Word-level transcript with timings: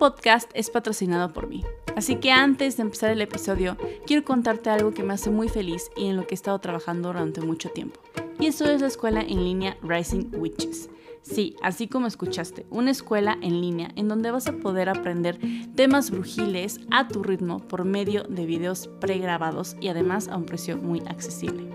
podcast 0.00 0.50
es 0.54 0.70
patrocinado 0.70 1.34
por 1.34 1.46
mí, 1.46 1.62
así 1.94 2.16
que 2.16 2.32
antes 2.32 2.78
de 2.78 2.84
empezar 2.84 3.10
el 3.10 3.20
episodio, 3.20 3.76
quiero 4.06 4.24
contarte 4.24 4.70
algo 4.70 4.92
que 4.92 5.02
me 5.02 5.12
hace 5.12 5.28
muy 5.28 5.50
feliz 5.50 5.90
y 5.94 6.06
en 6.06 6.16
lo 6.16 6.26
que 6.26 6.32
he 6.32 6.36
estado 6.36 6.58
trabajando 6.58 7.08
durante 7.08 7.42
mucho 7.42 7.68
tiempo. 7.68 8.00
Y 8.38 8.46
eso 8.46 8.64
es 8.64 8.80
la 8.80 8.86
escuela 8.86 9.20
en 9.20 9.44
línea 9.44 9.76
Rising 9.82 10.30
Witches. 10.32 10.88
Sí, 11.20 11.54
así 11.62 11.86
como 11.86 12.06
escuchaste, 12.06 12.64
una 12.70 12.90
escuela 12.90 13.36
en 13.42 13.60
línea 13.60 13.90
en 13.94 14.08
donde 14.08 14.30
vas 14.30 14.46
a 14.46 14.54
poder 14.54 14.88
aprender 14.88 15.38
temas 15.74 16.10
brujiles 16.10 16.80
a 16.90 17.06
tu 17.06 17.22
ritmo 17.22 17.58
por 17.58 17.84
medio 17.84 18.22
de 18.22 18.46
videos 18.46 18.88
pregrabados 19.00 19.76
y 19.82 19.88
además 19.88 20.28
a 20.28 20.38
un 20.38 20.46
precio 20.46 20.78
muy 20.78 21.00
accesible. 21.00 21.68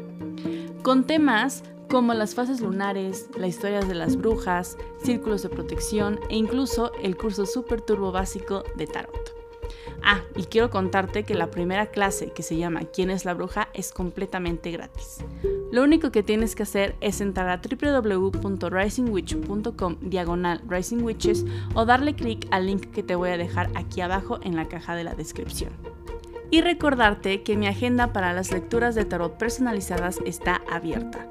Con 0.82 1.04
temas 1.04 1.64
como 1.88 2.14
las 2.14 2.36
fases 2.36 2.62
lunares, 2.62 3.30
las 3.38 3.50
historias 3.50 3.88
de 3.88 3.96
las 3.96 4.18
brujas, 4.18 4.78
círculos 5.04 5.42
de 5.44 5.50
protección 5.50 6.20
e 6.30 6.36
incluso 6.36 6.92
el 7.02 7.18
curso 7.18 7.46
Super 7.46 7.82
Turbo 7.82 8.12
Básico 8.12 8.64
de 8.76 8.88
Tarot. 8.88 9.36
Ah, 10.04 10.22
y 10.36 10.44
quiero 10.44 10.70
contarte 10.70 11.24
que 11.24 11.34
la 11.34 11.50
primera 11.50 11.88
clase 11.88 12.32
que 12.32 12.44
se 12.44 12.58
llama 12.58 12.82
¿Quién 12.82 13.10
es 13.10 13.26
la 13.26 13.34
bruja? 13.34 13.70
es 13.74 13.92
completamente 13.92 14.70
gratis. 14.72 15.26
Lo 15.72 15.82
único 15.84 16.12
que 16.12 16.22
tienes 16.22 16.54
que 16.56 16.62
hacer 16.64 16.96
es 17.02 17.22
entrar 17.22 17.50
a 17.50 17.60
www.risingwitch.com 17.60 19.96
diagonal 20.02 20.62
risingwitches 20.68 21.46
o 21.74 21.86
darle 21.86 22.14
clic 22.14 22.48
al 22.52 22.68
link 22.68 22.92
que 22.92 23.02
te 23.04 23.16
voy 23.16 23.30
a 23.30 23.38
dejar 23.38 23.72
aquí 23.76 24.02
abajo 24.02 24.38
en 24.44 24.56
la 24.56 24.68
caja 24.68 24.96
de 24.96 25.04
la 25.04 25.16
descripción. 25.16 25.72
Y 26.52 26.62
recordarte 26.62 27.42
que 27.42 27.58
mi 27.58 27.66
agenda 27.68 28.14
para 28.14 28.32
las 28.32 28.52
lecturas 28.52 28.94
de 28.94 29.06
tarot 29.06 29.36
personalizadas 29.38 30.20
está 30.26 30.62
abierta 30.70 31.28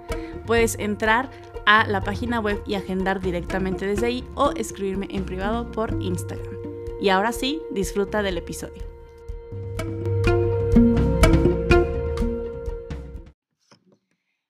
puedes 0.47 0.79
entrar 0.79 1.31
a 1.67 1.87
la 1.87 2.03
página 2.03 2.41
web 2.41 2.63
y 2.67 2.75
agendar 2.75 3.21
directamente 3.21 3.87
desde 3.87 4.07
ahí 4.07 4.25
o 4.35 4.53
escribirme 4.53 5.09
en 5.11 5.25
privado 5.25 5.71
por 5.71 5.93
Instagram. 6.03 6.55
Y 7.01 7.09
ahora 7.09 7.33
sí, 7.33 7.61
disfruta 7.71 8.23
del 8.23 8.39
episodio. 8.39 8.83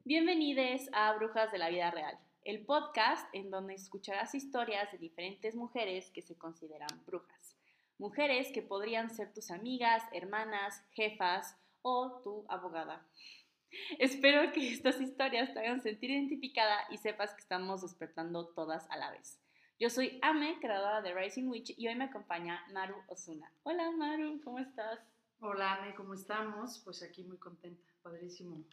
Bienvenidos 0.04 0.88
a 0.92 1.12
Brujas 1.14 1.50
de 1.50 1.58
la 1.58 1.70
Vida 1.70 1.90
Real, 1.90 2.18
el 2.44 2.64
podcast 2.64 3.26
en 3.32 3.50
donde 3.50 3.74
escucharás 3.74 4.34
historias 4.34 4.90
de 4.92 4.98
diferentes 4.98 5.54
mujeres 5.54 6.10
que 6.10 6.22
se 6.22 6.36
consideran 6.36 7.04
brujas. 7.06 7.56
Mujeres 7.98 8.50
que 8.52 8.62
podrían 8.62 9.10
ser 9.10 9.32
tus 9.32 9.50
amigas, 9.50 10.02
hermanas, 10.12 10.84
jefas 10.92 11.56
o 11.82 12.20
tu 12.22 12.44
abogada. 12.48 13.06
Espero 13.98 14.52
que 14.52 14.72
estas 14.72 15.00
historias 15.00 15.52
te 15.52 15.60
hagan 15.60 15.82
sentir 15.82 16.10
identificada 16.10 16.86
y 16.90 16.98
sepas 16.98 17.34
que 17.34 17.40
estamos 17.40 17.82
despertando 17.82 18.48
todas 18.48 18.88
a 18.90 18.96
la 18.96 19.10
vez. 19.10 19.40
Yo 19.78 19.90
soy 19.90 20.18
Ame, 20.22 20.58
creadora 20.60 21.02
de 21.02 21.14
Rising 21.14 21.48
Witch, 21.48 21.74
y 21.76 21.88
hoy 21.88 21.94
me 21.96 22.04
acompaña 22.04 22.64
Maru 22.72 22.96
Osuna. 23.08 23.50
Hola 23.64 23.90
Maru, 23.90 24.40
¿cómo 24.42 24.58
estás? 24.58 25.00
Hola 25.40 25.74
Ame, 25.74 25.94
¿cómo 25.94 26.14
estamos? 26.14 26.80
Pues 26.84 27.02
aquí 27.02 27.24
muy 27.24 27.38
contenta, 27.38 27.84
padrísimo 28.02 28.64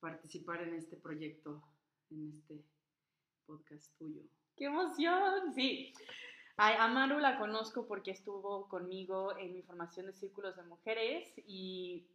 participar 0.00 0.62
en 0.62 0.74
este 0.74 0.96
proyecto, 0.96 1.62
en 2.10 2.28
este 2.28 2.62
podcast 3.46 3.96
tuyo. 3.98 4.22
¡Qué 4.56 4.66
emoción! 4.66 5.52
Sí. 5.54 5.92
a 6.56 6.88
Maru 6.88 7.18
la 7.18 7.38
conozco 7.38 7.86
porque 7.86 8.10
estuvo 8.10 8.68
conmigo 8.68 9.36
en 9.38 9.54
mi 9.54 9.62
formación 9.62 10.06
de 10.06 10.12
círculos 10.12 10.56
de 10.56 10.62
mujeres 10.64 11.32
y 11.46 12.06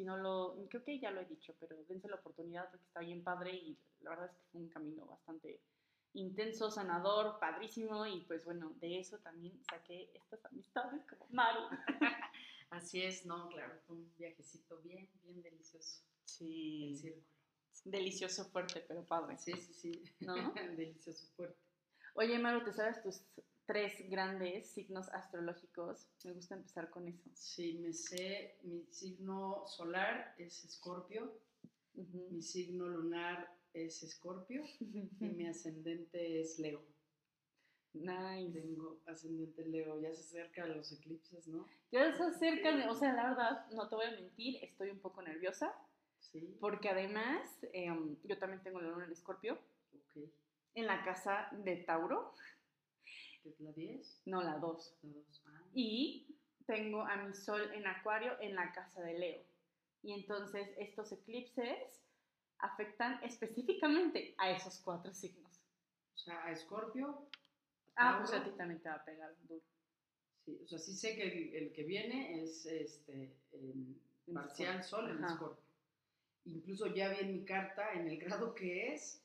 si 0.00 0.06
no 0.06 0.16
lo, 0.16 0.56
creo 0.70 0.82
que 0.82 0.98
ya 0.98 1.10
lo 1.10 1.20
he 1.20 1.26
dicho, 1.26 1.54
pero 1.60 1.76
dense 1.86 2.08
la 2.08 2.16
oportunidad 2.16 2.70
porque 2.70 2.86
está 2.86 3.00
bien 3.00 3.22
padre 3.22 3.52
y 3.52 3.78
la 4.00 4.10
verdad 4.10 4.30
es 4.30 4.32
que 4.32 4.44
fue 4.50 4.62
un 4.62 4.70
camino 4.70 5.04
bastante 5.04 5.60
intenso, 6.14 6.70
sanador, 6.70 7.38
padrísimo 7.38 8.06
y 8.06 8.22
pues 8.22 8.46
bueno, 8.46 8.72
de 8.80 8.98
eso 8.98 9.18
también 9.18 9.62
saqué 9.62 10.10
estas 10.14 10.42
amistades 10.46 11.04
como 11.04 11.26
Maru. 11.28 11.60
Así 12.70 13.02
es, 13.02 13.26
no, 13.26 13.50
claro, 13.50 13.78
fue 13.86 13.96
un 13.96 14.10
viajecito 14.16 14.78
bien, 14.78 15.06
bien 15.22 15.42
delicioso. 15.42 16.00
Sí. 16.24 16.96
círculo. 16.96 17.26
Delicioso 17.84 18.46
fuerte, 18.46 18.82
pero 18.88 19.04
padre. 19.04 19.36
Sí, 19.36 19.52
sí, 19.52 19.74
sí. 19.74 20.04
¿No? 20.20 20.34
delicioso 20.78 21.26
fuerte. 21.36 21.60
Oye, 22.14 22.38
Maru, 22.38 22.64
¿te 22.64 22.72
sabes 22.72 23.02
tus 23.02 23.20
tres 23.70 24.10
grandes 24.10 24.68
signos 24.68 25.08
astrológicos. 25.10 26.08
Me 26.24 26.32
gusta 26.32 26.56
empezar 26.56 26.90
con 26.90 27.06
eso. 27.06 27.30
Sí, 27.34 27.78
me 27.80 27.92
sé, 27.92 28.56
mi 28.64 28.84
signo 28.90 29.64
solar 29.68 30.34
es 30.38 30.64
Escorpio, 30.64 31.32
mi 31.94 32.42
signo 32.42 32.88
lunar 32.88 33.48
es 33.72 34.02
Escorpio 34.02 34.64
y 34.80 35.24
mi 35.24 35.46
ascendente 35.46 36.40
es 36.40 36.58
Leo. 36.58 36.82
Nice. 37.92 38.58
Tengo 38.60 38.98
ascendente 39.06 39.64
Leo, 39.64 40.00
ya 40.00 40.12
se 40.14 40.22
acercan 40.22 40.76
los 40.76 40.90
eclipses, 40.90 41.46
¿no? 41.46 41.64
Ya 41.92 42.12
se 42.12 42.24
acercan, 42.24 42.88
o 42.88 42.94
sea, 42.96 43.12
la 43.12 43.28
verdad, 43.28 43.70
no 43.70 43.88
te 43.88 43.94
voy 43.94 44.06
a 44.06 44.10
mentir, 44.10 44.64
estoy 44.64 44.90
un 44.90 44.98
poco 44.98 45.22
nerviosa. 45.22 45.72
Sí. 46.18 46.56
Porque 46.60 46.88
además, 46.88 47.46
em, 47.72 48.16
yo 48.24 48.36
también 48.36 48.64
tengo 48.64 48.80
la 48.80 48.90
luna 48.90 49.04
en 49.04 49.12
Escorpio. 49.12 49.60
Ok. 49.94 50.24
En 50.74 50.86
la 50.86 51.04
casa 51.04 51.48
de 51.52 51.76
Tauro. 51.76 52.34
¿Es 53.44 53.60
la 53.60 53.72
10? 53.72 54.22
No, 54.26 54.42
la 54.42 54.58
2. 54.58 54.98
La 55.02 55.12
2. 55.12 55.42
Ah. 55.46 55.62
Y 55.74 56.36
tengo 56.66 57.02
a 57.02 57.16
mi 57.16 57.34
sol 57.34 57.70
en 57.72 57.86
Acuario 57.86 58.38
en 58.40 58.54
la 58.54 58.72
casa 58.72 59.02
de 59.02 59.18
Leo. 59.18 59.42
Y 60.02 60.12
entonces 60.12 60.68
estos 60.78 61.12
eclipses 61.12 62.00
afectan 62.58 63.22
específicamente 63.24 64.34
a 64.38 64.50
esos 64.50 64.78
cuatro 64.78 65.12
signos. 65.12 65.60
O 66.14 66.18
sea, 66.18 66.44
a 66.44 66.52
Escorpio. 66.52 67.26
Ah, 67.96 68.18
pues 68.18 68.32
a 68.32 68.44
ti 68.44 68.50
también 68.56 68.80
te 68.80 68.88
va 68.88 68.96
a 68.96 69.04
pegar 69.04 69.34
duro. 69.48 69.62
Sí, 70.44 70.58
o 70.62 70.66
sea, 70.66 70.78
sí 70.78 70.94
sé 70.94 71.16
que 71.16 71.58
el, 71.58 71.72
que 71.72 71.82
viene 71.82 72.42
es 72.42 72.64
este 72.66 73.34
parcial 74.32 74.82
sol 74.82 75.10
en 75.10 75.24
Escorpio. 75.24 75.64
Incluso 76.46 76.86
ya 76.94 77.10
vi 77.10 77.18
en 77.20 77.32
mi 77.32 77.44
carta, 77.44 77.92
en 77.92 78.08
el 78.08 78.18
grado 78.18 78.54
que 78.54 78.94
es, 78.94 79.22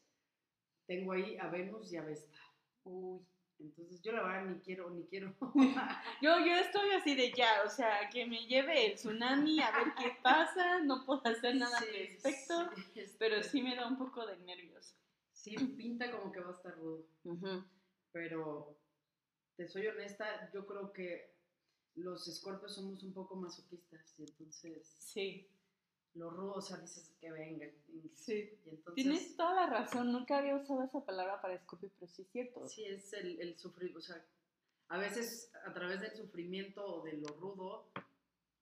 tengo 0.86 1.14
ahí 1.14 1.38
a 1.38 1.48
Venus 1.48 1.92
y 1.92 1.98
a 1.98 2.04
Vesta. 2.04 2.38
Uy. 2.84 3.26
Entonces 3.60 4.02
yo 4.02 4.12
la 4.12 4.24
verdad 4.24 4.46
ni 4.46 4.60
quiero, 4.60 4.90
ni 4.90 5.04
quiero. 5.06 5.34
yo, 6.22 6.40
yo 6.40 6.56
estoy 6.56 6.92
así 6.92 7.16
de 7.16 7.32
ya, 7.32 7.64
o 7.66 7.70
sea, 7.70 8.10
que 8.10 8.26
me 8.26 8.46
lleve 8.48 8.88
el 8.88 8.96
tsunami 8.96 9.62
a 9.62 9.72
ver 9.72 9.94
qué 9.98 10.18
pasa, 10.22 10.80
no 10.82 11.06
puedo 11.06 11.22
hacer 11.26 11.56
nada 11.56 11.78
al 11.78 11.88
respecto, 11.88 12.70
pero 13.18 13.42
sí 13.44 13.62
me 13.62 13.76
da 13.76 13.88
un 13.88 13.98
poco 13.98 14.26
de 14.26 14.38
nervios. 14.38 14.96
Sí, 15.32 15.56
pinta 15.56 16.12
como 16.12 16.32
que 16.32 16.40
va 16.42 16.52
a 16.52 16.56
estar 16.56 16.76
rudo. 16.76 17.06
Pero, 18.12 18.78
te 19.56 19.68
soy 19.68 19.88
honesta, 19.88 20.50
yo 20.54 20.66
creo 20.66 20.92
que 20.92 21.36
los 21.96 22.28
escorpios 22.28 22.76
somos 22.76 23.04
un 23.04 23.14
poco 23.14 23.36
masoquistas 23.36 24.14
y 24.18 24.24
entonces... 24.24 24.96
Sí 25.00 25.50
lo 26.16 26.30
rudo, 26.30 26.54
o 26.56 26.62
sea, 26.62 26.78
dices 26.78 27.14
que 27.20 27.32
venga. 27.32 27.68
Sí. 28.16 28.50
Tienes 28.96 29.36
toda 29.36 29.54
la 29.54 29.68
razón, 29.68 30.12
nunca 30.12 30.38
había 30.38 30.56
usado 30.56 30.84
esa 30.84 31.06
palabra 31.06 31.42
para 31.42 31.56
Escorpio, 31.56 31.90
pero 32.00 32.12
sí 32.12 32.24
es 32.24 32.30
cierto. 32.30 32.68
Sí, 32.68 32.86
es 32.86 33.14
el, 33.14 33.40
el 33.40 33.58
sufrir, 33.58 33.96
o 33.96 34.02
sea, 34.02 34.26
a 34.88 34.98
veces 34.98 35.52
a 35.66 35.74
través 35.74 36.02
del 36.02 36.16
sufrimiento 36.16 36.86
o 36.86 37.04
de 37.04 37.14
lo 37.14 37.28
rudo, 37.28 37.90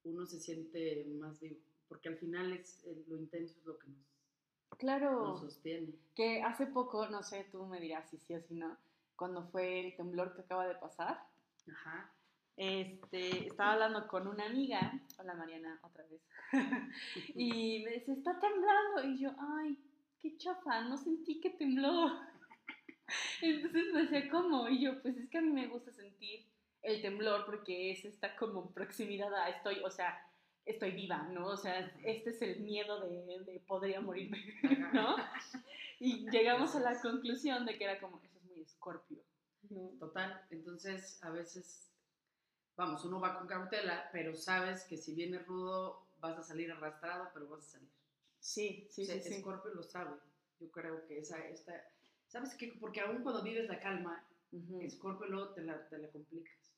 uno 0.04 0.26
se 0.26 0.40
siente 0.40 1.06
más 1.20 1.40
vivo, 1.40 1.60
porque 1.88 2.10
al 2.10 2.18
final 2.18 2.54
es 2.54 2.84
lo 3.08 3.18
intenso 3.18 3.58
es 3.60 3.66
lo 3.66 3.78
que 3.78 3.88
nos, 3.88 4.78
claro, 4.78 5.38
sostiene. 5.38 5.94
Que 6.16 6.42
hace 6.42 6.66
poco, 6.66 7.08
no 7.08 7.24
sé, 7.24 7.46
tú 7.52 7.66
me 7.66 7.80
dirás 7.80 8.10
si 8.10 8.18
sí 8.18 8.34
o 8.34 8.42
si 8.42 8.56
no, 8.56 8.78
cuando 9.16 9.48
fue 9.48 9.86
el 9.86 9.96
temblor 9.96 10.36
que 10.36 10.42
acaba 10.42 10.68
de 10.68 10.76
pasar. 10.76 11.28
Ajá 11.72 12.14
este, 12.56 13.48
estaba 13.48 13.74
hablando 13.74 14.08
con 14.08 14.28
una 14.28 14.46
amiga, 14.46 15.02
hola 15.18 15.34
Mariana, 15.34 15.80
otra 15.84 16.06
vez, 16.06 16.22
y 17.36 17.84
me 17.84 17.92
dice, 17.92 18.14
está 18.14 18.40
temblando, 18.40 19.04
y 19.04 19.20
yo, 19.20 19.32
ay, 19.40 19.78
qué 20.20 20.38
chafa, 20.38 20.82
no 20.82 20.98
sentí 20.98 21.40
que 21.40 21.52
tembló. 21.52 22.20
Entonces 23.42 23.94
me 23.94 24.04
decía, 24.04 24.30
¿cómo? 24.30 24.70
Y 24.70 24.82
yo, 24.82 25.02
pues 25.02 25.18
es 25.18 25.30
que 25.30 25.38
a 25.38 25.42
mí 25.42 25.52
me 25.52 25.68
gusta 25.68 25.92
sentir 25.92 26.46
el 26.82 27.02
temblor 27.02 27.46
porque 27.46 27.92
es 27.92 28.06
esta 28.06 28.36
como 28.36 28.72
proximidad 28.72 29.34
a 29.34 29.50
estoy, 29.50 29.80
o 29.84 29.90
sea, 29.90 30.26
estoy 30.66 30.92
viva, 30.92 31.24
¿no? 31.30 31.48
O 31.48 31.58
sea, 31.58 31.92
este 32.04 32.30
es 32.30 32.42
el 32.42 32.62
miedo 32.62 33.02
de, 33.02 33.44
de 33.46 33.60
podría 33.68 34.02
morirme, 34.02 34.38
¿no? 34.94 35.16
Y 36.00 36.30
llegamos 36.30 36.76
a 36.76 36.80
la 36.80 37.02
conclusión 37.02 37.66
de 37.66 37.78
que 37.78 37.86
era 37.86 38.00
como, 38.00 38.22
eso 38.22 38.38
es 38.38 38.44
muy 38.46 38.62
escorpio. 38.62 39.20
Total, 40.00 40.46
entonces 40.52 41.24
a 41.24 41.32
veces 41.32 41.93
vamos, 42.76 43.06
uno 43.06 43.20
va 43.20 43.38
con 43.38 43.48
cautela, 43.48 44.10
pero 44.12 44.36
sabes 44.36 44.84
que 44.84 44.98
si 44.98 45.14
viene 45.14 45.40
rudo 45.40 46.08
vas 46.20 46.38
a 46.38 46.44
salir 46.44 46.72
arrastrado, 46.72 47.30
pero 47.34 47.48
vas 47.48 47.66
a 47.68 47.72
salir. 47.72 47.90
Sí, 48.40 48.88
sí, 48.90 49.06
sí, 49.06 49.20
sí. 49.22 49.40
Scorpio 49.40 49.74
lo 49.74 49.84
sabe. 49.84 50.18
Yo 50.60 50.70
creo 50.72 51.06
que 51.06 51.20
esa, 51.20 51.40
esta, 51.48 51.74
¿sabes 52.28 52.56
qué? 52.56 52.74
Porque 52.80 53.02
aún 53.02 53.24
cuando 53.24 53.44
vives 53.44 53.68
la 53.68 53.80
calma, 53.80 54.26
Scorpio 54.90 55.28
luego 55.28 55.50
te 55.54 55.62
la, 55.62 55.88
te 55.88 55.98
la 55.98 56.10
complicas. 56.10 56.74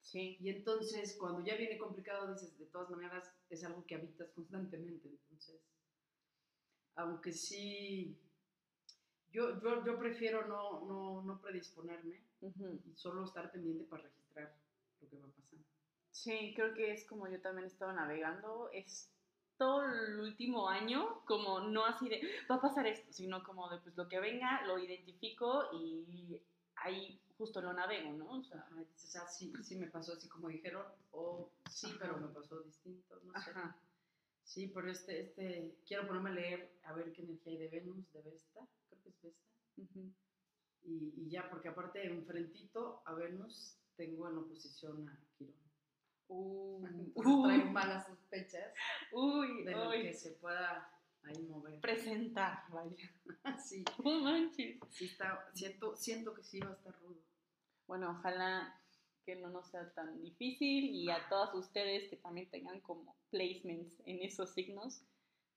Sí. 0.00 0.38
Y 0.40 0.48
entonces, 0.48 1.16
cuando 1.18 1.44
ya 1.44 1.56
viene 1.56 1.76
complicado, 1.76 2.32
dices, 2.32 2.58
de 2.58 2.66
todas 2.66 2.90
maneras, 2.90 3.30
es 3.50 3.64
algo 3.64 3.84
que 3.84 3.96
habitas 3.96 4.30
constantemente. 4.30 5.08
Entonces, 5.08 5.60
aunque 6.94 7.32
sí, 7.32 8.16
yo, 9.30 9.60
yo, 9.60 9.98
prefiero 9.98 10.46
no, 10.46 10.84
no, 10.86 11.22
no 11.22 11.40
predisponerme 11.40 12.22
y 12.40 12.94
solo 12.94 13.24
estar 13.24 13.52
pendiente 13.52 13.84
para 13.84 14.04
registrar 14.04 14.54
lo 15.00 15.08
que 15.08 15.18
va 15.18 15.28
pasando. 15.28 15.64
Sí, 16.10 16.52
creo 16.54 16.74
que 16.74 16.92
es 16.92 17.06
como 17.06 17.28
yo 17.28 17.40
también 17.40 17.64
he 17.64 17.68
estado 17.68 17.92
navegando, 17.92 18.70
es 18.72 19.10
todo 19.56 19.84
el 19.84 20.20
último 20.20 20.68
año, 20.68 21.24
como 21.26 21.60
no 21.60 21.84
así 21.84 22.08
de, 22.08 22.22
va 22.50 22.56
a 22.56 22.60
pasar 22.60 22.86
esto, 22.86 23.12
sino 23.12 23.42
como 23.42 23.68
de, 23.68 23.78
pues 23.78 23.96
lo 23.96 24.08
que 24.08 24.20
venga, 24.20 24.64
lo 24.66 24.78
identifico 24.78 25.64
y 25.72 26.40
ahí 26.76 27.20
justo 27.36 27.60
lo 27.60 27.72
navego, 27.72 28.12
¿no? 28.12 28.38
O 28.38 28.44
sea, 28.44 28.66
ah, 28.70 29.26
sí, 29.28 29.52
sí 29.62 29.76
me 29.76 29.88
pasó 29.88 30.14
así 30.14 30.28
como 30.28 30.48
dijeron, 30.48 30.84
o 31.12 31.50
sí, 31.70 31.94
pero 31.98 32.16
me 32.18 32.28
pasó 32.28 32.60
distinto, 32.60 33.20
no 33.24 33.40
sé. 33.40 33.52
Sí, 34.44 34.68
pero 34.74 34.90
este, 34.90 35.20
este, 35.20 35.76
quiero 35.86 36.06
ponerme 36.06 36.30
a 36.30 36.34
leer 36.34 36.72
a 36.84 36.94
ver 36.94 37.12
qué 37.12 37.22
energía 37.22 37.52
hay 37.52 37.58
de 37.58 37.68
Venus, 37.68 38.10
de 38.12 38.22
Vesta, 38.22 38.66
creo 38.88 39.02
que 39.02 39.08
es 39.10 39.22
Vesta. 39.22 39.44
y, 39.76 41.12
y, 41.16 41.30
ya, 41.30 41.50
porque 41.50 41.68
aparte 41.68 42.06
enfrentito 42.06 43.02
a 43.04 43.12
Venus 43.12 43.76
tengo 43.98 44.28
en 44.28 44.38
oposición 44.38 45.08
a 45.08 45.20
Quirón. 45.36 45.54
Uh, 46.28 46.82
traigo 47.44 47.70
malas 47.70 48.06
sospechas 48.06 48.72
uy, 49.12 49.64
de 49.64 49.72
lo 49.72 49.90
que 49.90 50.14
se 50.14 50.32
pueda 50.32 50.90
ahí 51.24 51.42
mover. 51.42 51.80
Presentar, 51.80 52.62
vaya. 52.70 53.10
sí. 53.58 53.84
No 54.02 54.20
manches. 54.20 54.78
Sí 54.90 55.04
está, 55.06 55.50
siento, 55.52 55.96
siento 55.96 56.34
que 56.34 56.42
sí 56.42 56.60
va 56.60 56.70
a 56.70 56.74
estar 56.74 56.98
rudo. 57.00 57.20
Bueno, 57.86 58.10
ojalá 58.18 58.80
que 59.24 59.36
no 59.36 59.50
nos 59.50 59.68
sea 59.68 59.92
tan 59.92 60.22
difícil 60.22 60.84
y 60.84 61.10
a 61.10 61.28
todas 61.28 61.54
ustedes 61.54 62.08
que 62.08 62.16
también 62.16 62.48
tengan 62.50 62.80
como 62.80 63.16
placements 63.30 64.00
en 64.06 64.22
esos 64.22 64.54
signos, 64.54 65.02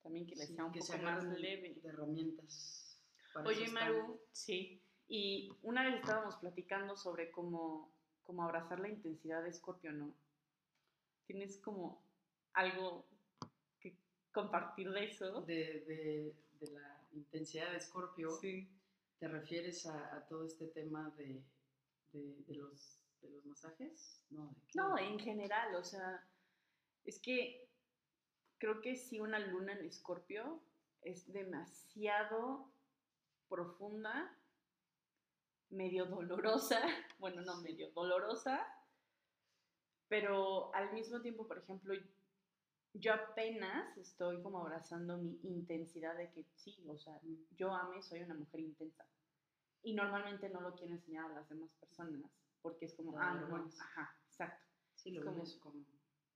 también 0.01 0.25
que 0.27 0.35
les 0.35 0.49
sea 0.49 0.65
un 0.65 0.73
poco 0.73 0.97
más 1.03 1.23
leve. 1.23 1.79
De 1.81 1.89
herramientas. 1.89 3.01
Oye, 3.45 3.69
Maru, 3.69 4.19
sí. 4.31 4.83
Y 5.07 5.49
una 5.61 5.83
vez 5.83 5.95
estábamos 6.01 6.35
platicando 6.37 6.95
sobre 6.95 7.31
cómo, 7.31 7.93
cómo 8.23 8.43
abrazar 8.43 8.79
la 8.79 8.89
intensidad 8.89 9.43
de 9.43 9.49
Escorpio, 9.49 9.91
¿no? 9.91 10.13
¿Tienes 11.25 11.57
como 11.57 12.03
algo 12.53 13.05
que 13.79 13.97
compartir 14.31 14.91
de 14.91 15.05
eso? 15.05 15.41
De, 15.41 16.35
la 16.59 17.03
intensidad 17.13 17.71
de 17.71 17.77
Escorpio. 17.77 18.31
Sí. 18.31 18.69
¿Te 19.19 19.27
refieres 19.27 19.85
a, 19.85 20.25
todo 20.27 20.45
este 20.45 20.67
tema 20.67 21.13
de, 21.17 21.43
los, 22.47 22.99
los 23.21 23.45
masajes? 23.45 24.23
No, 24.29 24.55
no, 24.73 24.97
en 24.97 25.19
general, 25.19 25.75
o 25.75 25.83
sea, 25.83 26.23
es 27.05 27.19
que 27.19 27.67
creo 28.57 28.81
que 28.81 28.95
si 28.95 29.19
una 29.19 29.39
luna 29.39 29.73
en 29.73 29.85
Escorpio 29.85 30.61
es 31.01 31.31
demasiado 31.31 32.71
profunda, 33.49 34.35
medio 35.71 36.05
dolorosa, 36.05 36.79
bueno, 37.19 37.41
no 37.41 37.61
medio 37.61 37.91
dolorosa, 37.91 38.65
pero 40.07 40.73
al 40.75 40.93
mismo 40.93 41.21
tiempo, 41.21 41.47
por 41.47 41.57
ejemplo, 41.57 41.93
yo 42.93 43.13
apenas 43.13 43.97
estoy 43.97 44.41
como 44.41 44.59
abrazando 44.59 45.17
mi 45.17 45.39
intensidad 45.43 46.15
de 46.17 46.29
que 46.31 46.45
sí, 46.55 46.83
o 46.87 46.97
sea, 46.97 47.19
yo 47.51 47.73
ame, 47.73 48.01
soy 48.01 48.21
una 48.21 48.33
mujer 48.35 48.59
intensa. 48.59 49.05
Y 49.83 49.93
normalmente 49.93 50.49
no 50.49 50.61
lo 50.61 50.75
quiero 50.75 50.93
enseñar 50.93 51.31
a 51.31 51.33
las 51.35 51.49
demás 51.49 51.71
personas 51.79 52.29
porque 52.61 52.85
es 52.85 52.93
como, 52.93 53.17
ah, 53.17 53.33
no, 53.33 53.69
ajá, 53.79 54.15
exacto. 54.27 54.65
Sí, 54.93 55.11
lo 55.11 55.25
como, 55.25 55.43
como, 55.59 55.85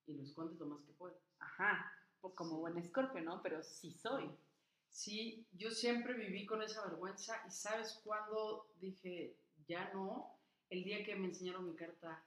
y 0.08 0.16
lo 0.16 0.24
escondes 0.24 0.58
lo 0.60 0.66
más 0.66 0.82
que 0.84 0.94
puedas. 0.94 1.22
Ajá, 1.40 1.92
como 2.34 2.60
buen 2.60 2.78
escorpio, 2.78 3.22
¿no? 3.22 3.42
Pero 3.44 3.62
sí 3.62 3.92
soy. 3.92 4.30
Sí, 4.95 5.45
yo 5.51 5.71
siempre 5.71 6.13
viví 6.13 6.45
con 6.45 6.62
esa 6.62 6.81
vergüenza 6.86 7.44
y 7.45 7.51
sabes 7.51 8.00
cuándo 8.01 8.71
dije, 8.80 9.36
ya 9.68 9.92
no, 9.94 10.39
el 10.69 10.86
día 10.86 11.03
que 11.03 11.18
me 11.18 11.27
enseñaron 11.27 11.65
mi 11.65 11.75
carta 11.75 12.24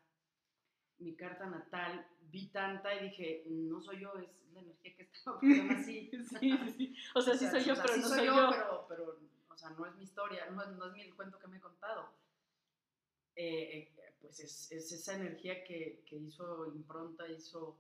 mi 0.99 1.17
carta 1.17 1.47
natal, 1.47 2.07
vi 2.21 2.49
tanta 2.49 2.95
y 2.95 3.09
dije, 3.09 3.45
no 3.47 3.81
soy 3.81 4.01
yo, 4.01 4.13
es 4.19 4.29
la 4.53 4.61
energía 4.61 4.97
que 4.97 5.03
estaba 5.05 5.39
así. 5.81 6.11
sí, 6.11 6.59
sí, 6.77 6.97
O 7.15 7.23
sea, 7.23 7.39
sí 7.39 7.47
soy 7.47 7.65
yo, 7.65 7.75
pero 7.75 7.97
no 7.97 8.07
soy 8.07 8.27
yo. 8.27 8.51
Pero, 8.51 8.87
pero, 8.87 9.19
o 9.49 9.57
sea, 9.57 9.71
no 9.71 9.87
es 9.87 9.95
mi 9.97 10.05
historia, 10.05 10.51
no, 10.51 10.67
no 10.67 10.89
es 10.89 10.93
mi, 10.93 11.01
el 11.01 11.15
cuento 11.15 11.39
que 11.39 11.47
me 11.47 11.57
he 11.57 11.61
contado. 11.61 12.11
Eh, 13.35 13.89
eh, 13.97 14.15
pues 14.21 14.41
es, 14.41 14.71
es, 14.73 14.93
esa 14.93 15.15
energía 15.15 15.65
que, 15.65 16.03
que, 16.05 16.17
hizo 16.17 16.67
impronta, 16.67 17.27
hizo, 17.29 17.79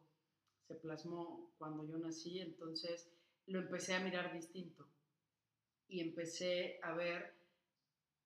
se 0.66 0.76
plasmó 0.76 1.52
cuando 1.58 1.86
yo 1.86 1.98
nací, 1.98 2.40
entonces 2.40 3.10
lo 3.48 3.60
empecé 3.60 3.94
a 3.94 4.00
mirar 4.00 4.32
distinto. 4.32 4.86
Y 5.88 6.00
empecé 6.00 6.78
a 6.82 6.92
ver 6.92 7.34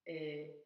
eh, 0.04 0.62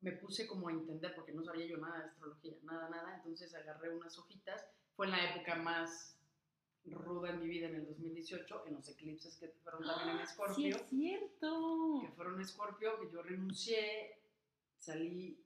me 0.00 0.12
puse 0.12 0.46
como 0.46 0.68
a 0.68 0.72
entender, 0.72 1.14
porque 1.14 1.32
no 1.32 1.44
sabía 1.44 1.66
yo 1.66 1.76
nada 1.78 1.98
de 1.98 2.04
astrología, 2.04 2.54
nada, 2.62 2.88
nada, 2.88 3.16
entonces 3.16 3.54
agarré 3.54 3.94
unas 3.94 4.16
hojitas, 4.18 4.64
fue 4.94 5.06
en 5.06 5.12
la 5.12 5.34
época 5.34 5.56
más 5.56 6.14
ruda 6.84 7.30
en 7.30 7.40
mi 7.40 7.48
vida 7.48 7.68
en 7.68 7.76
el 7.76 7.86
2018, 7.86 8.66
en 8.66 8.74
los 8.74 8.88
eclipses 8.88 9.36
que 9.36 9.48
fueron 9.62 9.84
también 9.84 10.16
en 10.16 10.22
Escorpio. 10.22 10.54
Sí, 10.54 10.68
es 10.68 10.82
cierto. 10.88 12.00
Que 12.02 12.12
fueron 12.12 12.36
en 12.36 12.40
Escorpio, 12.42 12.98
que 13.00 13.10
yo 13.10 13.22
renuncié, 13.22 14.18
salí, 14.78 15.44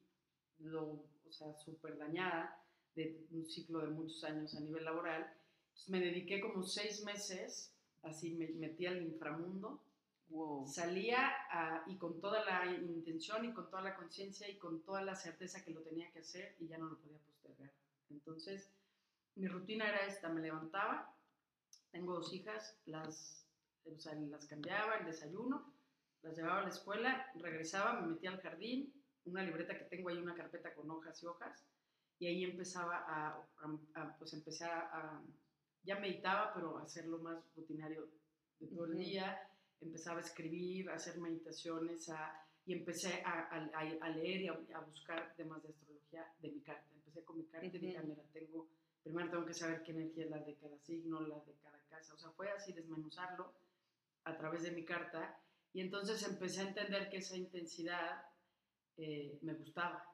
lo, 0.59 0.85
o 1.27 1.33
sea, 1.33 1.53
súper 1.55 1.99
dañada 1.99 2.62
de 2.95 3.27
un 3.33 3.45
ciclo 3.47 3.81
de 3.81 3.88
muchos 3.88 4.23
años 4.25 4.55
a 4.55 4.61
nivel 4.61 4.85
laboral. 4.85 5.35
Entonces 5.69 5.91
me 5.91 6.00
dediqué 6.00 6.41
como 6.41 6.62
seis 6.62 7.03
meses, 7.03 7.72
así 8.02 8.34
me 8.34 8.49
metí 8.49 8.87
al 8.87 9.02
inframundo, 9.02 9.81
Salía 10.66 11.30
y 11.87 11.97
con 11.97 12.18
toda 12.18 12.42
la 12.44 12.64
intención 12.73 13.44
y 13.44 13.52
con 13.52 13.68
toda 13.68 13.82
la 13.82 13.94
conciencia 13.94 14.49
y 14.49 14.56
con 14.56 14.80
toda 14.82 15.02
la 15.02 15.14
certeza 15.14 15.62
que 15.62 15.73
lo 15.73 15.82
tenía 15.82 16.11
que 16.11 16.21
hacer 16.21 16.56
y 16.59 16.68
ya 16.68 16.78
no 16.78 16.87
lo 16.87 16.97
podía 16.97 17.18
postergar. 17.18 17.71
Entonces, 18.09 18.71
mi 19.35 19.47
rutina 19.47 19.88
era 19.88 20.06
esta, 20.06 20.30
me 20.30 20.40
levantaba, 20.40 21.14
tengo 21.90 22.14
dos 22.14 22.32
hijas, 22.32 22.78
las, 22.87 23.47
las 23.85 24.47
cambiaba, 24.47 24.97
el 24.97 25.06
desayuno, 25.06 25.71
las 26.23 26.35
llevaba 26.35 26.61
a 26.61 26.62
la 26.62 26.71
escuela, 26.71 27.30
regresaba, 27.35 28.00
me 28.00 28.06
metía 28.06 28.30
al 28.30 28.40
jardín, 28.40 28.90
una 29.26 29.42
libreta 29.42 29.76
que 29.76 29.85
tengo 29.85 30.09
ahí, 30.09 30.16
una 30.16 30.35
carpeta 30.35 30.75
con 30.75 30.90
hojas 30.90 31.23
y 31.23 31.26
hojas, 31.26 31.62
y 32.18 32.26
ahí 32.26 32.44
empezaba 32.44 33.04
a, 33.06 34.16
pues 34.18 34.32
empecé 34.32 34.64
a, 34.64 35.21
ya 35.85 35.99
meditaba, 35.99 36.53
pero 36.55 36.79
a 36.79 36.83
hacerlo 36.83 37.19
más 37.19 37.43
rutinario 37.57 38.09
de 38.61 38.67
todo 38.69 38.87
el 38.87 38.97
día, 38.97 39.49
empezaba 39.81 40.19
a 40.19 40.23
escribir, 40.23 40.89
a 40.91 40.95
hacer 40.95 41.19
meditaciones 41.19 42.11
y 42.65 42.73
empecé 42.73 43.23
a, 43.25 43.49
a, 43.49 44.11
leer 44.11 44.43
y 44.43 44.49
a, 44.49 44.81
buscar 44.81 45.35
temas 45.37 45.62
de 45.62 45.71
astrología 45.71 46.33
de 46.41 46.51
mi 46.53 46.61
carta. 46.61 46.87
Empecé 46.95 47.25
con 47.25 47.39
mi 47.39 47.45
carta 47.45 47.67
y 47.67 47.71
dije, 47.71 47.99
ah, 47.99 48.03
mira, 48.05 48.23
tengo, 48.33 48.69
primero 49.03 49.31
tengo 49.31 49.47
que 49.47 49.55
saber 49.55 49.83
qué 49.83 49.91
energía 49.93 50.25
es 50.25 50.31
la 50.31 50.39
de 50.39 50.55
cada 50.55 50.79
signo, 50.79 51.21
la 51.21 51.41
de 51.41 51.55
cada 51.62 51.79
casa. 51.89 52.15
O 52.15 52.19
sea, 52.19 52.31
fue 52.31 52.51
así 52.51 52.73
desmenuzarlo 52.73 53.53
a 54.25 54.37
través 54.37 54.62
de 54.62 54.71
mi 54.71 54.85
carta 54.85 55.37
y 55.73 55.81
entonces 55.81 56.23
empecé 56.23 56.61
a 56.61 56.69
entender 56.69 57.09
que 57.11 57.17
esa 57.17 57.37
intensidad 57.37 58.25
eh, 58.97 59.39
me 59.43 59.55
gustaba. 59.55 60.05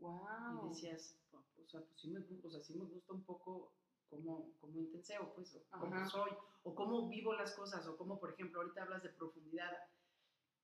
Wow. 0.00 0.66
Y 0.66 0.68
decías, 0.68 1.16
o 1.32 1.68
sea, 1.68 1.80
pues 1.80 2.00
sí 2.00 2.10
me, 2.10 2.20
o 2.20 2.50
sea, 2.50 2.60
sí 2.60 2.74
me 2.74 2.84
gusta 2.84 3.12
un 3.12 3.24
poco 3.24 3.72
cómo, 4.14 4.52
cómo 4.60 4.80
intenseo, 4.80 5.32
pues, 5.34 5.56
o 5.56 5.78
cómo 5.80 6.08
soy, 6.08 6.30
o 6.62 6.74
cómo 6.74 7.08
vivo 7.08 7.34
las 7.34 7.52
cosas, 7.54 7.86
o 7.86 7.96
cómo, 7.96 8.18
por 8.18 8.32
ejemplo, 8.32 8.60
ahorita 8.60 8.82
hablas 8.82 9.02
de 9.02 9.10
profundidad. 9.10 9.72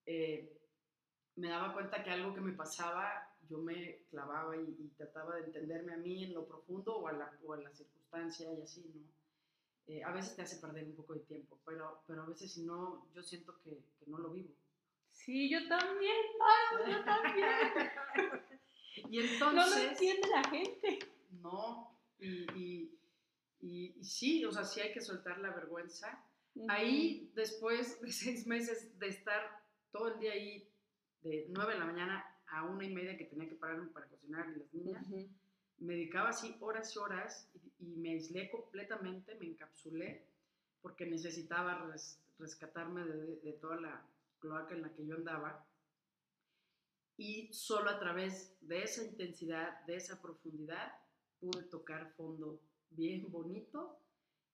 Eh, 0.07 0.57
me 1.37 1.49
daba 1.49 1.73
cuenta 1.73 2.02
que 2.02 2.11
algo 2.11 2.35
que 2.35 2.40
me 2.40 2.52
pasaba, 2.52 3.35
yo 3.49 3.59
me 3.59 4.04
clavaba 4.11 4.57
y, 4.57 4.92
trataba 4.97 5.37
de 5.37 5.47
entenderme 5.47 5.95
a 5.95 5.99
mí 5.99 6.25
en 6.25 6.35
lo 6.35 6.47
profundo 6.47 6.97
o 6.97 7.09
a 7.09 7.12
la, 7.12 7.38
o 7.45 7.52
a 7.52 7.59
la 7.59 7.73
circunstancia 7.73 8.52
y 8.52 8.62
así, 8.62 8.90
¿no? 8.95 9.21
Eh, 9.87 10.04
a 10.04 10.12
veces 10.12 10.37
te 10.37 10.42
hace 10.42 10.59
perder 10.59 10.85
un 10.85 10.95
poco 10.95 11.14
de 11.14 11.21
tiempo, 11.21 11.59
pero, 11.64 12.02
pero 12.07 12.23
a 12.23 12.26
veces 12.26 12.52
si 12.52 12.62
no, 12.62 13.09
yo 13.12 13.23
siento 13.23 13.59
que, 13.62 13.71
que 13.71 14.07
no 14.07 14.19
lo 14.19 14.30
vivo. 14.30 14.50
Sí, 15.11 15.50
yo 15.50 15.66
también, 15.69 16.16
yo 16.87 17.04
también. 17.04 17.49
y 19.11 19.19
entonces... 19.19 19.54
No 19.54 19.69
lo 19.69 19.90
entiende 19.90 20.28
la 20.28 20.45
gente. 20.45 20.99
No, 21.42 21.99
y, 22.21 22.47
y, 22.57 23.00
sí, 24.02 24.45
o 24.45 24.52
sea, 24.52 24.64
sí 24.64 24.81
hay 24.81 24.93
que 24.93 25.00
soltar 25.00 25.38
la 25.38 25.50
vergüenza. 25.50 26.25
Ahí, 26.69 27.31
después 27.35 28.00
de 28.00 28.12
seis 28.12 28.47
meses 28.47 28.99
de 28.99 29.09
estar 29.09 29.62
todo 29.93 30.14
el 30.14 30.21
día 30.21 30.33
ahí, 30.33 30.69
de 31.23 31.47
nueve 31.50 31.75
de 31.75 31.81
la 31.81 31.87
mañana 31.87 32.25
a 32.49 32.64
una 32.64 32.85
y 32.85 32.93
media 32.93 33.17
que 33.17 33.26
tenía 33.26 33.49
que 33.49 33.55
pararme 33.55 33.88
para 33.90 34.07
cocinar 34.07 34.49
y 34.50 34.59
las 34.59 34.75
niñas, 34.75 35.07
me 35.79 35.95
dedicaba 35.95 36.31
así 36.31 36.57
horas 36.61 36.95
y 36.95 36.99
horas 36.99 37.49
y, 37.79 37.97
me 37.97 38.11
aislé 38.11 38.50
completamente, 38.50 39.35
me 39.37 39.47
encapsulé, 39.47 40.26
porque 40.83 41.07
necesitaba 41.07 41.90
rescatarme 42.38 43.05
de, 43.05 43.37
de 43.37 43.52
toda 43.55 43.81
la 43.81 44.07
cloaca 44.38 44.75
en 44.75 44.83
la 44.83 44.93
que 44.93 45.07
yo 45.07 45.17
andaba. 45.17 45.67
Y 47.17 47.52
solo 47.52 47.90
a 47.90 47.99
través 47.99 48.57
de 48.61 48.83
esa 48.83 49.02
intensidad, 49.02 49.85
de 49.87 49.97
esa 49.97 50.21
profundidad, 50.21 50.93
pude 51.38 51.62
tocar 51.64 52.12
fondo 52.14 52.61
bien 52.90 53.30
bonito 53.30 53.99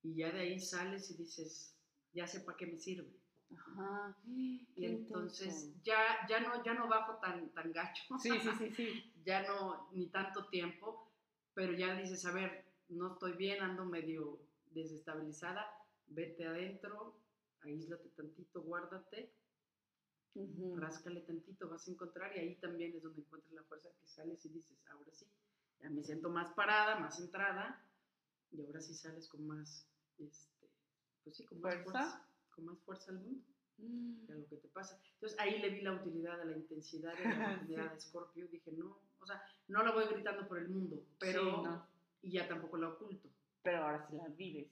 y 0.03 0.15
ya 0.15 0.31
de 0.31 0.41
ahí 0.41 0.61
sales 0.61 1.11
y 1.11 1.15
dices, 1.15 1.75
ya 2.13 2.27
sé 2.27 2.41
para 2.41 2.57
qué 2.57 2.67
me 2.67 2.79
sirve. 2.79 3.11
Ajá. 3.57 4.17
Y 4.27 4.67
entonces 4.77 5.73
ya, 5.83 6.27
ya, 6.29 6.41
no, 6.41 6.65
ya 6.65 6.75
no 6.75 6.89
bajo 6.89 7.19
tan, 7.19 7.49
tan 7.51 7.73
gacho. 7.73 8.03
Sí, 8.19 8.31
sí, 8.41 8.51
sí, 8.59 8.71
sí. 8.75 9.13
ya 9.25 9.47
no, 9.47 9.89
ni 9.93 10.09
tanto 10.09 10.47
tiempo, 10.49 11.11
pero 11.55 11.73
ya 11.73 11.95
dices, 11.95 12.25
a 12.27 12.33
ver, 12.33 12.65
no 12.89 13.13
estoy 13.13 13.33
bien, 13.33 13.63
ando 13.63 13.85
medio 13.85 14.39
desestabilizada, 14.71 15.67
vete 16.09 16.47
adentro, 16.47 17.19
aíslate 17.63 18.09
tantito, 18.11 18.63
guárdate, 18.63 19.33
ráscale 20.77 21.21
tantito, 21.23 21.69
vas 21.69 21.87
a 21.89 21.91
encontrar 21.91 22.37
y 22.37 22.41
ahí 22.41 22.55
también 22.57 22.95
es 22.95 23.03
donde 23.03 23.23
encuentras 23.23 23.53
la 23.55 23.63
fuerza 23.65 23.89
que 24.01 24.07
sales 24.07 24.45
y 24.45 24.51
dices, 24.51 24.79
ahora 24.91 25.11
sí, 25.13 25.27
ya 25.81 25.89
me 25.89 26.03
siento 26.03 26.29
más 26.31 26.53
parada, 26.53 26.99
más 26.99 27.17
centrada 27.17 27.86
y 28.57 28.65
ahora 28.65 28.81
sí 28.81 28.95
sales 28.95 29.29
con 29.29 29.47
más, 29.47 29.87
este, 30.19 30.71
pues 31.23 31.37
sí, 31.37 31.45
con 31.45 31.61
más 31.61 31.75
fuerza, 31.83 32.27
con 32.51 32.65
más 32.65 32.79
fuerza 32.81 33.13
al 33.13 33.21
mundo. 33.21 33.45
Mm. 33.79 34.27
lo 34.29 34.49
que 34.49 34.57
te 34.57 34.69
pasa. 34.69 34.99
Entonces 35.15 35.39
ahí 35.39 35.59
le 35.59 35.71
vi 35.71 35.83
la 35.83 35.93
utilidad 35.93 36.41
a 36.41 36.45
la 36.45 36.57
intensidad 36.57 37.13
y 37.19 37.25
la 37.25 37.59
utilidad 37.63 37.93
de 37.93 38.01
Scorpio. 38.01 38.49
Dije, 38.49 38.73
no, 38.73 38.99
o 39.21 39.27
sea, 39.27 39.43
no 39.69 39.83
la 39.83 39.93
voy 39.93 40.07
gritando 40.07 40.47
por 40.49 40.59
el 40.59 40.69
mundo, 40.69 41.05
pero. 41.19 41.87
Y 42.23 42.33
ya 42.33 42.49
tampoco 42.49 42.77
la 42.79 42.89
oculto. 42.89 43.29
Pero 43.63 43.85
ahora 43.85 44.07
sí 44.09 44.17
la 44.17 44.29
vives. 44.29 44.69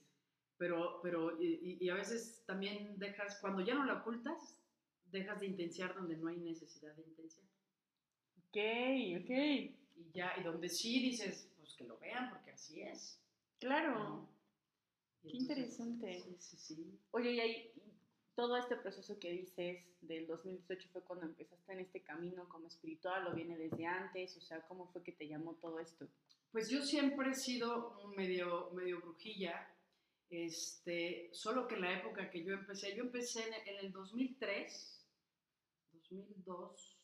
Pero, 0.57 1.01
pero, 1.03 1.41
y, 1.41 1.79
y, 1.81 1.89
a 1.89 1.95
veces 1.95 2.43
también 2.47 2.99
dejas, 2.99 3.39
cuando 3.41 3.61
ya 3.61 3.75
no 3.75 3.85
la 3.85 4.01
ocultas, 4.01 4.57
dejas 5.11 5.41
de 5.41 5.47
intenciar 5.47 5.95
donde 5.95 6.17
no 6.17 6.29
hay 6.29 6.39
necesidad 6.39 6.95
de 6.95 7.03
intenciar. 7.03 7.47
Ok, 8.39 9.23
ok. 9.23 9.31
Y 9.97 10.11
ya, 10.13 10.33
y 10.39 10.45
donde 10.45 10.69
sí 10.69 11.01
dices, 11.01 11.53
pues 11.57 11.75
que 11.75 11.85
lo 11.85 11.99
vean, 11.99 12.31
porque 12.31 12.53
así 12.53 12.83
es. 12.83 13.21
Claro. 13.59 14.29
Qué 15.23 15.37
interesante. 15.37 16.21
Sí, 16.21 16.37
sí, 16.39 16.57
sí. 16.57 17.01
Oye, 17.13 17.33
y 17.33 17.41
ahí, 17.41 17.73
todo 18.35 18.57
este 18.57 18.77
proceso 18.77 19.19
que 19.19 19.31
dices 19.31 19.85
del 20.01 20.27
2018 20.27 20.89
fue 20.93 21.03
cuando 21.03 21.27
empezaste 21.27 21.73
en 21.73 21.81
este 21.81 22.03
camino 22.03 22.49
como 22.49 22.67
espiritual 22.67 23.27
o 23.27 23.35
viene 23.35 23.57
desde 23.57 23.87
antes, 23.87 24.37
o 24.37 24.41
sea, 24.41 24.61
¿cómo 24.67 24.89
fue 24.89 25.03
que 25.03 25.13
te 25.13 25.29
llamó 25.29 25.55
todo 25.55 25.79
esto? 25.79 26.09
Pues 26.51 26.69
yo 26.69 26.83
siempre 26.83 27.31
he 27.31 27.35
sido 27.35 28.09
medio, 28.17 28.71
medio 28.73 29.01
brujilla, 29.01 29.69
este, 30.31 31.31
solo 31.33 31.69
que 31.69 31.77
en 31.77 31.83
la 31.83 31.99
época 31.99 32.31
que 32.31 32.45
yo 32.45 32.55
empecé, 32.55 32.95
yo 32.97 33.05
empecé 33.05 33.45
en, 33.47 33.85
el 33.85 33.93
2003, 33.93 35.07
2002, 35.93 36.99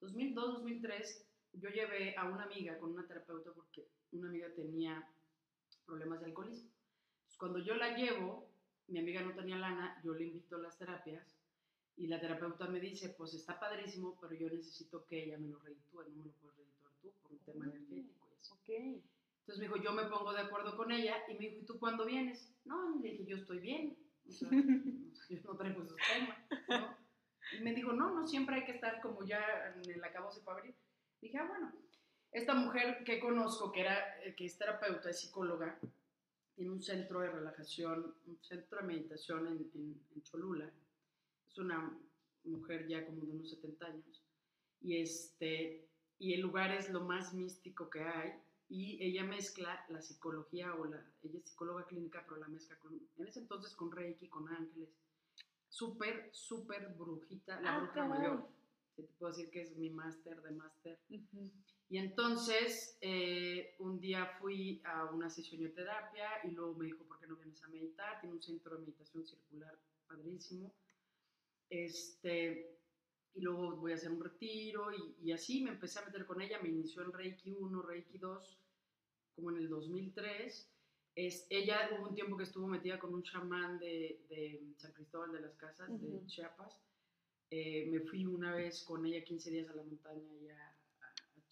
2002, 0.00 0.52
2003, 0.54 1.28
yo 1.54 1.68
llevé 1.70 2.16
a 2.16 2.24
una 2.24 2.44
amiga 2.44 2.78
con 2.78 2.92
una 2.92 3.06
terapeuta 3.06 3.52
porque 3.52 3.86
una 4.12 4.28
amiga 4.28 4.48
tenía 4.54 5.08
problemas 5.92 6.20
de 6.20 6.26
alcoholismo. 6.26 6.70
Entonces, 7.18 7.38
cuando 7.38 7.58
yo 7.58 7.74
la 7.74 7.94
llevo, 7.94 8.48
mi 8.88 8.98
amiga 8.98 9.20
no 9.20 9.34
tenía 9.34 9.58
lana, 9.58 10.00
yo 10.02 10.14
le 10.14 10.24
invito 10.24 10.56
a 10.56 10.60
las 10.60 10.78
terapias 10.78 11.38
y 11.98 12.06
la 12.06 12.18
terapeuta 12.18 12.66
me 12.66 12.80
dice, 12.80 13.10
pues 13.10 13.34
está 13.34 13.60
padrísimo, 13.60 14.16
pero 14.18 14.34
yo 14.34 14.48
necesito 14.48 15.04
que 15.04 15.24
ella 15.24 15.36
me 15.36 15.48
lo 15.48 15.58
reditúe, 15.58 16.04
no 16.08 16.16
me 16.16 16.24
lo 16.24 16.32
puedes 16.40 16.56
redituar 16.56 16.92
tú 17.02 17.12
por 17.22 17.32
un 17.32 17.38
tema 17.40 17.66
energético 17.66 18.26
y 18.30 18.38
así. 18.40 19.04
Entonces 19.40 19.58
me 19.58 19.64
dijo, 19.66 19.76
yo 19.76 19.92
me 19.92 20.06
pongo 20.06 20.32
de 20.32 20.40
acuerdo 20.40 20.76
con 20.78 20.90
ella 20.90 21.16
y 21.28 21.34
me 21.34 21.40
dijo, 21.40 21.60
¿y 21.60 21.66
tú 21.66 21.78
cuándo 21.78 22.06
vienes? 22.06 22.54
No, 22.64 22.96
le 22.96 23.10
dije, 23.10 23.26
yo 23.26 23.36
estoy 23.36 23.58
bien, 23.58 23.98
o 24.26 24.32
sea, 24.32 24.48
yo 25.28 25.38
no 25.44 25.56
traigo 25.56 25.82
esos 25.82 25.98
temas, 26.10 26.38
¿no? 26.70 26.96
Y 27.58 27.60
me 27.60 27.74
dijo, 27.74 27.92
no, 27.92 28.14
no 28.14 28.26
siempre 28.26 28.56
hay 28.56 28.64
que 28.64 28.72
estar 28.72 29.02
como 29.02 29.26
ya 29.26 29.74
en 29.76 29.90
el 29.90 30.02
acabose 30.02 30.40
para 30.40 30.58
abrir. 30.58 30.74
Dije, 31.20 31.36
ah, 31.36 31.46
bueno, 31.46 31.70
esta 32.32 32.54
mujer 32.54 33.04
que 33.04 33.20
conozco, 33.20 33.70
que, 33.70 33.82
era, 33.82 34.22
eh, 34.22 34.34
que 34.34 34.46
es 34.46 34.56
terapeuta, 34.56 35.10
es 35.10 35.20
psicóloga, 35.20 35.78
tiene 36.54 36.70
un 36.70 36.82
centro 36.82 37.20
de 37.20 37.30
relajación, 37.30 38.14
un 38.26 38.42
centro 38.42 38.78
de 38.80 38.86
meditación 38.86 39.46
en, 39.46 39.70
en, 39.74 40.22
Cholula. 40.22 40.70
Es 41.48 41.58
una 41.58 41.98
mujer 42.44 42.86
ya 42.86 43.04
como 43.04 43.24
de 43.24 43.32
unos 43.32 43.50
70 43.50 43.86
años. 43.86 44.22
Y, 44.80 44.96
este, 44.96 45.86
y 46.18 46.32
el 46.32 46.40
lugar 46.40 46.72
es 46.72 46.90
lo 46.90 47.02
más 47.02 47.34
místico 47.34 47.90
que 47.90 48.02
hay. 48.02 48.32
Y 48.68 49.02
ella 49.04 49.24
mezcla 49.24 49.84
la 49.90 50.00
psicología, 50.00 50.74
o 50.74 50.86
la, 50.86 51.04
ella 51.22 51.38
es 51.38 51.50
psicóloga 51.50 51.86
clínica, 51.86 52.24
pero 52.26 52.40
la 52.40 52.48
mezcla 52.48 52.78
con, 52.78 52.98
en 53.18 53.26
ese 53.26 53.40
entonces 53.40 53.74
con 53.76 53.92
Reiki, 53.92 54.28
con 54.28 54.48
ángeles. 54.48 54.88
Súper, 55.68 56.30
súper 56.32 56.94
brujita, 56.94 57.60
la 57.60 57.76
ah, 57.76 57.78
bruja 57.80 58.06
mayor. 58.06 58.48
te 58.96 59.02
puedo 59.02 59.32
decir 59.32 59.50
que 59.50 59.62
es 59.62 59.76
mi 59.76 59.90
máster 59.90 60.40
de 60.40 60.50
máster. 60.52 60.98
Y 61.92 61.98
entonces, 61.98 62.96
eh, 63.02 63.76
un 63.78 64.00
día 64.00 64.24
fui 64.40 64.80
a 64.82 65.10
una 65.10 65.28
sesión 65.28 65.62
de 65.62 65.68
terapia 65.68 66.26
y 66.42 66.52
luego 66.52 66.74
me 66.74 66.86
dijo, 66.86 67.04
¿por 67.04 67.20
qué 67.20 67.26
no 67.26 67.36
vienes 67.36 67.62
a 67.62 67.68
meditar? 67.68 68.18
Tiene 68.18 68.34
un 68.34 68.40
centro 68.40 68.74
de 68.74 68.80
meditación 68.80 69.26
circular 69.26 69.78
padrísimo. 70.06 70.74
Este, 71.68 72.78
y 73.34 73.42
luego 73.42 73.76
voy 73.76 73.92
a 73.92 73.96
hacer 73.96 74.10
un 74.10 74.24
retiro 74.24 74.90
y, 74.90 75.16
y, 75.22 75.32
así 75.32 75.62
me 75.62 75.72
empecé 75.72 75.98
a 75.98 76.06
meter 76.06 76.24
con 76.24 76.40
ella. 76.40 76.62
Me 76.62 76.70
inició 76.70 77.02
en 77.02 77.12
Reiki 77.12 77.52
1, 77.52 77.82
Reiki 77.82 78.16
2, 78.16 78.58
como 79.36 79.50
en 79.50 79.58
el 79.58 79.68
2003. 79.68 80.72
Es, 81.14 81.46
ella 81.50 81.90
hubo 81.92 82.08
un 82.08 82.14
tiempo 82.14 82.38
que 82.38 82.44
estuvo 82.44 82.68
metida 82.68 82.98
con 82.98 83.12
un 83.12 83.22
chamán 83.22 83.78
de, 83.78 84.24
de 84.30 84.62
San 84.78 84.94
Cristóbal 84.94 85.32
de 85.32 85.42
las 85.42 85.54
Casas, 85.56 85.90
de 86.00 86.24
Chiapas. 86.24 86.80
Eh, 87.50 87.86
me 87.90 88.00
fui 88.00 88.24
una 88.24 88.54
vez 88.54 88.82
con 88.82 89.04
ella 89.04 89.22
15 89.22 89.50
días 89.50 89.68
a 89.68 89.74
la 89.74 89.82
montaña 89.82 90.34
y 90.40 90.48
a 90.48 90.71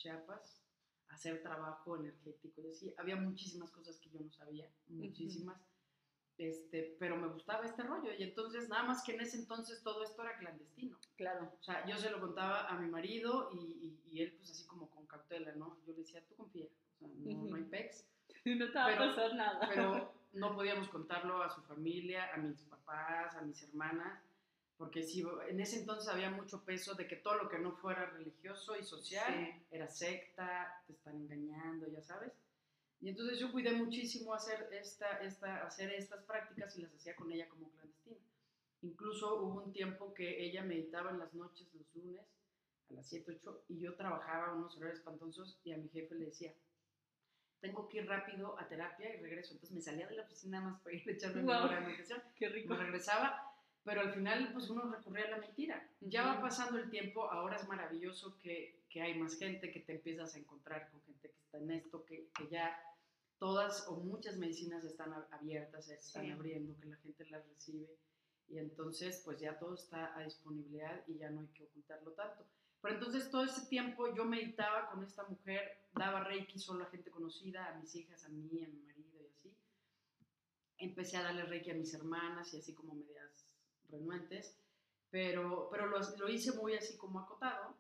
Chiapas, 0.00 0.62
hacer 1.09 1.42
trabajo 1.42 1.97
energético 1.97 2.62
y 2.62 2.71
así. 2.71 2.95
Había 2.97 3.16
muchísimas 3.16 3.71
cosas 3.71 3.99
que 3.99 4.09
yo 4.09 4.21
no 4.21 4.30
sabía, 4.33 4.66
muchísimas. 4.88 5.61
Este, 6.38 6.97
pero 6.99 7.19
me 7.19 7.28
gustaba 7.28 7.66
este 7.66 7.83
rollo 7.83 8.11
y 8.19 8.23
entonces 8.23 8.71
nada 8.71 8.85
más 8.85 9.02
que 9.04 9.12
en 9.12 9.21
ese 9.21 9.37
entonces 9.37 9.83
todo 9.83 10.02
esto 10.02 10.23
era 10.23 10.38
clandestino. 10.38 10.97
Claro. 11.16 11.52
O 11.61 11.62
sea, 11.62 11.87
yo 11.87 11.99
se 11.99 12.11
lo 12.11 12.19
contaba 12.19 12.66
a 12.66 12.78
mi 12.78 12.88
marido 12.88 13.50
y, 13.52 14.00
y, 14.11 14.23
él 14.23 14.33
pues 14.38 14.50
así 14.50 14.64
como 14.66 14.88
con 14.88 15.07
cautela, 15.07 15.54
¿no? 15.57 15.76
Yo 15.87 15.92
le 15.92 15.99
decía, 15.99 16.25
tú 16.26 16.35
confía, 16.37 16.64
o 16.64 16.99
sea, 16.99 17.09
no, 17.09 17.45
no 17.45 17.57
hay 17.57 17.64
pex. 17.64 18.07
No 18.47 18.73
te 18.73 18.78
va 18.78 18.95
a 18.95 18.97
pasar 18.97 19.35
nada. 19.35 19.69
Pero 19.69 20.14
no 20.33 20.54
podíamos 20.54 20.88
contarlo 20.88 21.42
a 21.42 21.50
su 21.50 21.61
familia, 21.62 22.33
a 22.33 22.38
mis 22.38 22.62
papás, 22.62 23.37
a 23.37 23.42
mis 23.42 23.62
hermanas, 23.62 24.23
porque 24.80 25.02
si 25.02 25.22
en 25.50 25.60
ese 25.60 25.80
entonces 25.80 26.08
había 26.08 26.30
mucho 26.30 26.64
peso 26.64 26.94
de 26.94 27.06
que 27.06 27.16
todo 27.16 27.34
lo 27.34 27.50
que 27.50 27.58
no 27.58 27.76
fuera 27.76 28.06
religioso 28.06 28.75
y 28.78 28.82
social 28.82 29.62
era 29.70 29.87
secta, 29.90 30.82
te 30.87 30.94
están 30.94 31.16
engañando, 31.16 31.87
ya 31.88 32.00
sabes. 32.00 32.32
Y 33.02 33.10
entonces 33.10 33.38
yo 33.38 33.52
cuidé 33.52 33.72
muchísimo 33.72 34.32
hacer, 34.32 34.70
esta, 34.72 35.18
esta, 35.18 35.66
hacer 35.66 35.92
estas 35.92 36.25
prácticas 36.25 36.78
y 36.78 36.80
las 36.80 36.94
hacía 36.94 37.14
con 37.14 37.30
ella 37.30 37.46
como 37.50 37.70
clandestina. 37.72 38.16
Incluso 38.80 39.42
hubo 39.42 39.64
un 39.64 39.70
tiempo 39.70 40.14
que 40.14 40.42
ella 40.42 40.62
meditaba 40.62 41.10
en 41.10 41.18
las 41.18 41.34
noches, 41.34 41.68
los 41.75 41.94
lunes, 41.94 42.25
a 42.88 42.94
las 42.94 43.06
7, 43.06 43.37
8, 43.38 43.64
y 43.68 43.80
yo 43.80 43.94
trabajaba 43.96 44.54
unos 44.54 44.78
horarios 44.78 45.00
espantosos 45.00 45.60
y 45.62 45.72
a 45.72 45.76
mi 45.76 45.90
jefe 45.90 46.14
le 46.14 46.25
decía, 46.25 46.54
tengo 47.60 47.87
que 47.87 47.99
ir 47.99 48.08
rápido 48.08 48.58
a 48.58 48.66
terapia 48.66 49.14
y 49.14 49.18
regreso. 49.20 49.52
Entonces 49.52 49.76
me 49.76 49.82
salía 49.82 50.08
de 50.08 50.16
la 50.16 50.22
oficina 50.22 50.62
más 50.62 50.80
para 50.80 50.96
ir 50.96 51.06
a 51.06 51.12
echarme 51.12 51.42
una 51.42 51.64
hora 51.64 51.80
de 51.80 51.87
meditación. 51.87 52.22
Qué 52.34 52.49
rico. 52.49 52.75
Me 52.75 52.84
regresaba 52.84 53.50
pero 53.84 54.02
al 54.02 54.12
final 54.12 54.50
pues 54.52 54.68
uno 54.68 54.82
recurre 54.90 55.25
a 55.25 55.30
la 55.30 55.38
mentira. 55.38 55.88
Ya 56.00 56.22
va 56.22 56.40
pasando 56.40 56.78
el 56.78 56.90
tiempo, 56.90 57.30
ahora 57.30 57.56
es 57.56 57.66
maravilloso 57.68 58.37
que, 58.38 58.84
que, 58.88 59.02
hay 59.02 59.18
más 59.18 59.38
gente, 59.38 59.70
que 59.70 59.80
te 59.80 59.92
empiezas 59.92 60.34
a 60.34 60.38
encontrar 60.38 60.90
con 60.90 61.00
gente 61.02 61.30
que 61.30 61.40
está 61.40 61.58
en 61.58 61.70
esto, 61.70 62.04
que, 62.04 62.28
que 62.37 62.49
ya 62.49 62.78
todas 63.38 63.88
o 63.88 63.96
muchas 63.96 64.37
medicinas 64.37 64.84
están 64.84 65.14
abiertas, 65.30 65.87
se 65.87 65.94
están 65.94 66.30
abriendo, 66.30 66.78
que 66.78 66.88
la 66.88 66.96
gente 66.96 67.25
las 67.30 67.46
recibe 67.49 67.88
y 68.49 68.58
entonces 68.58 69.22
pues 69.25 69.38
ya 69.38 69.58
todo 69.58 69.75
está 69.75 70.16
a 70.18 70.25
disponibilidad 70.25 71.02
y 71.06 71.18
ya 71.18 71.30
no 71.30 71.40
hay 71.40 71.46
que 71.49 71.64
ocultarlo 71.64 72.12
tanto. 72.12 72.44
Pero 72.82 72.94
entonces 72.94 73.30
todo 73.30 73.44
ese 73.44 73.66
tiempo 73.66 74.14
yo 74.14 74.25
meditaba 74.25 74.90
con 74.90 75.04
esta 75.04 75.25
mujer, 75.25 75.87
daba 75.92 76.25
reiki 76.25 76.58
solo 76.58 76.84
a 76.84 76.90
gente 76.90 77.10
conocida, 77.10 77.68
a 77.68 77.78
mis 77.78 77.94
hijas, 77.94 78.25
a 78.25 78.28
mí, 78.28 78.62
a 78.62 78.68
mi 78.68 78.80
marido 78.80 79.20
y 79.22 79.26
así. 79.26 79.54
Empecé 80.78 81.16
a 81.16 81.22
darle 81.22 81.44
reiki 81.44 81.70
a 81.70 81.75
mis 81.75 81.94
hermanas 81.94 82.52
y 82.52 82.58
así 82.58 82.75
como 82.75 82.94
medias 82.94 83.50
renuentes, 83.90 84.56
pero, 85.11 85.68
pero 85.70 85.87
lo, 85.87 85.99
lo, 85.99 86.28
hice 86.28 86.52
muy 86.52 86.75
así 86.75 86.97
como 86.97 87.20
acotado. 87.20 87.75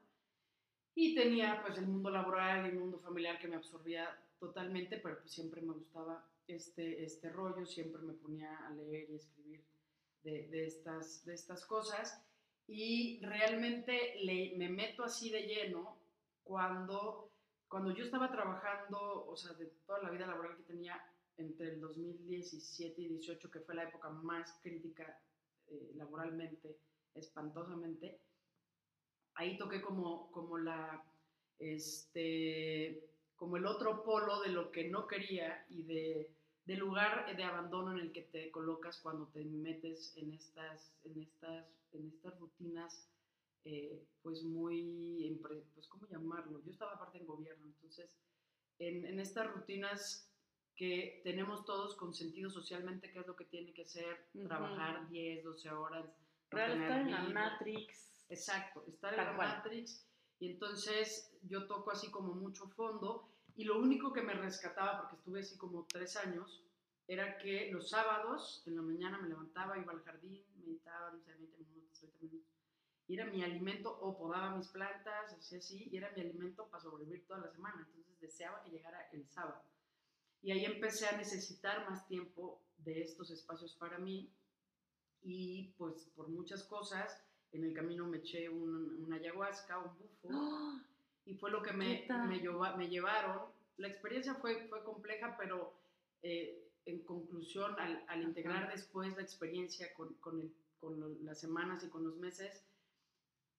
Y 0.94 1.14
tenía 1.14 1.62
pues 1.62 1.78
el 1.78 1.86
mundo 1.86 2.10
laboral 2.10 2.66
y 2.66 2.70
el 2.70 2.78
mundo 2.78 2.98
familiar 2.98 3.38
que 3.38 3.48
me 3.48 3.56
absorbía 3.56 4.18
totalmente, 4.38 4.98
pero 4.98 5.18
pues 5.20 5.32
siempre 5.32 5.60
me 5.62 5.72
gustaba 5.72 6.26
este, 6.46 7.04
este 7.04 7.30
rollo, 7.30 7.64
siempre 7.64 8.02
me 8.02 8.14
ponía 8.14 8.66
a 8.66 8.70
leer 8.70 9.08
y 9.10 9.16
escribir 9.16 9.64
de, 10.22 10.48
de 10.48 10.66
estas, 10.66 11.24
de 11.24 11.34
estas 11.34 11.64
cosas. 11.64 12.22
Y 12.66 13.20
realmente 13.22 14.16
le, 14.22 14.56
me 14.56 14.68
meto 14.68 15.04
así 15.04 15.30
de 15.30 15.42
lleno 15.42 15.96
cuando, 16.42 17.30
cuando 17.68 17.92
yo 17.92 18.04
estaba 18.04 18.30
trabajando, 18.30 19.26
o 19.26 19.36
sea, 19.36 19.52
de 19.54 19.66
toda 19.86 20.02
la 20.02 20.10
vida 20.10 20.26
laboral 20.26 20.56
que 20.56 20.62
tenía 20.64 21.00
entre 21.36 21.68
el 21.70 21.80
2017 21.80 23.00
y 23.00 23.08
2018, 23.08 23.50
que 23.50 23.60
fue 23.60 23.74
la 23.74 23.84
época 23.84 24.10
más 24.10 24.58
crítica 24.62 25.18
eh, 25.70 25.92
laboralmente 25.94 26.76
espantosamente, 27.14 28.18
ahí 29.34 29.56
toqué 29.56 29.80
como, 29.80 30.30
como 30.32 30.58
la, 30.58 31.04
este, 31.58 33.04
como 33.36 33.56
el 33.56 33.66
otro 33.66 34.02
polo 34.02 34.40
de 34.40 34.50
lo 34.50 34.70
que 34.70 34.88
no 34.88 35.06
quería 35.06 35.64
y 35.68 35.82
de, 35.84 36.30
del 36.64 36.78
lugar 36.78 37.34
de 37.36 37.42
abandono 37.42 37.92
en 37.92 38.00
el 38.00 38.12
que 38.12 38.22
te 38.22 38.50
colocas 38.50 39.00
cuando 39.00 39.26
te 39.28 39.44
metes 39.44 40.16
en 40.16 40.32
estas, 40.32 40.92
en 41.04 41.20
estas, 41.20 41.66
en 41.92 42.06
estas 42.08 42.38
rutinas, 42.38 43.08
eh, 43.64 44.02
pues 44.22 44.42
muy, 44.42 45.38
pues, 45.74 45.88
¿cómo 45.88 46.06
llamarlo? 46.06 46.62
Yo 46.64 46.70
estaba 46.70 46.92
aparte 46.92 47.18
en 47.18 47.26
gobierno, 47.26 47.66
entonces 47.66 48.10
en, 48.78 49.04
en 49.04 49.20
estas 49.20 49.52
rutinas 49.52 50.29
que 50.80 51.20
tenemos 51.24 51.66
todos 51.66 51.94
consentido 51.94 52.48
socialmente 52.48 53.12
qué 53.12 53.18
es 53.18 53.26
lo 53.26 53.36
que 53.36 53.44
tiene 53.44 53.74
que 53.74 53.84
ser, 53.84 54.30
trabajar 54.46 55.10
10, 55.10 55.44
12 55.44 55.70
horas. 55.72 56.06
Real 56.48 56.80
estar 56.80 57.00
en 57.02 57.10
la 57.10 57.22
Matrix. 57.24 58.24
Exacto, 58.30 58.82
estar 58.88 59.12
en 59.12 59.26
la 59.26 59.32
Matrix. 59.34 60.08
Y 60.38 60.52
entonces 60.52 61.36
yo 61.42 61.66
toco 61.66 61.90
así 61.90 62.10
como 62.10 62.32
mucho 62.32 62.66
fondo 62.68 63.28
y 63.56 63.64
lo 63.64 63.78
único 63.78 64.10
que 64.14 64.22
me 64.22 64.32
rescataba, 64.32 65.02
porque 65.02 65.16
estuve 65.16 65.40
así 65.40 65.58
como 65.58 65.84
tres 65.84 66.16
años, 66.16 66.64
era 67.06 67.36
que 67.36 67.70
los 67.70 67.90
sábados 67.90 68.62
en 68.64 68.76
la 68.76 68.80
mañana 68.80 69.18
me 69.18 69.28
levantaba, 69.28 69.76
iba 69.76 69.92
al 69.92 70.02
jardín, 70.02 70.42
meditaba, 70.56 71.10
no 71.10 71.20
sé, 71.20 71.34
20 71.34 71.58
minutos, 71.58 71.98
30 71.98 72.18
minutos. 72.22 72.48
Y 73.06 73.16
era 73.16 73.26
mi 73.26 73.42
alimento, 73.42 73.98
o 74.00 74.16
podaba 74.16 74.56
mis 74.56 74.68
plantas, 74.68 75.34
así, 75.34 75.56
así, 75.56 75.88
y 75.92 75.98
era 75.98 76.10
mi 76.16 76.22
alimento 76.22 76.70
para 76.70 76.82
sobrevivir 76.82 77.26
toda 77.26 77.40
la 77.40 77.50
semana. 77.50 77.86
Entonces 77.86 78.18
deseaba 78.18 78.62
que 78.62 78.70
llegara 78.70 79.10
el 79.12 79.28
sábado. 79.28 79.62
Y 80.42 80.52
ahí 80.52 80.64
empecé 80.64 81.06
a 81.06 81.16
necesitar 81.16 81.88
más 81.88 82.06
tiempo 82.06 82.60
de 82.78 83.02
estos 83.02 83.30
espacios 83.30 83.74
para 83.74 83.98
mí 83.98 84.32
y 85.22 85.74
pues 85.76 86.10
por 86.16 86.28
muchas 86.28 86.64
cosas, 86.64 87.22
en 87.52 87.64
el 87.64 87.74
camino 87.74 88.06
me 88.06 88.18
eché 88.18 88.48
un, 88.48 89.04
una 89.04 89.16
ayahuasca, 89.16 89.78
un 89.78 89.98
bufo, 89.98 90.28
¡Ah! 90.32 90.82
y 91.26 91.34
fue 91.34 91.50
lo 91.50 91.62
que 91.62 91.72
me, 91.72 92.06
me, 92.08 92.40
me, 92.76 92.88
llevaron. 92.88 93.50
La 93.76 93.88
experiencia 93.88 94.34
fue, 94.34 94.66
fue 94.68 94.82
compleja, 94.82 95.36
pero 95.38 95.74
eh, 96.22 96.70
en 96.86 97.00
conclusión, 97.04 97.78
al, 97.78 98.02
al 98.08 98.22
integrar 98.22 98.70
después 98.72 99.14
la 99.14 99.22
experiencia 99.22 99.92
con, 99.94 100.14
con, 100.14 100.40
el, 100.40 100.52
con, 100.78 101.24
las 101.24 101.38
semanas 101.38 101.84
y 101.84 101.88
con 101.88 102.04
los 102.04 102.16
meses, 102.16 102.64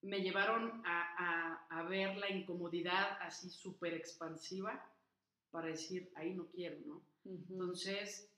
me 0.01 0.21
llevaron 0.21 0.81
a, 0.83 1.67
a, 1.69 1.79
a 1.79 1.83
ver 1.83 2.17
la 2.17 2.29
incomodidad 2.31 3.17
así 3.21 3.51
súper 3.51 3.93
expansiva 3.93 4.90
para 5.51 5.67
decir, 5.67 6.12
ahí 6.15 6.34
no 6.34 6.48
quiero, 6.48 6.79
¿no? 6.86 7.03
Entonces, 7.25 8.29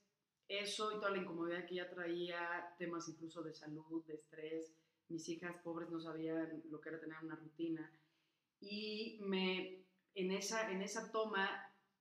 eso 0.48 0.92
y 0.92 0.96
toda 0.96 1.10
la 1.10 1.18
incomodidad 1.18 1.66
que 1.66 1.76
ya 1.76 1.88
traía, 1.88 2.74
temas 2.78 3.08
incluso 3.08 3.42
de 3.42 3.54
salud, 3.54 4.04
de 4.06 4.14
estrés, 4.14 4.74
mis 5.08 5.28
hijas 5.28 5.56
pobres 5.62 5.90
no 5.90 6.00
sabían 6.00 6.62
lo 6.70 6.80
que 6.80 6.88
era 6.90 7.00
tener 7.00 7.16
una 7.22 7.36
rutina. 7.36 7.90
Y 8.60 9.18
me, 9.22 9.84
en, 10.14 10.32
esa, 10.32 10.70
en 10.70 10.82
esa 10.82 11.10
toma 11.10 11.48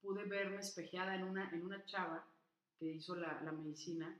pude 0.01 0.25
verme 0.25 0.59
espejeada 0.59 1.15
en 1.15 1.23
una, 1.23 1.49
en 1.51 1.63
una 1.63 1.85
chava 1.85 2.27
que 2.77 2.85
hizo 2.85 3.15
la, 3.15 3.41
la 3.41 3.51
medicina. 3.51 4.19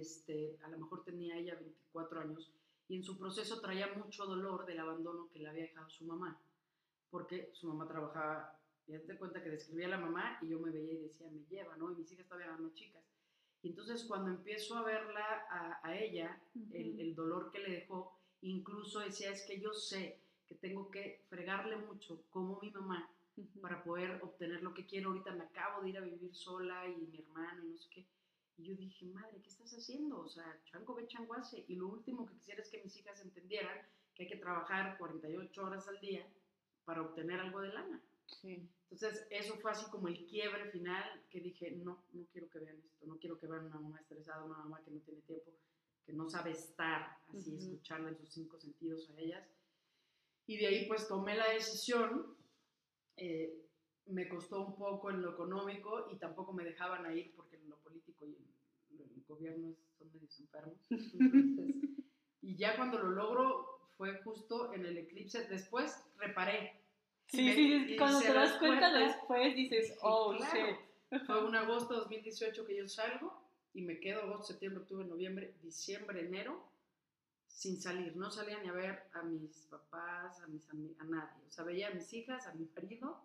este, 0.00 0.58
a 0.62 0.68
lo 0.68 0.78
mejor 0.78 1.04
tenía 1.04 1.36
ella 1.36 1.54
24 1.54 2.20
años 2.20 2.52
y 2.88 2.96
en 2.96 3.04
su 3.04 3.18
proceso 3.18 3.60
traía 3.60 3.92
mucho 3.94 4.26
dolor 4.26 4.64
del 4.64 4.78
abandono 4.78 5.28
que 5.32 5.40
le 5.40 5.48
había 5.48 5.64
dejado 5.64 5.90
su 5.90 6.04
mamá, 6.04 6.40
porque 7.10 7.50
su 7.52 7.66
mamá 7.66 7.86
trabajaba 7.88 8.58
y 8.86 8.96
te 8.98 9.16
cuenta 9.16 9.42
que 9.42 9.50
describía 9.50 9.86
a 9.86 9.90
la 9.90 9.98
mamá 9.98 10.38
y 10.42 10.48
yo 10.48 10.60
me 10.60 10.70
veía 10.70 10.92
y 10.92 11.02
decía, 11.02 11.28
me 11.30 11.44
lleva, 11.46 11.76
¿no? 11.76 11.92
Y 11.92 11.96
mis 11.96 12.12
hijas 12.12 12.26
todavía 12.26 12.46
eran 12.46 12.62
más 12.62 12.74
chicas. 12.74 13.02
Y 13.62 13.70
entonces 13.70 14.04
cuando 14.04 14.30
empiezo 14.30 14.76
a 14.76 14.82
verla 14.82 15.80
a, 15.82 15.96
ella, 15.96 16.40
el, 16.72 17.00
el, 17.00 17.14
dolor 17.14 17.50
que 17.50 17.58
le 17.58 17.70
dejó, 17.70 18.16
incluso 18.42 19.00
decía, 19.00 19.32
es 19.32 19.44
que 19.44 19.58
yo 19.58 19.72
sé 19.72 20.20
que 20.46 20.54
tengo 20.54 20.90
que 20.90 21.24
fregarle 21.28 21.76
mucho 21.76 22.22
como 22.30 22.60
mi 22.60 22.70
mamá 22.70 23.10
para 23.60 23.82
poder 23.82 24.20
obtener 24.22 24.62
lo 24.62 24.72
que 24.72 24.86
quiero. 24.86 25.10
Ahorita 25.10 25.32
me 25.32 25.44
acabo 25.44 25.82
de 25.82 25.90
ir 25.90 25.98
a 25.98 26.02
vivir 26.02 26.34
sola 26.34 26.86
y 26.86 26.96
mi 27.06 27.18
hermano 27.18 27.64
y 27.64 27.68
no 27.68 27.78
sé 27.78 27.88
qué. 27.90 28.06
Y 28.58 28.64
yo 28.64 28.74
dije, 28.74 29.04
madre, 29.06 29.40
¿qué 29.42 29.48
estás 29.48 29.72
haciendo? 29.72 30.20
O 30.20 30.28
sea, 30.28 30.60
chango 30.64 30.94
ve 30.94 31.06
changuase. 31.06 31.64
Y 31.68 31.74
lo 31.74 31.88
último 31.88 32.26
que 32.26 32.34
quisiera 32.34 32.62
es 32.62 32.70
que 32.70 32.82
mis 32.82 32.96
hijas 32.96 33.20
entendieran 33.20 33.78
que 34.14 34.22
hay 34.22 34.28
que 34.28 34.36
trabajar 34.36 34.96
48 34.96 35.62
horas 35.62 35.86
al 35.88 36.00
día 36.00 36.26
para 36.84 37.02
obtener 37.02 37.40
algo 37.40 37.60
de 37.60 37.72
lana. 37.72 38.00
Sí. 38.26 38.68
Entonces, 38.90 39.26
eso 39.30 39.56
fue 39.56 39.72
así 39.72 39.90
como 39.90 40.08
el 40.08 40.26
quiebre 40.26 40.70
final 40.70 41.24
que 41.30 41.40
dije, 41.40 41.72
no, 41.72 42.04
no 42.12 42.24
quiero 42.32 42.48
que 42.48 42.60
vean 42.60 42.76
esto, 42.84 43.06
no 43.06 43.18
quiero 43.18 43.38
que 43.38 43.46
vean 43.46 43.66
una 43.66 43.80
mamá 43.80 44.00
estresada, 44.00 44.44
una 44.44 44.58
mamá 44.58 44.82
que 44.84 44.90
no 44.90 45.00
tiene 45.00 45.20
tiempo, 45.22 45.52
que 46.04 46.12
no 46.12 46.28
sabe 46.28 46.52
estar 46.52 47.18
así, 47.28 47.56
escucharla 47.56 48.10
en 48.10 48.18
sus 48.18 48.30
cinco 48.30 48.58
sentidos 48.58 49.10
a 49.10 49.20
ellas. 49.20 49.44
Y 50.46 50.56
de 50.58 50.66
ahí 50.68 50.86
pues 50.86 51.08
tomé 51.08 51.36
la 51.36 51.50
decisión, 51.50 52.36
eh, 53.16 53.66
me 54.06 54.28
costó 54.28 54.64
un 54.64 54.76
poco 54.76 55.10
en 55.10 55.20
lo 55.22 55.32
económico 55.32 56.08
y 56.12 56.16
tampoco 56.16 56.52
me 56.52 56.64
dejaban 56.64 57.16
ir 57.16 57.34
porque 57.34 57.56
en 57.56 57.68
lo 57.68 57.76
político 57.78 58.24
y 58.24 58.36
en 58.90 59.10
el 59.10 59.24
gobierno 59.26 59.74
son 59.98 60.12
medio 60.12 60.28
enfermos. 60.38 60.78
y 62.42 62.56
ya 62.56 62.76
cuando 62.76 62.98
lo 62.98 63.10
logro 63.10 63.76
fue 63.96 64.22
justo 64.22 64.72
en 64.72 64.86
el 64.86 64.96
eclipse, 64.98 65.48
después 65.48 66.04
reparé, 66.18 66.85
Sí, 67.26 67.52
sí, 67.52 67.96
cuando 67.96 68.20
te 68.20 68.32
das 68.32 68.58
cuenta, 68.58 68.92
después 68.92 69.54
dices, 69.54 69.98
oh, 70.02 70.34
shit. 70.34 71.24
Fue 71.26 71.44
un 71.44 71.54
agosto 71.54 71.94
de 71.94 72.00
2018 72.00 72.66
que 72.66 72.76
yo 72.76 72.88
salgo 72.88 73.40
y 73.74 73.82
me 73.82 74.00
quedo 74.00 74.22
agosto, 74.22 74.48
septiembre, 74.48 74.82
octubre, 74.82 75.06
noviembre, 75.06 75.54
diciembre, 75.62 76.20
enero 76.20 76.68
sin 77.46 77.80
salir. 77.80 78.16
No 78.16 78.30
salía 78.30 78.60
ni 78.60 78.68
a 78.68 78.72
ver 78.72 79.04
a 79.12 79.22
mis 79.22 79.66
papás, 79.70 80.40
a, 80.40 80.46
mis 80.46 80.68
a 80.68 81.04
nadie. 81.04 81.42
O 81.48 81.50
sea, 81.50 81.64
veía 81.64 81.88
a 81.88 81.94
mis 81.94 82.12
hijas, 82.12 82.46
a 82.46 82.54
mi 82.54 82.68
marido 82.74 83.20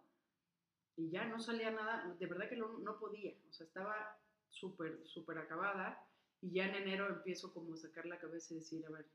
y 0.95 1.09
ya 1.09 1.25
no 1.25 1.39
salía 1.39 1.71
nada. 1.71 2.15
De 2.19 2.25
verdad 2.27 2.49
que 2.49 2.55
no, 2.55 2.79
no 2.79 2.99
podía. 2.99 3.33
O 3.49 3.53
sea, 3.53 3.65
estaba 3.65 4.17
súper, 4.49 5.01
súper 5.05 5.37
acabada 5.37 6.05
y 6.41 6.51
ya 6.51 6.65
en 6.65 6.75
enero 6.75 7.07
empiezo 7.07 7.53
como 7.53 7.73
a 7.73 7.77
sacar 7.77 8.05
la 8.05 8.19
cabeza 8.19 8.53
y 8.53 8.57
decir, 8.57 8.85
a 8.85 8.91
ver, 8.91 9.05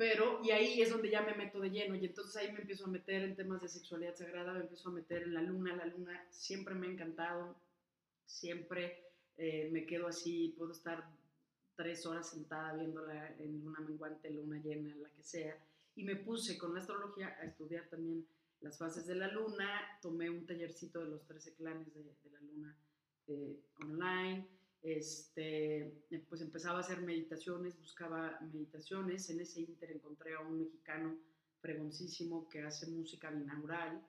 pero, 0.00 0.40
y 0.42 0.50
ahí 0.50 0.80
es 0.80 0.88
donde 0.88 1.10
ya 1.10 1.20
me 1.20 1.34
meto 1.34 1.60
de 1.60 1.68
lleno, 1.68 1.94
y 1.94 2.06
entonces 2.06 2.34
ahí 2.36 2.50
me 2.52 2.60
empiezo 2.60 2.86
a 2.86 2.88
meter 2.88 3.22
en 3.22 3.36
temas 3.36 3.60
de 3.60 3.68
sexualidad 3.68 4.14
sagrada, 4.14 4.54
me 4.54 4.60
empiezo 4.60 4.88
a 4.88 4.92
meter 4.92 5.24
en 5.24 5.34
la 5.34 5.42
luna, 5.42 5.76
la 5.76 5.84
luna 5.84 6.26
siempre 6.30 6.74
me 6.74 6.86
ha 6.86 6.90
encantado, 6.90 7.54
siempre 8.24 9.04
eh, 9.36 9.68
me 9.70 9.84
quedo 9.84 10.08
así, 10.08 10.54
puedo 10.56 10.72
estar 10.72 11.06
tres 11.76 12.06
horas 12.06 12.30
sentada 12.30 12.72
viéndola 12.72 13.36
en 13.40 13.62
luna 13.62 13.80
menguante, 13.80 14.30
luna 14.30 14.58
llena, 14.62 14.96
la 14.96 15.10
que 15.10 15.22
sea, 15.22 15.54
y 15.94 16.02
me 16.04 16.16
puse 16.16 16.56
con 16.56 16.72
la 16.72 16.80
astrología 16.80 17.36
a 17.38 17.44
estudiar 17.44 17.86
también 17.90 18.26
las 18.62 18.78
fases 18.78 19.06
de 19.06 19.16
la 19.16 19.28
luna, 19.28 19.82
tomé 20.00 20.30
un 20.30 20.46
tallercito 20.46 21.00
de 21.00 21.10
los 21.10 21.26
13 21.26 21.56
clanes 21.56 21.92
de, 21.92 22.02
la 22.32 22.40
luna 22.40 22.74
eh, 23.26 23.60
online, 23.82 24.48
este, 24.82 25.92
pues 26.28 26.40
empezaba 26.40 26.78
a 26.78 26.80
hacer 26.80 27.02
meditaciones, 27.02 27.78
buscaba 27.78 28.38
meditaciones. 28.52 29.28
En 29.30 29.40
ese 29.40 29.60
inter 29.60 29.90
encontré 29.90 30.34
a 30.34 30.40
un 30.40 30.58
mexicano 30.58 31.18
fregoncísimo 31.60 32.48
que 32.48 32.62
hace 32.62 32.86
música 32.90 33.30
binaural. 33.30 34.02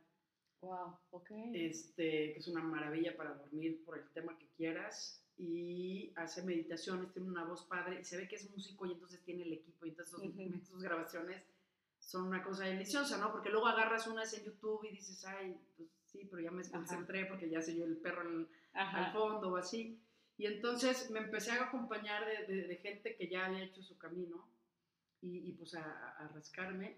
Wow, 0.61 0.97
ok. 1.09 1.31
Este, 1.53 2.33
que 2.33 2.39
es 2.39 2.47
una 2.47 2.63
maravilla 2.63 3.17
para 3.17 3.33
dormir 3.33 3.83
por 3.83 3.97
el 3.97 4.09
tema 4.11 4.37
que 4.37 4.47
quieras. 4.55 5.25
Y 5.37 6.13
hace 6.15 6.43
meditaciones, 6.43 7.11
tiene 7.11 7.27
una 7.27 7.45
voz 7.45 7.65
padre 7.65 7.99
y 7.99 8.03
se 8.03 8.17
ve 8.17 8.27
que 8.27 8.35
es 8.35 8.49
músico 8.51 8.85
y 8.85 8.91
entonces 8.91 9.21
tiene 9.23 9.43
el 9.43 9.53
equipo 9.53 9.85
y 9.85 9.89
entonces 9.89 10.19
sus, 10.67 10.83
grabaciones 10.83 11.43
son 11.97 12.27
una 12.27 12.43
cosa 12.43 12.65
deliciosa, 12.65 13.17
¿no? 13.17 13.31
Porque 13.31 13.49
luego 13.49 13.67
agarras 13.67 14.07
unas 14.07 14.33
en 14.33 14.43
YouTube 14.43 14.85
y 14.85 14.91
dices, 14.91 15.25
ay, 15.25 15.57
pues 15.75 15.89
sí, 16.05 16.27
pero 16.29 16.41
ya 16.41 16.51
me 16.51 16.67
concentré 16.69 17.25
porque 17.25 17.49
ya 17.49 17.61
se 17.61 17.75
yo 17.75 17.85
el 17.85 17.97
perro 17.97 18.47
al 18.73 19.13
fondo 19.13 19.51
o 19.51 19.57
así. 19.57 19.99
Y 20.41 20.47
entonces 20.47 21.11
me 21.11 21.19
empecé 21.19 21.51
a 21.51 21.65
acompañar 21.65 22.25
de, 22.47 22.75
gente 22.77 23.15
que 23.15 23.27
ya 23.27 23.45
había 23.45 23.63
hecho 23.63 23.83
su 23.83 23.95
camino 23.99 24.43
y, 25.21 25.51
pues 25.51 25.75
a, 25.75 26.31
rascarme. 26.33 26.97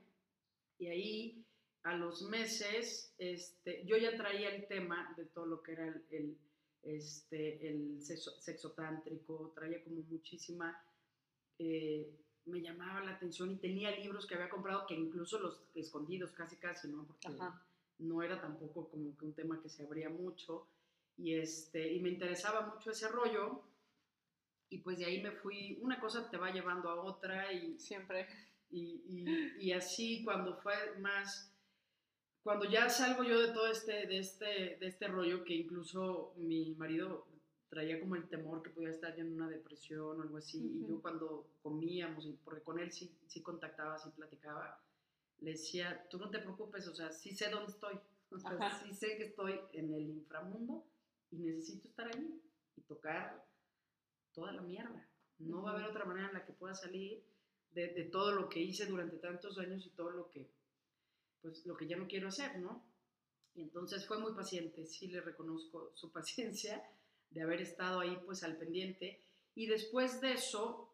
Y 0.79 0.87
ahí 0.87 1.45
a 1.83 1.93
los 1.97 2.21
meses 2.29 3.13
este, 3.17 3.83
yo 3.85 3.97
ya 3.97 4.15
traía 4.15 4.47
el 4.55 4.65
tema 4.67 5.13
de 5.17 5.25
todo 5.25 5.45
lo 5.45 5.61
que 5.61 5.73
era 5.73 5.93
el, 6.11 6.37
este, 6.83 7.67
el 7.67 8.01
sexo, 8.01 8.71
tántrico, 8.71 9.51
traía 9.53 9.83
como 9.83 10.03
muchísima... 10.03 10.81
Eh, 11.59 12.09
me 12.45 12.61
llamaba 12.61 13.03
la 13.03 13.11
atención 13.11 13.51
y 13.51 13.57
tenía 13.57 13.91
libros 13.91 14.25
que 14.25 14.35
había 14.35 14.49
comprado 14.49 14.87
que 14.87 14.95
incluso 14.95 15.37
los 15.39 15.61
escondidos 15.75 16.31
casi 16.31 16.55
casi, 16.55 16.87
¿no? 16.87 17.05
Porque 17.05 17.27
no 17.99 18.23
era 18.23 18.39
tampoco 18.39 18.87
como 18.87 19.17
que 19.17 19.25
un 19.25 19.33
tema 19.33 19.61
que 19.61 19.69
se 19.69 19.83
abría 19.83 20.09
mucho 20.09 20.65
y, 21.17 21.35
este, 21.35 21.93
y 21.93 21.99
me 21.99 22.09
interesaba 22.09 22.73
mucho 22.73 22.91
ese 22.91 23.07
rollo 23.07 23.63
y 24.69 24.79
pues 24.79 24.97
de 24.97 25.05
ahí 25.05 25.21
me 25.21 25.31
fui, 25.31 25.77
una 25.81 25.99
cosa 25.99 26.29
te 26.29 26.37
va 26.37 26.51
llevando 26.51 26.89
a 26.89 27.03
otra 27.03 27.53
y... 27.53 27.77
Siempre. 27.79 28.27
Y, 28.71 29.03
y, 29.07 29.67
y 29.67 29.71
así 29.71 30.23
cuando 30.23 30.57
fue 30.57 30.73
más, 30.99 31.53
cuando 32.41 32.65
ya 32.65 32.89
salgo 32.89 33.23
yo 33.23 33.39
de 33.39 33.53
todo 33.53 33.67
este, 33.67 34.07
de 34.07 34.17
este, 34.17 34.77
de 34.79 34.87
este 34.87 35.07
rollo 35.07 35.43
que 35.43 35.53
incluso 35.53 36.33
mi 36.37 36.73
marido 36.73 37.27
traía 37.69 37.99
como 37.99 38.15
el 38.15 38.27
temor 38.27 38.61
que 38.61 38.69
podía 38.69 38.89
estar 38.89 39.15
yo 39.15 39.21
en 39.21 39.33
una 39.33 39.49
depresión 39.49 40.19
o 40.19 40.23
algo 40.23 40.37
así, 40.37 40.59
y 40.59 40.87
yo 40.87 41.01
cuando 41.01 41.47
comíamos, 41.61 42.27
porque 42.43 42.61
con 42.61 42.79
él 42.79 42.91
sí, 42.91 43.15
sí 43.27 43.41
contactaba, 43.41 43.97
sí 43.97 44.09
platicaba, 44.15 44.79
le 45.39 45.51
decía, 45.51 46.07
tú 46.09 46.19
no 46.19 46.29
te 46.29 46.39
preocupes, 46.39 46.87
o 46.87 46.95
sea, 46.95 47.11
sí 47.11 47.35
sé 47.35 47.49
dónde 47.49 47.71
estoy, 47.71 47.99
o 48.29 48.39
sea, 48.39 48.79
sí 48.83 48.93
sé 48.93 49.17
que 49.17 49.25
estoy 49.25 49.59
en 49.73 49.93
el 49.93 50.07
inframundo, 50.09 50.85
y 51.33 51.41
necesito 51.41 51.87
estar 51.87 52.07
ahí 52.07 52.41
y 52.75 52.81
tocar 52.81 53.43
toda 54.33 54.51
la 54.51 54.61
mierda. 54.61 55.07
No 55.39 55.63
va 55.63 55.71
a 55.71 55.73
haber 55.73 55.85
otra 55.85 56.05
manera 56.05 56.27
en 56.27 56.33
la 56.33 56.45
que 56.45 56.53
pueda 56.53 56.75
salir 56.75 57.23
de, 57.71 57.87
de, 57.87 58.03
todo 58.03 58.33
lo 58.33 58.49
que 58.49 58.59
hice 58.59 58.85
durante 58.85 59.17
tantos 59.17 59.57
años 59.57 59.85
y 59.85 59.89
todo 59.89 60.11
lo 60.11 60.29
que, 60.29 60.47
pues, 61.41 61.65
lo 61.65 61.75
que 61.75 61.87
ya 61.87 61.97
no 61.97 62.07
quiero 62.07 62.27
hacer, 62.27 62.59
¿no? 62.59 62.83
Y 63.55 63.61
entonces 63.61 64.05
fue 64.05 64.19
muy 64.19 64.33
paciente, 64.33 64.85
sí 64.85 65.07
le 65.07 65.21
reconozco 65.21 65.91
su 65.95 66.11
paciencia 66.11 66.83
de 67.31 67.41
haber 67.41 67.61
estado 67.61 67.99
ahí 67.99 68.15
pues 68.25 68.43
al 68.43 68.57
pendiente. 68.57 69.19
Y 69.55 69.65
después 69.65 70.21
de 70.21 70.33
eso, 70.33 70.89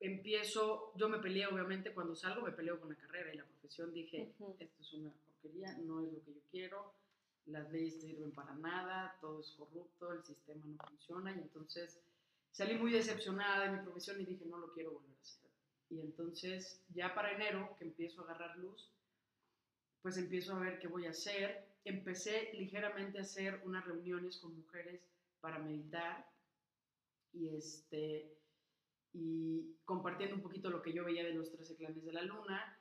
empiezo, 0.00 0.92
yo 0.96 1.08
me 1.08 1.18
peleé 1.18 1.46
obviamente 1.46 1.92
cuando 1.92 2.14
salgo, 2.14 2.42
me 2.42 2.52
peleo 2.52 2.78
con 2.80 2.90
la 2.90 2.96
carrera 2.96 3.32
y 3.32 3.36
la 3.38 3.44
profesión, 3.44 3.92
dije, 3.92 4.32
esto 4.58 4.82
es 4.82 4.92
una 4.92 5.10
porquería, 5.10 5.76
no 5.78 6.02
es 6.02 6.12
lo 6.12 6.22
que 6.22 6.34
yo 6.34 6.40
quiero, 6.50 6.92
las 7.46 7.70
leyes 7.70 8.00
sirven 8.00 8.32
para 8.32 8.54
nada, 8.54 9.16
todo 9.20 9.40
es 9.40 9.50
corrupto, 9.52 10.12
el 10.12 10.24
sistema 10.24 10.62
no 10.64 10.76
funciona 10.88 11.32
y 11.32 11.40
entonces 11.40 12.00
salí 12.50 12.76
muy 12.76 12.92
decepcionada 12.92 13.64
de 13.64 13.76
mi 13.76 13.82
profesión 13.82 14.20
y 14.20 14.24
dije, 14.24 14.46
no 14.46 14.58
lo 14.58 14.72
quiero 14.72 14.92
volver 14.92 15.16
a 15.16 15.22
hacer. 15.22 15.50
Y 15.90 16.00
entonces 16.00 16.82
ya 16.88 17.14
para 17.14 17.32
enero, 17.32 17.76
que 17.78 17.84
empiezo 17.84 18.22
a 18.22 18.24
agarrar 18.24 18.56
luz, 18.58 18.90
pues 20.02 20.16
empiezo 20.16 20.54
a 20.54 20.58
ver 20.58 20.78
qué 20.78 20.86
voy 20.86 21.06
a 21.06 21.10
hacer. 21.10 21.66
Empecé 21.84 22.52
ligeramente 22.54 23.18
a 23.18 23.22
hacer 23.22 23.60
unas 23.64 23.84
reuniones 23.86 24.38
con 24.38 24.54
mujeres 24.56 25.00
para 25.40 25.58
meditar 25.58 26.26
y 27.32 27.48
este 27.56 28.38
y 29.12 29.76
compartiendo 29.84 30.36
un 30.36 30.42
poquito 30.42 30.70
lo 30.70 30.82
que 30.82 30.92
yo 30.92 31.04
veía 31.04 31.24
de 31.24 31.34
los 31.34 31.50
13 31.52 31.76
clanes 31.76 32.04
de 32.04 32.12
la 32.12 32.22
luna. 32.22 32.78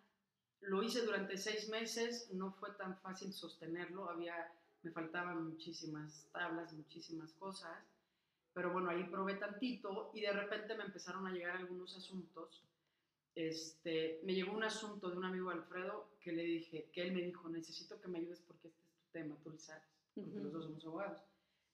Lo 0.63 0.81
hice 0.81 1.05
durante 1.05 1.37
seis 1.37 1.69
meses, 1.69 2.29
no 2.33 2.51
fue 2.51 2.71
tan 2.73 2.97
fácil 2.99 3.33
sostenerlo, 3.33 4.09
había, 4.09 4.51
me 4.81 4.91
faltaban 4.91 5.45
muchísimas 5.45 6.27
tablas, 6.31 6.73
muchísimas 6.73 7.33
cosas, 7.33 7.77
pero 8.53 8.71
bueno, 8.71 8.89
ahí 8.89 9.03
probé 9.05 9.35
tantito 9.35 10.11
y 10.13 10.21
de 10.21 10.31
repente 10.31 10.75
me 10.75 10.83
empezaron 10.83 11.25
a 11.27 11.31
llegar 11.31 11.57
algunos 11.57 11.95
asuntos. 11.95 12.63
Este, 13.35 14.21
me 14.23 14.35
llegó 14.35 14.53
un 14.53 14.63
asunto 14.63 15.09
de 15.09 15.17
un 15.17 15.25
amigo 15.25 15.49
Alfredo 15.49 16.07
que 16.21 16.31
le 16.31 16.43
dije, 16.43 16.89
que 16.93 17.01
él 17.01 17.13
me 17.13 17.21
dijo, 17.21 17.49
necesito 17.49 17.99
que 17.99 18.07
me 18.07 18.19
ayudes 18.19 18.41
porque 18.41 18.67
este 18.67 18.83
es 18.83 18.91
tu 18.91 19.11
tema, 19.11 19.35
tú 19.43 19.49
lo 19.49 19.57
sabes, 19.57 19.83
porque 20.13 20.39
los 20.39 20.53
dos 20.53 20.65
somos 20.65 20.85
abogados. 20.85 21.21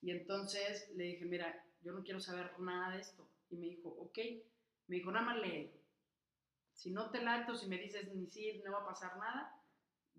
Y 0.01 0.11
entonces 0.11 0.89
le 0.95 1.03
dije, 1.03 1.25
mira, 1.25 1.65
yo 1.83 1.91
no 1.91 2.03
quiero 2.03 2.19
saber 2.19 2.57
nada 2.59 2.95
de 2.95 3.01
esto. 3.01 3.27
Y 3.49 3.57
me 3.57 3.67
dijo, 3.67 3.89
ok, 3.89 4.17
me 4.87 4.95
dijo, 4.95 5.11
nada 5.11 5.25
más 5.25 5.41
lee. 5.41 5.69
Si 6.79 6.91
no 6.91 7.09
te 7.09 7.21
lato, 7.21 7.55
si 7.55 7.67
me 7.67 7.77
dices 7.77 8.07
ni 8.15 8.25
si 8.25 8.53
no 8.63 8.71
va 8.71 8.79
a 8.79 8.85
pasar 8.85 9.17
nada, 9.17 9.53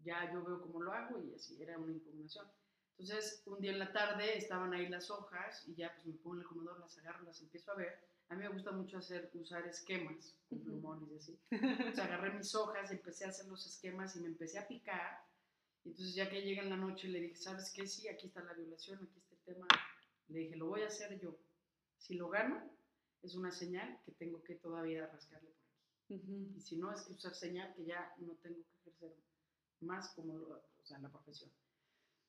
ya 0.04 0.30
yo 0.30 0.44
veo 0.44 0.60
cómo 0.60 0.82
lo 0.82 0.92
hago 0.92 1.18
y 1.18 1.34
así 1.34 1.56
era 1.62 1.78
una 1.78 1.90
impugnación. 1.90 2.46
Entonces, 2.98 3.42
un 3.46 3.62
día 3.62 3.72
en 3.72 3.78
la 3.78 3.94
tarde 3.94 4.36
estaban 4.36 4.74
ahí 4.74 4.86
las 4.90 5.10
hojas 5.10 5.66
y 5.66 5.74
ya 5.74 5.90
pues 5.94 6.06
me 6.06 6.12
pongo 6.12 6.36
en 6.36 6.42
el 6.42 6.46
comedor, 6.46 6.78
las 6.78 6.98
agarro, 6.98 7.24
las 7.24 7.40
empiezo 7.40 7.72
a 7.72 7.76
ver. 7.76 7.98
A 8.28 8.34
mí 8.34 8.42
me 8.42 8.50
gusta 8.50 8.72
mucho 8.72 8.98
hacer, 8.98 9.30
usar 9.32 9.66
esquemas 9.66 10.36
con 10.50 10.60
plumones 10.60 11.10
y 11.10 11.16
así. 11.16 11.38
Entonces 11.50 11.98
agarré 11.98 12.30
mis 12.32 12.54
hojas, 12.54 12.90
empecé 12.90 13.24
a 13.24 13.28
hacer 13.28 13.46
los 13.46 13.66
esquemas 13.66 14.14
y 14.16 14.20
me 14.20 14.26
empecé 14.26 14.58
a 14.58 14.68
picar. 14.68 15.24
Entonces 15.86 16.14
ya 16.14 16.28
que 16.28 16.42
llega 16.42 16.62
en 16.62 16.68
la 16.68 16.76
noche 16.76 17.08
le 17.08 17.20
dije, 17.20 17.36
¿sabes 17.36 17.72
qué? 17.74 17.86
Sí, 17.86 18.06
aquí 18.06 18.26
está 18.26 18.44
la 18.44 18.52
violación, 18.52 18.98
aquí 18.98 19.18
está 19.18 19.34
el 19.34 19.56
tema. 19.56 19.66
Le 20.28 20.40
dije, 20.40 20.56
lo 20.56 20.66
voy 20.66 20.82
a 20.82 20.88
hacer 20.88 21.18
yo. 21.18 21.38
Si 21.96 22.16
lo 22.16 22.28
gano, 22.28 22.62
es 23.22 23.34
una 23.34 23.50
señal 23.50 23.98
que 24.04 24.12
tengo 24.12 24.42
que 24.42 24.56
todavía 24.56 25.06
rascarle 25.06 25.48
por 25.48 25.69
aquí. 26.16 26.52
Y 26.56 26.60
si 26.60 26.76
no, 26.76 26.92
es 26.92 27.02
que 27.02 27.12
usar 27.12 27.34
señal 27.34 27.72
que 27.74 27.84
ya 27.84 28.14
no 28.18 28.34
tengo 28.42 28.62
que 28.62 28.90
ejercer 28.90 29.14
más 29.80 30.10
como 30.14 30.34
o 30.34 30.84
sea, 30.84 30.98
la 30.98 31.10
profesión. 31.10 31.50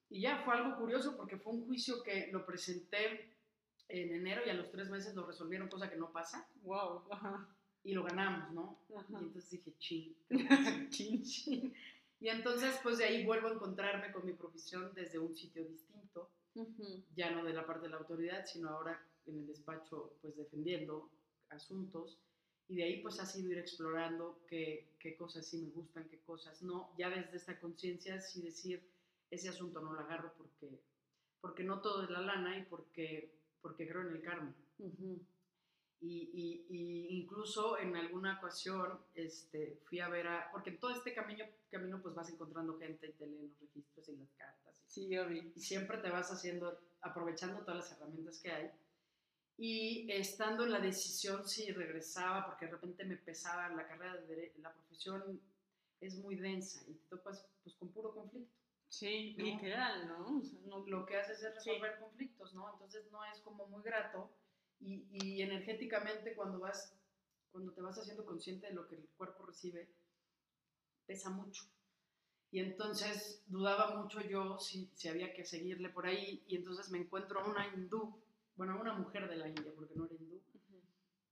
Y 0.10 0.22
ya 0.22 0.44
fue 0.44 0.56
algo 0.56 0.78
curioso 0.78 1.16
porque 1.16 1.38
fue 1.38 1.54
un 1.54 1.66
juicio 1.66 2.04
que 2.04 2.28
lo 2.32 2.46
presenté 2.46 3.34
en 3.88 4.14
enero 4.14 4.42
y 4.46 4.50
a 4.50 4.54
los 4.54 4.70
tres 4.70 4.90
meses 4.90 5.16
lo 5.16 5.26
resolvieron, 5.26 5.70
cosa 5.70 5.90
que 5.90 5.98
no 5.98 6.12
pasa. 6.12 6.48
Wow. 6.64 7.04
Y 7.84 7.94
lo 7.94 8.04
ganamos, 8.04 8.52
¿no? 8.52 8.80
Y 8.90 9.16
entonces 9.16 9.50
dije, 9.50 9.74
chin, 9.80 10.16
chin, 10.90 11.24
chin. 11.24 11.74
Y 12.20 12.30
entonces, 12.30 12.80
pues 12.84 13.00
de 13.00 13.06
ahí 13.06 13.26
vuelvo 13.26 13.48
a 13.48 13.54
encontrarme 13.54 14.12
con 14.12 14.26
mi 14.26 14.34
profesión 14.34 14.94
desde 14.94 15.18
un 15.18 15.34
sitio 15.34 15.66
distinto, 15.66 16.30
ya 17.16 17.32
no 17.32 17.44
de 17.44 17.54
la 17.54 17.66
parte 17.66 17.84
de 17.84 17.90
la 17.90 17.98
autoridad, 17.98 18.46
sino 18.46 18.70
ahora 18.70 19.02
en 19.26 19.40
el 19.40 19.48
despacho 19.48 20.18
pues 20.22 20.36
defendiendo 20.36 21.10
asuntos 21.50 22.20
y 22.68 22.78
de 22.78 22.84
ahí 22.84 23.02
pues 23.02 23.20
ha 23.20 23.26
sido 23.26 23.52
ir 23.52 23.58
explorando 23.58 24.40
qué, 24.48 24.88
qué 25.00 25.16
cosas 25.16 25.46
sí 25.46 25.58
me 25.58 25.70
gustan, 25.70 26.08
qué 26.10 26.20
cosas 26.20 26.62
no, 26.62 26.92
ya 26.98 27.10
desde 27.10 27.38
esta 27.38 27.60
conciencia 27.60 28.20
sí 28.22 28.42
decir 28.42 28.82
ese 29.30 29.50
asunto 29.50 29.82
no 29.82 29.94
lo 29.94 30.00
agarro 30.02 30.34
porque, 30.38 30.80
porque 31.40 31.64
no 31.64 31.82
todo 31.82 32.04
es 32.04 32.10
la 32.10 32.22
lana 32.22 32.58
y 32.58 32.64
porque, 32.64 33.34
porque 33.62 33.88
creo 33.88 34.02
en 34.02 34.16
el 34.16 34.22
karma. 34.22 34.54
y, 36.02 36.66
y, 36.70 37.08
incluso 37.10 37.78
en 37.78 37.96
alguna 37.96 38.38
ocasión 38.40 39.00
este, 39.16 39.80
fui 39.86 40.00
a 40.00 40.10
ver 40.10 40.28
a, 40.28 40.50
porque 40.52 40.72
en 40.72 40.80
todo 40.80 40.92
este 40.92 41.14
camino, 41.14 41.46
camino 41.70 42.02
pues 42.02 42.16
vas 42.16 42.30
encontrando 42.30 42.78
gente 42.78 43.08
y 43.08 43.14
te 43.14 43.28
leen 43.28 43.50
los 43.50 43.60
registros 43.60 44.10
y 44.10 44.18
las 44.18 44.32
cartas. 44.34 44.82
Y, 44.82 44.92
sí, 44.92 45.10
yo 45.10 45.30
Y 45.32 45.52
siempre 45.60 45.98
te 46.00 46.10
vas 46.10 46.32
haciendo, 46.32 46.80
aprovechando 47.02 47.62
todas 47.62 47.78
las 47.78 47.92
herramientas 47.92 48.40
que 48.40 48.52
hay 48.52 48.72
y 49.64 50.12
estando 50.12 50.64
en 50.64 50.72
la 50.72 50.80
decisión 50.80 51.48
si 51.48 51.72
regresaba, 51.72 52.48
porque 52.48 52.66
de 52.66 52.72
repente 52.72 53.06
me 53.06 53.16
pesaba 53.16 53.70
la 53.70 53.88
carrera 53.88 54.16
de 54.16 54.52
la 54.60 54.74
profesión 54.74 55.40
es 56.00 56.16
muy 56.16 56.36
densa 56.36 56.82
y 56.88 56.96
te 56.96 57.10
topas 57.10 57.46
pues 57.62 57.76
con 57.76 57.90
puro 57.90 58.12
conflicto. 58.12 58.52
Sí, 58.90 59.36
literal, 59.38 60.08
¿no? 60.08 60.42
Lo 60.88 61.06
que 61.06 61.16
haces 61.16 61.44
es 61.44 61.54
resolver 61.54 62.00
conflictos, 62.00 62.56
¿no? 62.56 62.74
Entonces 62.74 63.06
no 63.12 63.24
es 63.26 63.40
como 63.42 63.68
muy 63.68 63.84
grato 63.84 64.32
y, 64.80 65.06
y, 65.12 65.44
energéticamente 65.44 66.34
cuando 66.34 66.58
vas, 66.60 66.98
cuando 67.52 67.72
te 67.72 67.82
vas 67.82 68.00
haciendo 68.00 68.26
consciente 68.26 68.66
de 68.66 68.74
lo 68.74 68.88
que 68.88 68.96
el 68.96 69.08
cuerpo 69.16 69.46
recibe, 69.46 69.88
pesa 71.06 71.30
mucho. 71.30 71.66
Y 72.50 72.62
entonces 72.62 73.44
dudaba 73.46 73.96
mucho 73.96 74.22
yo 74.22 74.58
si, 74.58 74.90
si 74.96 75.08
había 75.08 75.36
que 75.36 75.46
seguirle 75.46 75.90
por 75.90 76.08
ahí 76.08 76.44
y 76.48 76.56
entonces 76.56 76.90
me 76.90 76.98
encuentro 76.98 77.42
a 77.42 77.46
una 77.46 77.68
hindú 77.68 78.20
bueno, 78.56 78.80
una 78.80 78.94
mujer 78.94 79.30
de 79.30 79.38
la 79.38 79.48
India, 79.48 79.72
porque 79.76 79.96
no 79.96 80.06
era 80.06 80.16
hindú, 80.16 80.42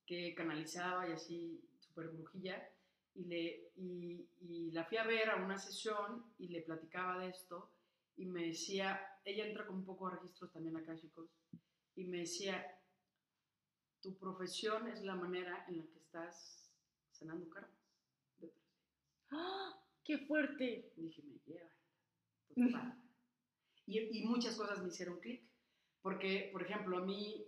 que 0.06 0.34
canalizaba 0.34 1.08
y 1.08 1.12
así, 1.12 1.62
súper 1.80 2.08
brujilla, 2.10 2.68
y, 3.16 3.26
le, 3.26 3.72
y, 3.76 4.28
y, 4.42 4.72
la 4.72 4.86
fui 4.86 4.98
a 4.98 5.04
ver 5.04 5.30
a 5.30 5.36
una 5.36 5.58
sesión 5.58 6.26
y 6.38 6.48
le 6.48 6.62
platicaba 6.62 7.20
de 7.20 7.30
esto, 7.30 7.72
y 8.18 8.26
me 8.26 8.48
decía, 8.48 9.00
ella 9.24 9.46
entra 9.46 9.66
con 9.66 9.78
un 9.78 9.86
poco 9.86 10.10
de 10.10 10.18
registros 10.18 10.52
también 10.52 10.78
acá, 10.78 10.96
chicos, 10.96 11.30
y 11.96 12.06
me 12.06 12.20
decía, 12.20 12.66
tu 14.02 14.18
profesión 14.18 14.88
es 14.88 15.02
la 15.04 15.16
manera 15.16 15.66
en 15.68 15.78
la 15.78 15.86
que 15.86 16.00
estás 16.00 16.72
sanando 17.12 17.50
karmas 17.50 17.72
de 18.38 18.54
¡Ah! 19.32 19.76
¡Qué 20.04 20.20
fuerte! 20.20 20.92
dije, 20.96 21.22
me 21.22 21.38
lleva. 21.46 22.98
y, 23.86 24.20
y 24.20 24.26
muchas 24.26 24.56
cosas 24.56 24.82
me 24.82 24.88
hicieron 24.88 25.20
clic. 25.20 25.49
Porque, 26.02 26.50
por 26.52 26.64
ejemplo, 26.64 26.98
a 26.98 27.02
mí 27.02 27.46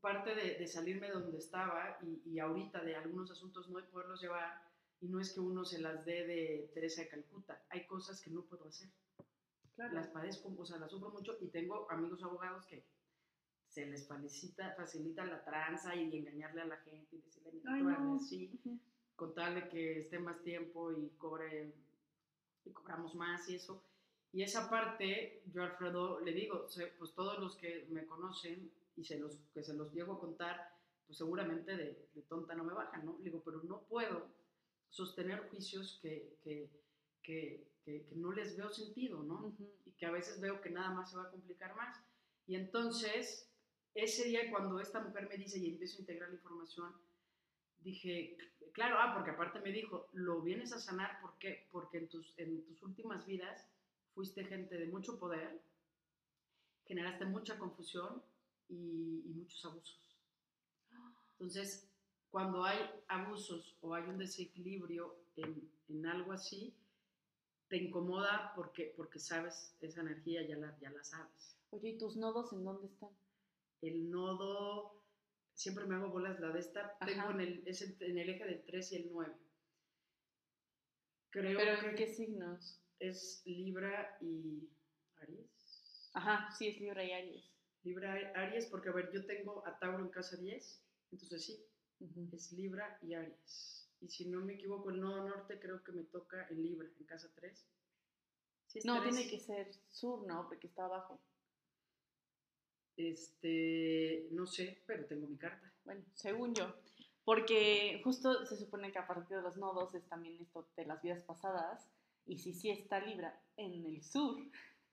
parte 0.00 0.34
de, 0.34 0.66
salirme 0.66 1.06
de 1.06 1.14
donde 1.14 1.38
estaba 1.38 1.98
y, 2.02 2.22
y, 2.30 2.38
ahorita 2.38 2.82
de 2.82 2.94
algunos 2.94 3.30
asuntos 3.30 3.68
no 3.70 3.82
poderlos 3.88 4.20
llevar 4.20 4.60
y 5.00 5.08
no 5.08 5.20
es 5.20 5.32
que 5.32 5.40
uno 5.40 5.64
se 5.64 5.80
las 5.80 6.04
dé 6.04 6.26
de 6.26 6.70
Teresa 6.74 7.02
de 7.02 7.08
Calcuta, 7.08 7.62
hay 7.70 7.86
cosas 7.86 8.20
que 8.20 8.30
no 8.30 8.42
puedo 8.42 8.66
hacer. 8.66 8.90
Claro. 9.76 9.94
Las 9.94 10.08
padezco, 10.08 10.52
o 10.58 10.66
sea, 10.66 10.78
las 10.78 10.90
sufro 10.90 11.10
mucho 11.10 11.36
y 11.40 11.48
tengo 11.48 11.90
amigos 11.90 12.22
abogados 12.22 12.66
que 12.66 12.84
se 13.68 13.86
les 13.86 14.08
facilita, 14.08 14.74
facilita 14.74 15.24
la 15.24 15.44
tranza 15.44 15.94
y 15.94 16.16
engañarle 16.16 16.62
a 16.62 16.66
la 16.66 16.76
gente 16.78 17.16
y 17.16 17.20
decirle, 17.20 17.52
mira, 17.52 17.98
no. 17.98 18.16
así, 18.16 18.60
con 19.14 19.34
tal 19.34 19.54
de 19.54 19.68
que 19.68 20.00
esté 20.00 20.18
más 20.18 20.42
tiempo 20.42 20.90
y 20.92 21.10
cobre 21.10 21.72
y 22.64 22.72
cobramos 22.72 23.14
más 23.14 23.48
y 23.48 23.54
eso. 23.54 23.84
Y 24.32 24.42
esa 24.42 24.68
parte, 24.68 25.42
yo 25.52 25.62
Alfredo 25.62 26.20
le 26.20 26.32
digo, 26.32 26.66
pues 26.98 27.14
todos 27.14 27.38
los 27.38 27.56
que 27.56 27.86
me 27.90 28.04
conocen 28.06 28.70
y 28.96 29.04
se 29.04 29.18
los, 29.18 29.38
que 29.54 29.62
se 29.62 29.74
los 29.74 29.92
llego 29.92 30.14
a 30.14 30.20
contar, 30.20 30.74
pues 31.06 31.18
seguramente 31.18 31.76
de, 31.76 32.08
tonta 32.28 32.54
no 32.54 32.64
me 32.64 32.74
bajan, 32.74 33.06
¿no? 33.06 33.16
Le 33.18 33.24
digo, 33.24 33.42
pero 33.42 33.62
no 33.62 33.80
puedo 33.82 34.28
sostener 34.90 35.48
juicios 35.48 35.98
que, 36.02 36.36
que, 36.42 36.70
que, 37.22 37.66
que 37.84 38.06
no 38.16 38.32
les 38.32 38.56
veo 38.56 38.68
sentido, 38.70 39.22
¿no? 39.22 39.56
Y 39.86 39.92
que 39.92 40.06
a 40.06 40.10
veces 40.10 40.40
veo 40.40 40.60
que 40.60 40.70
nada 40.70 40.90
más 40.90 41.10
se 41.10 41.16
va 41.16 41.24
a 41.24 41.30
complicar 41.30 41.74
más. 41.76 41.98
Y 42.46 42.56
entonces, 42.56 43.50
ese 43.94 44.24
día 44.24 44.50
cuando 44.50 44.78
esta 44.80 45.00
mujer 45.00 45.28
me 45.28 45.38
dice 45.38 45.58
y 45.58 45.70
empiezo 45.70 45.96
a 45.96 46.00
integrar 46.00 46.28
la 46.28 46.36
información, 46.36 46.92
dije, 47.80 48.36
claro, 48.72 48.96
ah, 48.98 49.14
porque 49.14 49.30
aparte 49.30 49.60
me 49.60 49.72
dijo, 49.72 50.08
lo 50.12 50.42
vienes 50.42 50.72
a 50.72 50.78
sanar, 50.78 51.20
¿por 51.22 51.38
qué? 51.38 51.66
Porque 51.70 51.98
en 51.98 52.08
tus, 52.08 52.34
en 52.36 52.62
tus 52.64 52.82
últimas 52.82 53.24
vidas 53.26 53.66
fuiste 54.18 54.44
gente 54.46 54.76
de 54.76 54.86
mucho 54.86 55.16
poder, 55.16 55.62
generaste 56.86 57.24
mucha 57.24 57.56
confusión 57.56 58.20
y, 58.68 59.22
muchos 59.36 59.64
abusos. 59.64 60.18
Entonces, 61.34 61.88
cuando 62.28 62.64
hay 62.64 62.80
abusos 63.06 63.76
o 63.80 63.94
hay 63.94 64.02
un 64.08 64.18
desequilibrio 64.18 65.14
en, 65.36 65.70
en, 65.88 66.04
algo 66.04 66.32
así, 66.32 66.74
te 67.68 67.76
incomoda 67.76 68.52
porque, 68.56 68.92
porque 68.96 69.20
sabes 69.20 69.76
esa 69.80 70.00
energía, 70.00 70.44
ya 70.44 70.56
la, 70.56 70.76
ya 70.80 70.90
la 70.90 71.04
sabes. 71.04 71.56
Oye, 71.70 71.90
¿y 71.90 71.98
tus 71.98 72.16
nodos 72.16 72.52
en 72.52 72.64
dónde 72.64 72.88
están? 72.88 73.10
El 73.82 74.10
nodo, 74.10 75.00
siempre 75.54 75.86
me 75.86 75.94
hago 75.94 76.08
bolas 76.08 76.40
la 76.40 76.50
de 76.50 76.58
esta, 76.58 76.98
tengo 77.06 77.30
en 77.30 77.40
el, 77.40 77.62
es 77.68 77.82
en 77.82 78.18
el 78.18 78.30
eje 78.30 78.44
del 78.44 78.64
3 78.64 78.92
y 78.92 78.96
el 78.96 79.12
9. 79.12 79.32
Creo 81.30 81.56
¿Pero 81.56 81.80
que, 81.82 81.94
qué 81.94 82.06
signos? 82.08 82.82
Es 82.98 83.42
Libra 83.44 84.16
y... 84.20 84.68
Aries. 85.20 86.10
Ajá, 86.14 86.54
sí, 86.56 86.68
es 86.68 86.80
Libra 86.80 87.04
y 87.04 87.12
Aries. 87.12 87.50
Libra 87.82 88.32
Aries, 88.34 88.66
porque 88.66 88.88
a 88.88 88.92
ver, 88.92 89.10
yo 89.12 89.24
tengo 89.26 89.66
a 89.66 89.78
Tauro 89.78 90.04
en 90.04 90.10
casa 90.10 90.36
10, 90.36 90.84
entonces 91.12 91.44
sí, 91.44 91.64
es 92.32 92.52
Libra 92.52 92.98
y 93.02 93.14
Aries. 93.14 93.88
Y 94.00 94.08
si 94.08 94.28
no 94.28 94.40
me 94.40 94.54
equivoco, 94.54 94.90
el 94.90 95.00
nodo 95.00 95.28
norte 95.28 95.58
creo 95.58 95.82
que 95.82 95.92
me 95.92 96.04
toca 96.04 96.46
en 96.50 96.62
Libra, 96.62 96.88
en 96.98 97.06
casa 97.06 97.28
3. 97.34 97.66
no, 98.84 99.02
tiene 99.02 99.28
que 99.28 99.40
ser 99.40 99.72
sur, 99.88 100.26
¿no? 100.26 100.46
Porque 100.46 100.68
está 100.68 100.84
abajo. 100.84 101.20
Este, 102.96 104.28
no 104.32 104.46
sé, 104.46 104.82
pero 104.86 105.06
tengo 105.06 105.26
mi 105.26 105.36
carta. 105.36 105.72
Bueno, 105.84 106.04
según 106.14 106.54
yo. 106.54 106.74
Porque 107.24 108.00
justo 108.04 108.46
se 108.46 108.56
supone 108.56 108.90
que 108.90 108.98
a 108.98 109.06
partir 109.06 109.36
de 109.36 109.42
los 109.42 109.56
nodos 109.56 109.94
es 109.94 110.06
también 110.08 110.40
esto 110.40 110.68
de 110.76 110.86
las 110.86 111.02
vidas 111.02 111.22
pasadas. 111.24 111.88
Y 112.28 112.38
si 112.38 112.52
sí 112.52 112.70
está 112.70 113.00
Libra 113.00 113.42
en 113.56 113.86
el 113.86 114.02
sur, 114.02 114.38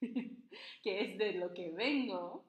que 0.00 1.00
es 1.00 1.18
de 1.18 1.34
lo 1.34 1.52
que 1.52 1.70
vengo, 1.70 2.46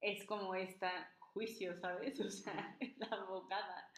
es 0.00 0.24
como 0.24 0.54
esta 0.54 1.12
juicio, 1.18 1.78
¿sabes? 1.80 2.18
O 2.20 2.30
sea, 2.30 2.78
la 2.96 3.06
abogada, 3.08 3.90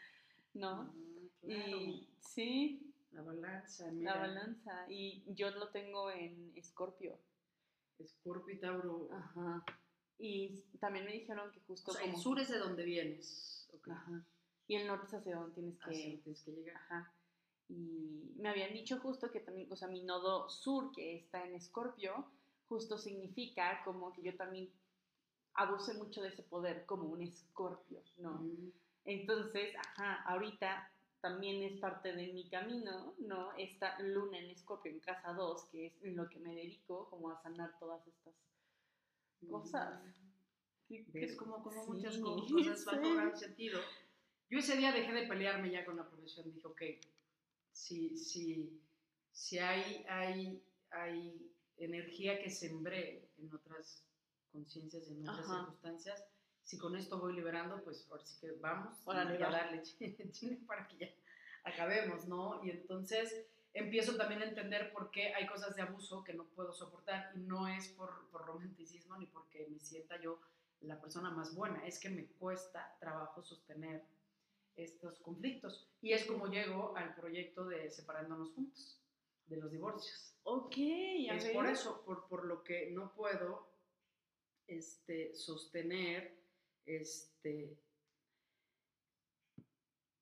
¿no? 0.55 0.95
Claro. 1.41 1.79
Y 1.79 2.09
sí. 2.19 2.91
La 3.13 3.23
balanza, 3.23 3.91
mira. 3.93 4.15
La 4.15 4.21
balanza. 4.21 4.87
Y 4.89 5.23
yo 5.29 5.51
lo 5.51 5.69
tengo 5.69 6.11
en 6.11 6.53
Escorpio. 6.57 7.21
Escorpio 7.99 8.55
y 8.55 8.59
Tauro. 8.59 9.09
Ajá. 9.13 9.65
Y 10.19 10.65
también 10.81 11.05
me 11.05 11.13
dijeron 11.13 11.53
que 11.53 11.61
justo. 11.61 11.93
O 11.93 11.95
sea, 11.95 12.05
el 12.05 12.17
sur 12.17 12.41
es 12.41 12.49
de 12.49 12.59
donde 12.59 12.85
vienes. 12.85 13.69
Ajá. 13.89 14.27
Y 14.67 14.77
el 14.77 14.87
norte 14.87 15.07
es 15.07 15.15
hacia 15.15 15.37
donde 15.37 15.55
tienes 15.55 15.79
que, 15.79 16.21
tienes 16.23 16.43
que 16.43 16.53
llegar. 16.53 16.77
Ajá. 16.77 17.15
Y 17.69 18.33
me 18.37 18.51
habían 18.51 18.73
dicho 18.73 18.99
justo 19.01 19.31
que 19.31 19.41
también, 19.41 19.73
o 19.73 19.77
sea, 19.77 19.89
mi 19.89 20.03
nodo 20.03 20.49
sur, 20.49 20.93
que 20.93 21.17
está 21.17 21.45
en 21.45 21.55
Escorpio, 21.55 22.27
justo 22.69 22.99
significa 22.99 23.83
como 23.85 24.13
que 24.13 24.23
yo 24.23 24.37
también 24.37 24.71
abuse 25.55 25.95
mucho 25.95 26.23
de 26.23 26.29
ese 26.29 26.43
poder 26.43 26.85
como 26.87 27.09
un 27.09 27.23
escorpio, 27.23 28.03
¿no? 28.19 28.45
Entonces, 29.05 29.75
ajá, 29.77 30.23
ahorita 30.23 30.91
también 31.21 31.63
es 31.63 31.79
parte 31.81 32.13
de 32.13 32.33
mi 32.33 32.49
camino, 32.49 33.15
¿no? 33.19 33.53
Esta 33.57 33.99
luna 34.01 34.39
en 34.39 34.51
escorpio 34.51 34.93
en 34.93 35.01
casa 35.01 35.33
2, 35.33 35.65
que 35.71 35.87
es 35.87 36.03
en 36.03 36.17
lo 36.17 36.29
que 36.29 36.39
me 36.39 36.55
dedico, 36.55 37.09
como 37.09 37.31
a 37.31 37.41
sanar 37.41 37.79
todas 37.79 38.07
estas 38.07 38.35
cosas. 39.49 40.03
¿Ves 40.89 41.37
como, 41.37 41.63
como 41.63 41.87
muchas 41.87 42.19
cosas 42.19 42.85
van 42.85 43.03
cobrando 43.03 43.37
sentido? 43.37 43.81
Yo 44.51 44.59
ese 44.59 44.77
día 44.77 44.93
dejé 44.93 45.13
de 45.13 45.27
pelearme 45.27 45.71
ya 45.71 45.85
con 45.85 45.97
la 45.97 46.07
profesión, 46.09 46.53
dije, 46.53 46.67
ok, 46.67 46.83
si, 47.75 48.17
si, 48.17 48.81
si 49.33 49.59
hay, 49.59 50.07
hay, 50.09 50.65
hay 50.91 51.53
energía 51.77 52.41
que 52.41 52.49
sembré 52.49 53.29
en 53.37 53.53
otras 53.53 54.07
conciencias 54.53 55.09
en 55.09 55.29
otras 55.29 55.47
circunstancias. 55.47 56.25
Si 56.63 56.79
con 56.79 56.97
esto 56.97 57.19
voy 57.19 57.35
liberando, 57.35 57.83
pues 57.85 58.07
ahora 58.11 58.25
sí 58.25 58.39
que 58.41 58.53
vamos 58.53 58.97
a 59.07 59.15
darle 59.15 59.39
para 60.67 60.89
que 60.89 60.97
ya 60.97 61.11
acabemos, 61.65 62.27
¿no? 62.27 62.65
Y 62.65 62.71
entonces 62.71 63.47
empiezo 63.75 64.17
también 64.17 64.41
a 64.43 64.47
entender 64.47 64.93
por 64.93 65.11
qué 65.11 65.35
hay 65.35 65.47
cosas 65.47 65.75
de 65.75 65.83
abuso 65.83 66.23
que 66.23 66.33
no 66.33 66.45
puedo 66.45 66.73
soportar 66.73 67.33
y 67.35 67.41
no 67.41 67.67
es 67.67 67.89
por, 67.89 68.31
por 68.31 68.47
romanticismo 68.47 69.19
ni 69.19 69.27
porque 69.27 69.67
me 69.69 69.81
sienta 69.81 70.19
yo 70.21 70.41
la 70.81 71.01
persona 71.01 71.31
más 71.31 71.55
buena, 71.55 71.85
es 71.87 71.99
que 71.99 72.11
me 72.11 72.27
cuesta 72.27 72.97
trabajo 73.01 73.43
sostener 73.43 74.05
estos 74.77 75.19
conflictos. 75.21 75.89
Y 76.01 76.13
es 76.13 76.25
como 76.27 76.47
llego 76.47 76.97
al 76.97 77.15
proyecto 77.15 77.67
de 77.67 77.91
Separándonos 77.91 78.53
Juntos, 78.53 79.01
de 79.47 79.57
los 79.57 79.71
divorcios. 79.71 80.35
Ok, 80.45 80.75
Es 80.77 81.47
por 81.47 81.67
eso, 81.67 82.03
por, 82.05 82.29
por 82.29 82.45
lo 82.45 82.63
que 82.63 82.91
no 82.91 83.13
puedo 83.15 83.75
este, 84.67 85.35
sostener, 85.35 86.37
este, 86.87 87.77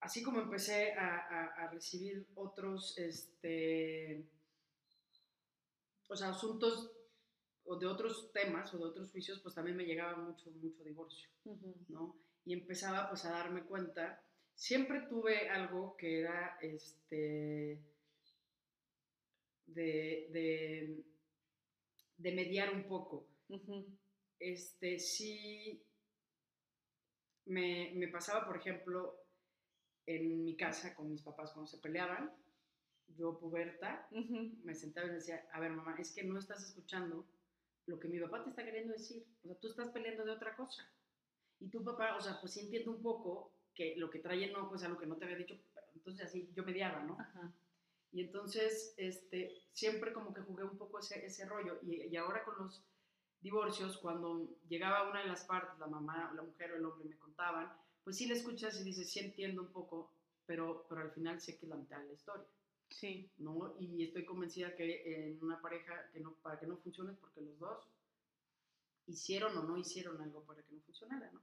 así 0.00 0.22
como 0.22 0.40
empecé 0.40 0.92
a, 0.92 1.68
recibir 1.72 2.26
otros, 2.34 2.98
este, 2.98 4.24
o 6.08 6.16
sea, 6.16 6.30
asuntos 6.30 6.92
o 7.64 7.76
de 7.76 7.86
otros 7.86 8.32
temas 8.32 8.74
o 8.74 8.78
de 8.78 8.84
otros 8.84 9.10
juicios, 9.10 9.40
pues 9.40 9.54
también 9.54 9.76
me 9.76 9.84
llegaba 9.84 10.16
mucho, 10.16 10.50
mucho 10.50 10.82
divorcio, 10.84 11.28
¿no? 11.88 12.16
Y 12.44 12.52
empezaba 12.52 13.08
pues 13.08 13.24
a 13.24 13.30
darme 13.30 13.62
cuenta, 13.62 14.22
siempre 14.62 15.00
tuve 15.08 15.48
algo 15.48 15.96
que 15.96 16.20
era, 16.20 16.56
este, 16.62 17.82
de, 19.66 21.04
de, 22.16 22.32
mediar 22.32 22.72
un 22.72 22.84
poco. 22.84 23.26
Este, 24.38 25.00
sí 25.00 25.84
me, 27.46 28.08
pasaba, 28.12 28.46
por 28.46 28.56
ejemplo, 28.56 29.26
en 30.06 30.44
mi 30.44 30.56
casa 30.56 30.94
con 30.94 31.10
mis 31.10 31.22
papás 31.22 31.50
cuando 31.50 31.68
se 31.68 31.78
peleaban, 31.78 32.32
yo 33.08 33.40
puberta, 33.40 34.08
me 34.62 34.76
sentaba 34.76 35.08
y 35.08 35.14
decía, 35.14 35.44
a 35.52 35.58
ver 35.58 35.72
mamá, 35.72 35.96
es 35.98 36.12
que 36.12 36.22
no 36.22 36.38
estás 36.38 36.62
escuchando 36.62 37.26
lo 37.86 37.98
que 37.98 38.06
mi 38.06 38.20
papá 38.20 38.44
te 38.44 38.50
está 38.50 38.64
queriendo 38.64 38.92
decir, 38.92 39.26
o 39.42 39.48
sea, 39.48 39.56
tú 39.58 39.66
estás 39.66 39.88
peleando 39.88 40.24
de 40.24 40.30
otra 40.30 40.54
cosa. 40.54 40.88
Y 41.58 41.68
tu 41.68 41.82
papá, 41.82 42.16
o 42.16 42.20
sea, 42.20 42.40
pues 42.40 42.52
sí 42.52 42.60
entiendo 42.60 42.92
un 42.92 43.02
poco 43.02 43.52
que 43.74 43.96
lo 43.96 44.10
que 44.10 44.18
trae 44.18 44.44
enojo 44.44 44.74
es 44.74 44.82
algo 44.82 44.98
que 44.98 45.06
no 45.06 45.16
te 45.16 45.24
había 45.24 45.36
dicho, 45.36 45.56
entonces 45.94 46.26
así 46.26 46.50
yo 46.54 46.64
mediaba, 46.64 47.02
¿no? 47.02 47.16
Y 48.12 48.20
entonces, 48.20 48.94
este, 48.98 49.62
siempre 49.72 50.12
como 50.12 50.34
que 50.34 50.42
jugué 50.42 50.64
un 50.64 50.76
poco 50.76 50.98
ese, 50.98 51.24
ese 51.24 51.46
rollo. 51.46 51.78
Y, 51.82 52.02
y, 52.02 52.16
ahora 52.16 52.44
con 52.44 52.58
los 52.58 52.84
divorcios, 53.40 53.96
cuando 53.96 54.48
llegaba 54.68 55.08
una 55.08 55.22
de 55.22 55.28
las 55.28 55.44
partes, 55.44 55.78
la 55.78 55.86
mamá, 55.86 56.32
la 56.34 56.42
mujer 56.42 56.72
o 56.72 56.76
el 56.76 56.84
hombre 56.84 57.08
me 57.08 57.16
contaban, 57.16 57.72
pues 58.04 58.16
sí 58.16 58.26
le 58.26 58.34
escuchas 58.34 58.78
y 58.80 58.84
dices, 58.84 59.10
sí 59.10 59.20
entiendo 59.20 59.62
un 59.62 59.72
poco, 59.72 60.10
pero, 60.44 60.84
pero 60.88 61.00
al 61.00 61.10
final 61.12 61.40
sé 61.40 61.56
que 61.56 61.64
es 61.64 61.70
la 61.70 61.76
mitad 61.76 62.00
de 62.00 62.08
la 62.08 62.12
historia. 62.12 62.46
Sí. 62.90 63.30
¿no? 63.38 63.74
Y 63.80 64.04
estoy 64.04 64.24
convencida 64.26 64.74
que 64.76 65.30
en 65.30 65.42
una 65.42 65.60
pareja, 65.62 66.10
que 66.12 66.20
no, 66.20 66.34
para 66.42 66.58
que 66.58 66.66
no 66.66 66.76
funcione, 66.76 67.14
porque 67.14 67.40
los 67.40 67.58
dos 67.58 67.88
hicieron 69.06 69.56
o 69.56 69.62
no 69.62 69.78
hicieron 69.78 70.20
algo 70.20 70.42
para 70.44 70.62
que 70.62 70.74
no 70.74 70.80
funcionara, 70.82 71.30
¿no? 71.32 71.40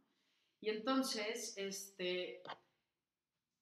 Y 0.61 0.69
entonces, 0.69 1.53
este, 1.57 2.41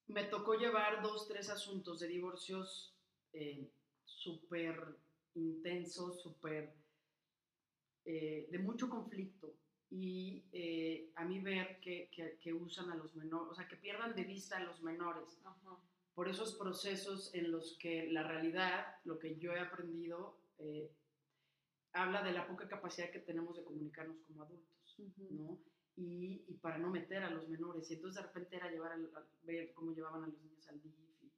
me 0.08 0.24
tocó 0.24 0.56
llevar 0.56 1.02
dos, 1.02 1.28
tres 1.28 1.50
asuntos 1.50 2.00
de 2.00 2.08
divorcios 2.08 2.96
eh, 3.34 3.70
súper 4.06 4.98
intensos, 5.36 6.22
súper 6.22 6.74
eh, 8.06 8.48
de 8.50 8.60
mucho 8.60 8.90
conflicto 8.90 9.54
y 9.90 10.44
eh, 10.52 11.12
a 11.16 11.26
mí 11.26 11.40
ver 11.40 11.80
que, 11.80 12.10
que, 12.10 12.54
usan 12.54 12.90
a 12.90 12.96
los 12.96 13.16
menores, 13.16 13.52
o 13.52 13.56
sea, 13.56 13.68
que 13.68 13.78
pierdan 13.78 14.16
de 14.16 14.24
vista 14.24 14.58
a 14.58 14.64
los 14.64 14.82
menores. 14.82 15.40
Por 16.14 16.28
esos 16.28 16.56
procesos 16.56 17.34
en 17.36 17.52
los 17.52 17.78
que 17.78 18.12
la 18.12 18.24
realidad, 18.24 18.98
lo 19.06 19.20
que 19.20 19.38
yo 19.38 19.54
he 19.54 19.60
aprendido, 19.60 20.36
habla 21.94 22.24
de 22.24 22.32
la 22.32 22.48
poca 22.48 22.68
capacidad 22.68 23.12
que 23.12 23.20
tenemos 23.20 23.56
de 23.56 23.64
comunicarnos 23.64 24.18
como 24.24 24.44
adultos, 24.44 24.96
¿no? 25.30 25.60
Y, 25.98 26.46
y, 26.48 26.54
para 26.60 26.78
no 26.78 26.90
meter 26.90 27.24
a 27.24 27.30
los 27.30 27.50
menores. 27.50 27.90
Y 27.90 27.96
entonces 27.96 28.22
de 28.22 28.28
repente 28.28 28.56
era 28.56 28.72
llevar 28.72 28.94
a, 28.94 29.26
ver 29.44 29.74
cómo 29.74 29.94
llevaban 29.94 30.24
a 30.24 30.28
los 30.28 30.40
niños 30.42 30.68
al 30.70 30.82
DIF 30.82 30.96
y 31.22 31.32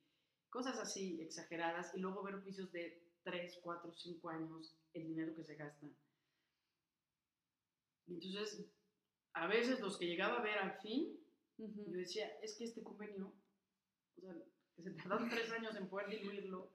cosas 0.49 0.77
así 0.77 1.21
exageradas. 1.21 1.95
Y 1.95 1.99
luego 1.99 2.23
ver 2.23 2.41
juicios 2.41 2.71
de 2.71 3.01
3, 3.23 3.59
4, 3.63 3.93
5 3.93 4.29
años, 4.29 4.75
el 4.93 5.07
dinero 5.07 5.33
que 5.33 5.45
se 5.45 5.55
gastan 5.55 5.95
y 8.09 8.31
entonces, 8.37 8.65
a 9.33 9.47
veces 9.47 9.79
los 9.79 9.97
que 9.97 10.07
llegaba 10.07 10.39
a 10.39 10.41
ver 10.41 10.57
al 10.57 10.79
fin, 10.81 11.15
yo 11.57 11.67
decía, 11.91 12.27
es 12.41 12.55
que 12.57 12.63
este 12.63 12.83
convenio, 12.83 13.33
o 14.17 14.21
sea, 14.21 14.33
que 14.75 14.81
se 14.81 14.91
tardaron 14.91 15.29
tres 15.29 15.51
años 15.51 15.75
en 15.75 15.87
poder 15.87 16.09
diluirlo, 16.09 16.71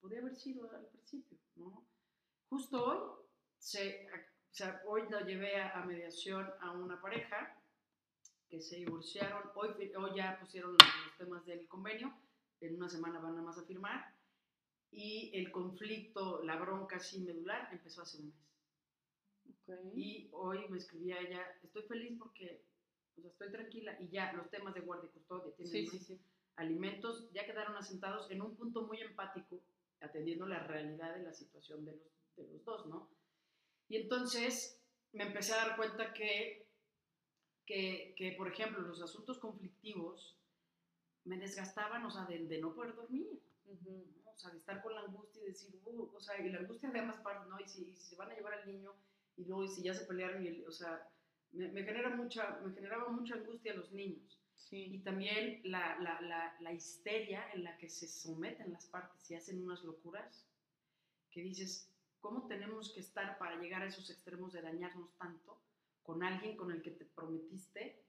podría 0.00 0.20
haber 0.20 0.36
sido 0.36 0.70
al 0.70 0.86
principio, 0.86 1.38
¿no? 1.56 1.86
Justo 2.48 2.84
hoy, 2.84 3.26
se, 3.58 4.06
o 4.50 4.54
sea, 4.54 4.82
hoy 4.86 5.02
lo 5.08 5.20
llevé 5.20 5.60
a, 5.60 5.84
mediación 5.84 6.48
a 6.60 6.72
una 6.72 7.00
pareja 7.00 7.56
que 8.48 8.60
se 8.60 8.76
divorciaron, 8.76 9.50
hoy, 9.54 9.92
hoy 9.94 10.10
ya 10.16 10.38
pusieron 10.40 10.72
los 10.72 11.16
temas 11.18 11.46
del 11.46 11.68
convenio, 11.68 12.12
en 12.60 12.74
una 12.74 12.88
semana 12.88 13.20
van 13.20 13.38
a 13.38 13.42
más 13.42 13.58
a 13.58 13.64
firmar, 13.64 14.12
y 14.90 15.30
el 15.34 15.52
conflicto, 15.52 16.42
la 16.42 16.56
bronca 16.56 16.96
así 16.96 17.20
medular 17.20 17.68
empezó 17.70 18.02
hace 18.02 18.18
un 18.18 18.26
mes. 18.26 19.94
Y 19.94 20.28
hoy 20.32 20.68
me 20.68 20.78
escribía 20.78 21.20
ella, 21.20 21.46
estoy 21.62 21.84
feliz 21.84 22.18
porque 22.18 22.64
o 23.16 23.20
sea, 23.20 23.30
estoy 23.30 23.52
tranquila 23.52 23.96
y 24.00 24.08
ya 24.08 24.32
los 24.32 24.50
temas 24.50 24.74
de 24.74 24.80
guardia 24.80 25.08
y 25.08 25.12
custodia, 25.12 25.54
tienen 25.54 26.20
alimentos, 26.56 27.30
ya 27.32 27.46
quedaron 27.46 27.76
asentados 27.76 28.28
en 28.32 28.42
un 28.42 28.56
punto 28.56 28.82
muy 28.82 29.00
empático, 29.00 29.62
atendiendo 30.00 30.46
la 30.46 30.66
realidad 30.66 31.14
de 31.14 31.22
la 31.22 31.32
situación 31.32 31.84
de 31.84 31.92
los, 31.92 32.36
de 32.36 32.48
los 32.48 32.64
dos, 32.64 32.86
¿no? 32.86 33.08
Y 33.90 33.96
entonces 33.96 34.80
me 35.12 35.24
empecé 35.24 35.52
a 35.52 35.66
dar 35.66 35.76
cuenta 35.76 36.12
que, 36.14 36.64
que, 37.66 38.14
que 38.16 38.32
por 38.38 38.46
ejemplo, 38.46 38.80
los 38.82 39.02
asuntos 39.02 39.38
conflictivos 39.38 40.38
me 41.24 41.36
desgastaban, 41.36 42.06
o 42.06 42.10
sea, 42.10 42.24
de, 42.26 42.46
de 42.46 42.60
no 42.60 42.72
poder 42.72 42.94
dormir. 42.94 43.42
O 43.66 44.38
sea, 44.38 44.50
de 44.52 44.58
estar 44.58 44.80
con 44.80 44.94
la 44.94 45.02
angustia 45.02 45.42
y 45.42 45.46
decir, 45.46 45.74
uh, 45.84 46.10
o 46.14 46.20
sea, 46.20 46.40
y 46.40 46.48
la 46.50 46.60
angustia 46.60 46.88
de 46.88 47.00
ambas 47.00 47.20
partes, 47.20 47.48
¿no? 47.48 47.60
Y 47.60 47.68
si, 47.68 47.96
se 47.96 48.14
van 48.14 48.30
a 48.30 48.34
llevar 48.34 48.54
al 48.54 48.66
niño 48.66 48.94
y 49.36 49.44
luego 49.44 49.64
y 49.64 49.68
si 49.68 49.82
ya 49.82 49.92
se 49.92 50.06
pelearon, 50.06 50.46
y 50.46 50.64
o 50.64 50.72
sea, 50.72 51.08
me, 51.50 51.68
me, 51.68 51.82
genera 51.82 52.14
mucha, 52.14 52.60
me 52.64 52.72
generaba 52.72 53.08
mucha 53.10 53.34
angustia 53.34 53.72
a 53.72 53.76
los 53.76 53.90
niños. 53.92 54.40
Y 54.70 55.00
también 55.00 55.62
la, 55.64 55.98
la, 55.98 56.20
la, 56.20 56.56
la, 56.60 56.72
histeria 56.72 57.44
en 57.54 57.64
la 57.64 57.76
que 57.76 57.88
se 57.88 58.06
someten 58.06 58.72
las 58.72 58.86
partes 58.86 59.28
y 59.30 59.34
hacen 59.34 59.64
unas 59.64 59.82
locuras, 59.82 60.46
que 61.32 61.42
dices, 61.42 61.90
¿cómo 62.20 62.46
tenemos 62.46 62.92
que 62.92 63.00
estar 63.00 63.38
para 63.38 63.56
llegar 63.56 63.82
a 63.82 63.86
esos 63.86 64.08
extremos 64.10 64.52
de 64.52 64.62
dañarnos 64.62 65.12
tanto 65.16 65.60
con 66.02 66.22
alguien 66.22 66.56
con 66.56 66.70
el 66.70 66.82
que 66.82 66.90
te 66.90 67.04
prometiste 67.04 68.02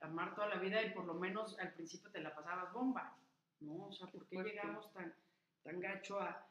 amar 0.00 0.34
toda 0.34 0.48
la 0.48 0.58
vida 0.58 0.82
y 0.82 0.90
por 0.90 1.04
lo 1.04 1.14
menos 1.14 1.58
al 1.58 1.72
principio 1.72 2.10
te 2.10 2.20
la 2.20 2.34
pasabas 2.34 2.72
bomba? 2.72 3.16
¿No? 3.60 3.86
O 3.86 3.92
sea, 3.92 4.06
¿por 4.08 4.26
qué 4.26 4.42
llegamos 4.42 4.92
tan, 4.92 5.14
tan 5.62 5.80
gacho 5.80 6.20
a... 6.20 6.46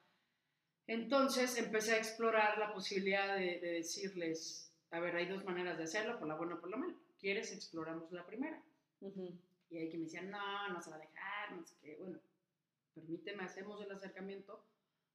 Entonces 0.87 1.57
empecé 1.57 1.93
a 1.93 1.97
explorar 1.97 2.57
la 2.57 2.73
posibilidad 2.73 3.35
de, 3.35 3.59
de 3.59 3.71
decirles, 3.73 4.71
a 4.91 4.99
ver, 4.99 5.15
hay 5.15 5.27
dos 5.27 5.43
maneras 5.45 5.77
de 5.77 5.83
hacerlo, 5.83 6.17
por 6.19 6.27
la 6.27 6.35
buena 6.35 6.55
o 6.55 6.59
por 6.59 6.69
la 6.69 6.77
mala. 6.77 6.95
¿Quieres? 7.19 7.51
Exploramos 7.51 8.11
la 8.11 8.25
primera 8.25 8.61
y 9.69 9.77
hay 9.77 9.89
que 9.89 9.97
me 9.97 10.05
decían, 10.05 10.29
no, 10.29 10.69
no 10.69 10.81
se 10.81 10.89
va 10.89 10.95
a 10.95 10.99
dejar, 10.99 11.51
no 11.51 11.65
sé 11.65 11.75
qué. 11.81 11.95
Bueno, 11.97 12.19
permíteme, 12.93 13.43
hacemos 13.43 13.81
el 13.81 13.91
acercamiento. 13.91 14.63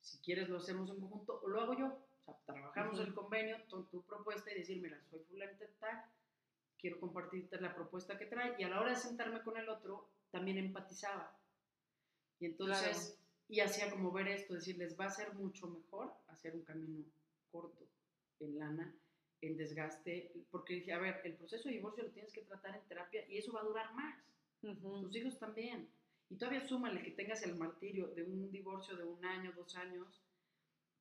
Si 0.01 0.19
quieres, 0.19 0.49
lo 0.49 0.59
hacemos 0.59 0.91
en 0.91 1.01
conjunto 1.01 1.41
o 1.43 1.49
lo 1.49 1.61
hago 1.61 1.75
yo. 1.79 1.87
O 1.87 2.25
sea, 2.25 2.37
trabajamos 2.47 3.01
el 3.01 3.15
convenio, 3.15 3.57
tu, 3.69 3.85
tu, 3.85 4.03
propuesta 4.03 4.51
y 4.51 4.59
decir, 4.59 4.81
mira, 4.81 5.01
soy 5.11 5.21
fulano 5.21 5.53
tal, 5.79 6.05
quiero 6.79 7.01
compartirte 7.01 7.61
la 7.61 7.75
propuesta 7.75 8.19
que 8.19 8.27
trae. 8.27 8.55
Y 8.59 8.65
a 8.65 8.69
la 8.69 8.81
hora 8.81 8.91
de 8.91 8.97
sentarme 8.97 9.43
con 9.43 9.57
el 9.57 9.69
otro, 9.69 10.09
también 10.31 10.59
empatizaba. 10.59 11.37
Y 12.39 12.47
entonces, 12.47 13.19
y 13.49 13.61
hacía 13.61 13.91
como 13.91 14.13
ver 14.13 14.29
esto, 14.29 14.55
decirles, 14.55 14.99
va 14.99 15.07
a 15.07 15.11
ser 15.11 15.35
mucho 15.35 15.67
mejor 15.67 16.15
hacer 16.29 16.55
un 16.55 16.63
camino 16.63 17.05
corto 17.51 17.85
en 18.41 18.59
lana 18.59 18.95
en 19.43 19.57
desgaste, 19.57 20.33
porque 20.51 20.75
dije, 20.75 20.93
a 20.93 20.99
ver, 20.99 21.21
el 21.25 21.35
proceso 21.35 21.69
de 21.69 21.77
divorcio 21.77 22.05
lo 22.05 22.11
tienes 22.11 22.33
que 22.33 22.43
tratar 22.43 22.77
en 22.77 22.83
terapia 22.83 23.25
y 23.29 23.39
eso 23.39 23.53
va 23.53 23.61
a 23.61 23.65
durar 23.65 23.95
más. 23.95 24.19
Tus 24.61 25.17
hijos 25.17 25.39
también. 25.39 25.89
Y 26.31 26.37
todavía 26.37 26.67
súmale 26.67 27.03
que 27.03 27.11
tengas 27.11 27.43
el 27.43 27.57
martirio 27.57 28.07
de 28.15 28.23
un 28.23 28.51
divorcio 28.51 28.97
de 28.97 29.05
un 29.05 29.23
año, 29.25 29.53
dos 29.57 29.77
años, 29.77 30.23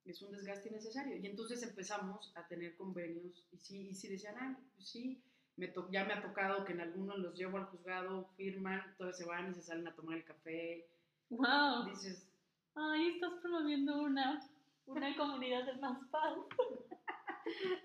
es 0.04 0.22
un 0.22 0.32
desgaste 0.32 0.70
innecesario. 0.70 1.18
Y 1.18 1.28
entonces 1.28 1.62
empezamos 1.64 2.32
a 2.36 2.48
tener 2.48 2.76
convenios 2.76 3.46
y 3.52 3.58
sí, 3.58 3.90
y 3.90 3.94
sí 3.94 4.08
decían, 4.08 4.36
ah, 4.40 4.60
pues 4.76 4.90
sí, 4.90 5.22
me 5.56 5.72
ya 5.92 6.06
me 6.06 6.14
ha 6.14 6.22
tocado 6.22 6.66
que 6.66 6.74
en 6.74 6.82
algunos 6.82 7.20
los 7.20 7.36
llevo 7.36 7.58
al 7.58 7.66
juzgado, 7.66 8.30
firman, 8.36 8.96
todos 8.98 9.18
se 9.18 9.26
van 9.26 9.52
y 9.52 9.54
se 9.54 9.62
salen 9.62 9.88
a 9.88 9.96
tomar 9.96 10.18
el 10.18 10.24
café. 10.24 10.88
¡Wow! 11.30 11.86
Dices, 11.86 12.28
ay, 12.76 13.10
estás 13.10 13.34
promoviendo 13.42 14.02
una, 14.02 14.42
una 14.88 15.16
comunidad 15.18 15.66
de 15.66 15.74
más 15.74 16.00
paz. 16.10 16.34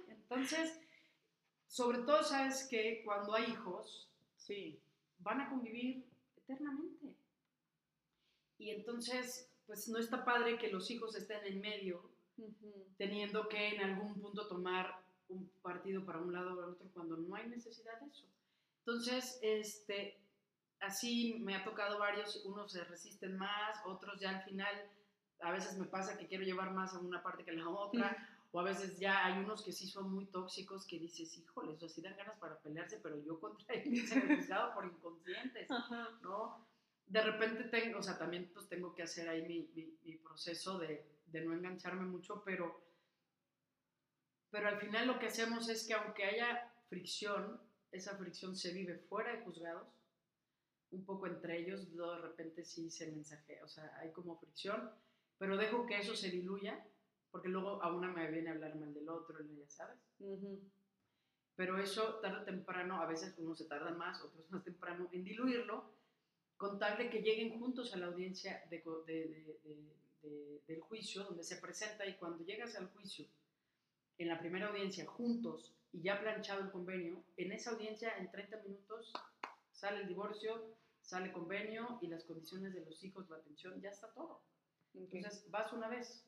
Entonces, 0.09 0.81
sobre 1.67 1.99
todo 1.99 2.23
sabes 2.23 2.67
que 2.71 3.03
cuando 3.05 3.35
hay 3.35 3.51
hijos, 3.51 4.09
sí. 4.37 4.81
van 5.19 5.43
a 5.43 5.51
convivir 5.51 6.07
eternamente. 6.37 7.24
Y 8.59 8.71
entonces, 8.71 9.51
pues 9.67 9.89
no 9.89 9.99
está 9.99 10.25
padre 10.25 10.59
que 10.59 10.69
los 10.69 10.91
hijos 10.91 11.15
estén 11.17 11.45
en 11.45 11.61
medio, 11.61 12.11
teniendo 12.97 13.49
que 13.49 13.75
en 13.75 13.83
algún 13.83 14.15
punto 14.15 14.47
tomar 14.49 15.03
un 15.29 15.49
partido 15.63 16.05
para 16.05 16.21
un 16.21 16.33
lado 16.33 16.53
o 16.53 16.57
para 16.57 16.69
otro 16.69 16.89
cuando 16.93 17.17
no 17.17 17.35
hay 17.35 17.49
necesidad 17.49 17.99
de 18.01 18.09
eso. 18.09 18.27
Entonces, 18.81 19.39
este, 19.43 20.19
así 20.81 21.39
me 21.41 21.57
ha 21.57 21.65
tocado 21.65 21.99
varios, 21.99 22.45
unos 22.45 22.73
se 22.73 22.85
resisten 22.85 23.37
más, 23.37 23.79
otros 23.87 24.21
ya 24.21 24.31
al 24.31 24.43
final, 24.45 24.75
a 25.41 25.51
veces 25.51 25.79
me 25.79 25.87
pasa 25.87 26.19
que 26.19 26.27
quiero 26.27 26.45
llevar 26.45 26.73
más 26.73 26.95
a 26.95 26.99
una 26.99 27.23
parte 27.23 27.45
que 27.45 27.51
a 27.51 27.55
la 27.55 27.69
otra, 27.69 28.29
o 28.53 28.61
a 28.61 28.63
veces 28.63 28.99
ya 28.99 29.25
hay 29.25 29.43
unos 29.43 29.63
que 29.63 29.73
sí 29.73 29.89
son 29.89 30.13
muy 30.13 30.27
tóxicos 30.27 30.87
que 30.87 30.99
dices, 30.99 31.37
híjole, 31.37 31.73
eso 31.73 31.89
sí 31.89 32.01
dan 32.03 32.17
ganas 32.17 32.39
para 32.39 32.59
pelearse, 32.59 33.01
pero 33.03 33.21
yo 33.25 33.41
contra 33.41 33.75
ellos 33.75 34.13
he 34.13 34.37
juzgado 34.37 34.75
por 34.75 34.85
inconscientes, 34.85 35.69
¿no? 36.23 36.65
De 37.07 37.21
repente 37.21 37.65
tengo, 37.65 37.99
o 37.99 38.03
sea, 38.03 38.19
también 38.19 38.51
pues 38.53 38.69
tengo 38.69 38.95
que 38.95 39.03
hacer 39.03 39.29
ahí 39.29 39.43
mi, 39.43 39.71
mi, 40.05 40.17
proceso 40.17 40.79
de, 40.79 41.07
de, 41.27 41.41
no 41.43 41.53
engancharme 41.53 42.07
mucho, 42.07 42.43
pero, 42.45 42.83
pero 44.51 44.69
al 44.69 44.81
final 44.81 45.07
lo 45.07 45.19
que 45.19 45.27
hacemos 45.27 45.69
es 45.69 45.87
que 45.87 45.95
aunque 45.95 46.25
haya 46.25 46.73
fricción, 46.89 47.61
esa 47.93 48.17
fricción 48.17 48.57
se 48.57 48.73
vive 48.73 48.99
fuera 48.99 49.33
de 49.37 49.45
juzgados, 49.45 49.87
un 50.91 51.05
poco 51.05 51.27
entre 51.27 51.59
ellos, 51.59 51.95
de 51.95 52.19
repente 52.19 52.65
sí 52.65 52.91
se 52.91 53.11
mensajea, 53.11 53.65
o 53.65 53.69
sea, 53.69 53.97
hay 54.01 54.11
como 54.13 54.39
fricción, 54.39 54.91
pero 55.39 55.57
dejo 55.57 55.87
que 55.87 55.99
eso 55.99 56.17
se 56.17 56.31
diluya 56.31 56.85
porque 57.35 57.49
luego 57.49 57.83
a 57.83 57.93
una 57.93 58.13
me 58.13 58.31
viene 58.31 58.51
a 58.51 58.53
hablar 58.53 58.77
mal 58.77 58.95
del 58.95 59.09
otro, 59.09 59.37
ya 59.43 59.69
sabes. 59.69 59.99
Pero 61.57 61.79
eso 61.79 62.21
tarde 62.21 62.43
o 62.43 62.45
temprano, 62.45 63.03
a 63.03 63.07
veces 63.07 63.35
uno 63.39 63.57
se 63.57 63.65
tarda 63.65 63.91
más, 63.91 64.23
otros 64.23 64.49
más 64.53 64.63
temprano, 64.63 65.09
en 65.11 65.25
diluirlo, 65.25 65.94
con 66.57 66.79
tal 66.79 66.99
de 66.99 67.11
que 67.11 67.21
lleguen 67.21 67.59
juntos 67.59 67.93
a 67.93 67.97
la 67.97 68.07
audiencia 68.07 68.63
de, 68.71 68.83
de, 69.07 70.61
del 70.67 70.81
juicio, 70.81 71.25
donde 71.25 71.45
se 71.45 71.57
presenta 71.57 72.07
y 72.07 72.15
cuando 72.15 72.45
llegas 72.45 72.77
al 72.77 72.89
juicio, 72.89 73.27
en 74.19 74.29
la 74.29 74.39
primera 74.39 74.69
audiencia, 74.69 75.07
juntos 75.07 75.75
y 75.93 76.03
ya 76.03 76.21
planchado 76.21 76.63
el 76.63 76.71
convenio, 76.71 77.23
en 77.37 77.53
esa 77.53 77.71
audiencia 77.71 78.17
en 78.19 78.31
30 78.31 78.63
minutos 78.63 79.13
sale 79.73 80.03
el 80.03 80.09
divorcio, 80.09 80.77
sale 81.03 81.27
el 81.27 81.33
convenio 81.33 81.99
y 82.01 82.07
las 82.07 82.25
condiciones 82.25 82.73
de 82.75 82.85
los 82.85 83.03
hijos, 83.05 83.29
la 83.29 83.39
pensión, 83.39 83.81
ya 83.81 83.91
está 83.91 84.09
todo. 84.13 84.41
Entonces 84.95 85.45
vas 85.51 85.73
una 85.73 85.89
vez, 85.89 86.25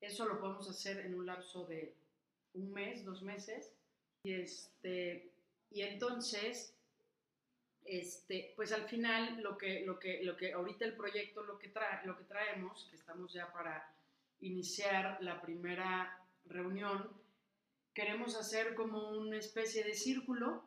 eso 0.00 0.26
lo 0.26 0.40
podemos 0.40 0.68
hacer 0.68 1.04
en 1.04 1.14
un 1.14 1.26
lapso 1.26 1.66
de 1.66 1.94
un 2.54 2.72
mes, 2.72 3.04
dos 3.04 3.22
meses. 3.22 3.72
Y, 4.24 4.32
este, 4.32 5.30
y 5.70 5.82
entonces, 5.82 6.73
este, 7.84 8.52
pues 8.56 8.72
al 8.72 8.88
final 8.88 9.42
lo 9.42 9.58
que, 9.58 9.84
lo, 9.84 9.98
que, 9.98 10.22
lo 10.24 10.36
que 10.36 10.52
ahorita 10.52 10.84
el 10.84 10.96
proyecto 10.96 11.42
lo 11.42 11.58
que, 11.58 11.68
trae, 11.68 12.06
lo 12.06 12.16
que 12.16 12.24
traemos, 12.24 12.86
que 12.90 12.96
estamos 12.96 13.32
ya 13.32 13.52
para 13.52 13.94
iniciar 14.40 15.18
la 15.20 15.40
primera 15.40 16.18
reunión, 16.46 17.10
queremos 17.92 18.36
hacer 18.36 18.74
como 18.74 19.10
una 19.10 19.38
especie 19.38 19.84
de 19.84 19.94
círculo, 19.94 20.64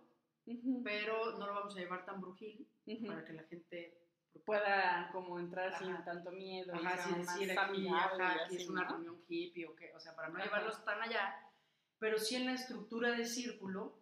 pero 0.83 1.37
no 1.37 1.47
lo 1.47 1.53
vamos 1.53 1.75
a 1.75 1.79
llevar 1.79 2.05
tan 2.05 2.21
brujil 2.21 2.67
para 3.05 3.25
que 3.25 3.33
la 3.33 3.43
gente 3.43 3.97
pueda 4.45 5.09
como 5.11 5.39
entrar 5.39 5.77
sin 5.77 6.03
tanto 6.05 6.31
miedo. 6.31 6.73
Ajá, 6.73 7.03
sin 7.03 7.17
decir 7.17 7.59
aquí, 7.59 7.87
ajá, 7.87 8.45
aquí 8.45 8.55
es 8.55 8.69
una 8.69 8.87
reunión 8.87 9.21
hippie 9.27 9.65
o 9.65 9.75
qué, 9.75 9.91
o 9.93 9.99
sea, 9.99 10.15
para 10.15 10.29
no 10.29 10.39
llevarlos 10.39 10.83
tan 10.85 11.01
allá, 11.01 11.35
pero 11.99 12.17
sí 12.17 12.35
en 12.35 12.45
la 12.45 12.53
estructura 12.53 13.11
de 13.11 13.25
círculo. 13.25 13.96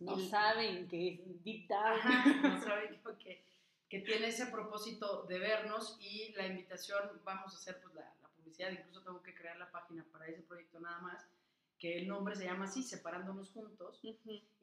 No 0.00 0.18
saben 0.18 0.88
que 0.88 1.14
es 1.14 1.44
deep 1.44 1.68
no 1.68 2.60
saben 2.64 3.00
que, 3.18 3.42
que, 3.88 4.00
tiene 4.00 4.28
ese 4.28 4.46
propósito 4.46 5.24
de 5.24 5.38
vernos 5.38 5.96
y 6.00 6.32
la 6.34 6.46
invitación, 6.46 7.20
vamos 7.24 7.54
a 7.54 7.56
hacer 7.56 7.80
pues 7.80 7.94
la, 7.94 8.14
la 8.22 8.28
publicidad, 8.28 8.70
incluso 8.70 9.02
tengo 9.02 9.22
que 9.22 9.34
crear 9.34 9.56
la 9.56 9.70
página 9.70 10.04
para 10.12 10.26
ese 10.26 10.42
proyecto 10.42 10.80
nada 10.80 11.00
más, 11.00 11.26
que 11.78 11.98
el 11.98 12.08
nombre 12.08 12.36
se 12.36 12.44
llama 12.44 12.66
así, 12.66 12.82
Separándonos 12.82 13.50
Juntos. 13.50 14.00
y 14.02 14.16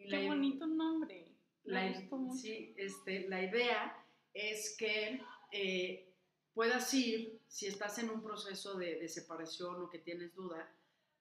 Qué 0.10 0.28
bonito 0.28 0.66
nombre. 0.66 1.28
La, 1.66 1.94
sí, 2.36 2.74
este, 2.78 3.28
la 3.30 3.42
idea 3.42 3.96
es 4.34 4.76
que 4.78 5.22
eh, 5.52 6.14
puedas 6.54 6.94
ir, 6.94 7.40
si 7.48 7.68
estás 7.68 8.00
en 8.00 8.10
un 8.10 8.22
proceso 8.22 8.76
de, 8.76 9.08
separación 9.08 9.82
o 9.82 9.90
que 9.90 10.00
tienes 10.00 10.34
duda, 10.34 10.70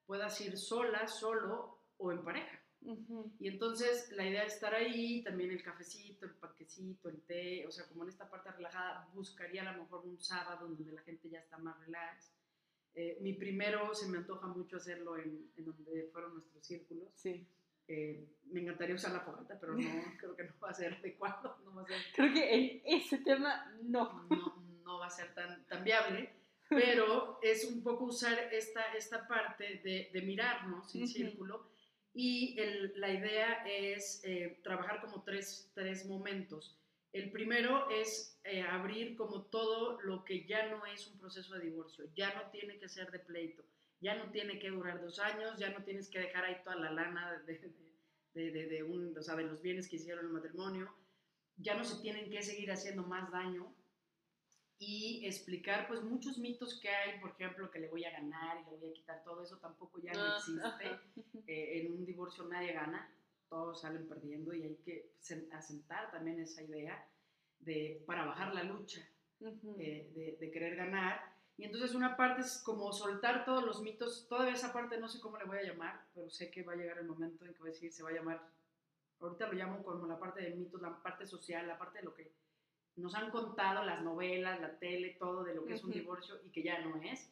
puedas 0.07 0.41
ir 0.41 0.59
sola, 0.59 1.07
solo 1.07 1.79
o 1.99 2.11
en 2.11 2.25
pareja. 2.25 2.61
Y 3.39 3.49
entonces 3.49 4.11
la 4.13 4.27
idea 4.27 4.43
de 4.43 4.49
estar 4.49 4.75
ahí, 4.75 5.23
también 5.23 5.51
el 5.51 5.63
cafecito, 5.63 6.27
el 6.27 6.33
panquecito, 6.33 7.09
el 7.09 7.23
té, 7.23 7.67
o 7.67 7.71
sea, 7.71 7.87
como 7.87 8.03
en 8.03 8.09
esta 8.09 8.29
parte 8.29 8.51
relajada, 8.51 9.09
buscaría 9.15 9.63
a 9.63 9.73
lo 9.73 9.83
mejor 9.83 10.05
un 10.05 10.21
sábado 10.21 10.69
donde 10.69 10.93
la 10.93 11.03
gente 11.03 11.29
ya 11.29 11.39
está 11.39 11.59
más 11.59 11.79
relax. 11.81 12.33
Eh, 12.95 13.19
mi 13.21 13.35
primero 13.35 13.95
se 13.95 14.09
me 14.09 14.19
antoja 14.19 14.47
mucho 14.49 14.77
hacerlo 14.77 15.17
en, 15.17 15.51
en 15.57 15.65
donde 15.65 16.11
fueron 16.13 16.35
nuestros 16.35 16.67
círculos. 16.67 17.09
Sí. 17.15 17.47
Eh, 17.89 18.27
me 18.51 18.61
encantaría 18.61 18.95
usar 18.95 19.13
la 19.13 19.21
fogata, 19.21 19.59
pero 19.61 19.75
no, 19.75 19.81
creo 20.19 20.37
que 20.37 20.45
no 20.45 20.53
va 20.61 20.71
a 20.71 20.75
ser 20.75 20.95
adecuado. 20.95 21.59
No 21.65 21.75
va 21.75 21.83
a 21.83 21.87
ser, 21.87 21.97
creo 22.15 22.33
que 22.33 22.55
en 22.55 22.83
ese 22.85 23.19
tema 23.19 23.73
no. 23.83 24.27
No, 24.29 24.63
no 24.85 24.99
va 24.99 25.07
a 25.07 25.11
ser 25.11 25.33
tan, 25.35 25.65
tan 25.67 25.85
viable, 25.85 26.31
pero 26.69 27.39
es 27.43 27.65
un 27.65 27.83
poco 27.83 28.07
usar 28.07 28.53
esta, 28.53 28.93
esta 28.95 29.27
parte 29.27 29.81
de, 29.85 30.11
de 30.13 30.23
mirarnos 30.23 30.95
en 30.95 31.07
círculo 31.07 31.72
y 32.15 32.57
la 32.97 33.11
idea 33.11 33.65
es 33.67 34.23
eh, 34.25 34.61
trabajar 34.63 35.01
como 35.01 35.23
tres, 35.23 35.71
tres, 35.75 36.07
momentos. 36.07 36.79
El 37.13 37.31
primero 37.31 37.91
es 37.91 38.39
eh, 38.45 38.63
abrir 38.63 39.17
como 39.17 39.47
todo 39.47 40.01
lo 40.03 40.25
que 40.25 40.47
ya 40.47 40.69
no 40.69 40.85
es 40.87 41.07
un 41.09 41.19
proceso 41.19 41.55
de 41.55 41.65
divorcio, 41.65 42.07
ya 42.15 42.35
no 42.35 42.51
tiene 42.51 42.79
que 42.79 42.89
ser 42.89 43.11
de 43.11 43.19
pleito 43.19 43.65
ya 44.03 44.17
no 44.17 44.31
tiene 44.33 44.59
que 44.59 44.71
durar 44.71 45.01
dos 45.01 45.21
años, 45.21 45.59
ya 45.59 45.71
no 45.71 45.85
tienes 45.85 46.11
que 46.11 46.19
dejar 46.19 46.45
ahí 46.45 46.57
toda 46.65 46.75
la 46.77 46.91
lana 46.91 47.41
de, 47.47 47.73
de, 48.35 48.67
de, 48.67 48.83
un, 48.83 49.17
o 49.17 49.23
sea, 49.23 49.37
de 49.37 49.45
los 49.45 49.63
bienes 49.63 49.89
que 49.89 49.97
hicieron 49.97 50.27
el 50.27 50.33
matrimonio, 50.33 50.93
ya 51.57 51.77
no 51.77 51.85
se 51.85 52.03
tienen 52.03 52.29
que 52.29 52.43
seguir 52.43 52.73
haciendo 52.73 53.05
más 53.05 53.31
daño 53.31 53.73
y 54.85 55.25
explicar 55.25 55.87
pues 55.87 56.03
muchos 56.03 56.39
mitos 56.39 56.81
que 56.81 56.89
hay, 56.89 57.21
por 57.21 57.31
ejemplo, 57.31 57.71
que 57.71 57.79
le 57.79 57.89
voy 57.89 58.05
a 58.05 58.11
ganar 58.11 58.59
y 58.61 58.71
le 58.71 58.77
voy 58.79 58.91
a 58.91 58.93
quitar 58.93 59.23
todo 59.23 59.41
eso, 59.41 59.59
tampoco 59.59 60.01
ya 60.01 60.13
no 60.13 60.37
existe. 60.37 60.63
Eh, 61.47 61.81
en 61.81 61.93
un 61.93 62.05
divorcio 62.05 62.45
nadie 62.45 62.73
gana, 62.73 63.11
todos 63.49 63.81
salen 63.81 64.09
perdiendo 64.09 64.55
y 64.55 64.63
hay 64.63 64.77
que 64.77 65.13
asentar 65.53 66.11
también 66.13 66.39
esa 66.39 66.63
idea 66.63 67.05
de, 67.59 68.03
para 68.07 68.25
bajar 68.25 68.55
la 68.55 68.63
lucha, 68.63 69.01
eh, 69.41 70.11
de, 70.15 70.37
de, 70.39 70.51
querer 70.51 70.77
ganar. 70.77 71.21
Y 71.57 71.65
entonces 71.65 71.95
una 71.95 72.17
parte 72.17 72.43
es 72.43 72.63
como 72.65 72.93
soltar 72.93 73.45
todos 73.45 73.65
los 73.65 73.83
mitos, 73.83 74.27
toda 74.29 74.51
esa 74.51 74.73
parte 74.73 74.99
no 74.99 75.09
sé 75.09 75.21
cómo 75.21 75.37
le 75.37 75.45
voy 75.45 75.59
a 75.59 75.65
llamar, 75.65 76.07
pero 76.15 76.31
sé 76.31 76.51
que 76.51 76.63
va 76.63 76.75
a 76.75 76.77
llegar 76.77 76.99
el 76.99 77.07
momento 77.07 77.45
en 77.45 77.53
que 77.53 77.61
voy 77.61 77.71
a 77.71 77.73
decir, 77.73 77.93
se 77.93 78.03
va 78.03 78.11
a 78.11 78.15
llamar, 78.15 78.49
ahorita 79.21 79.49
lo 79.49 79.55
llamo 79.55 79.83
como 79.83 80.07
la 80.07 80.19
parte 80.19 80.43
de 80.43 80.55
mitos, 80.55 80.81
la 80.81 81.03
parte 81.03 81.27
social, 81.27 81.67
la 81.67 81.79
parte 81.79 81.99
de 81.99 82.05
lo 82.05 82.15
que 82.15 82.33
nos 82.97 83.15
han 83.15 83.31
contado 83.31 83.85
las 83.85 84.03
novelas, 84.03 84.61
la 84.61 84.79
tele, 84.79 85.17
todo 85.19 85.45
de 85.45 85.55
lo 85.55 85.65
que 85.65 85.75
es 85.75 85.85
un 85.85 85.93
divorcio 85.93 86.41
y 86.45 86.51
que 86.51 86.63
ya 86.63 86.81
no 86.81 87.01
es. 87.03 87.31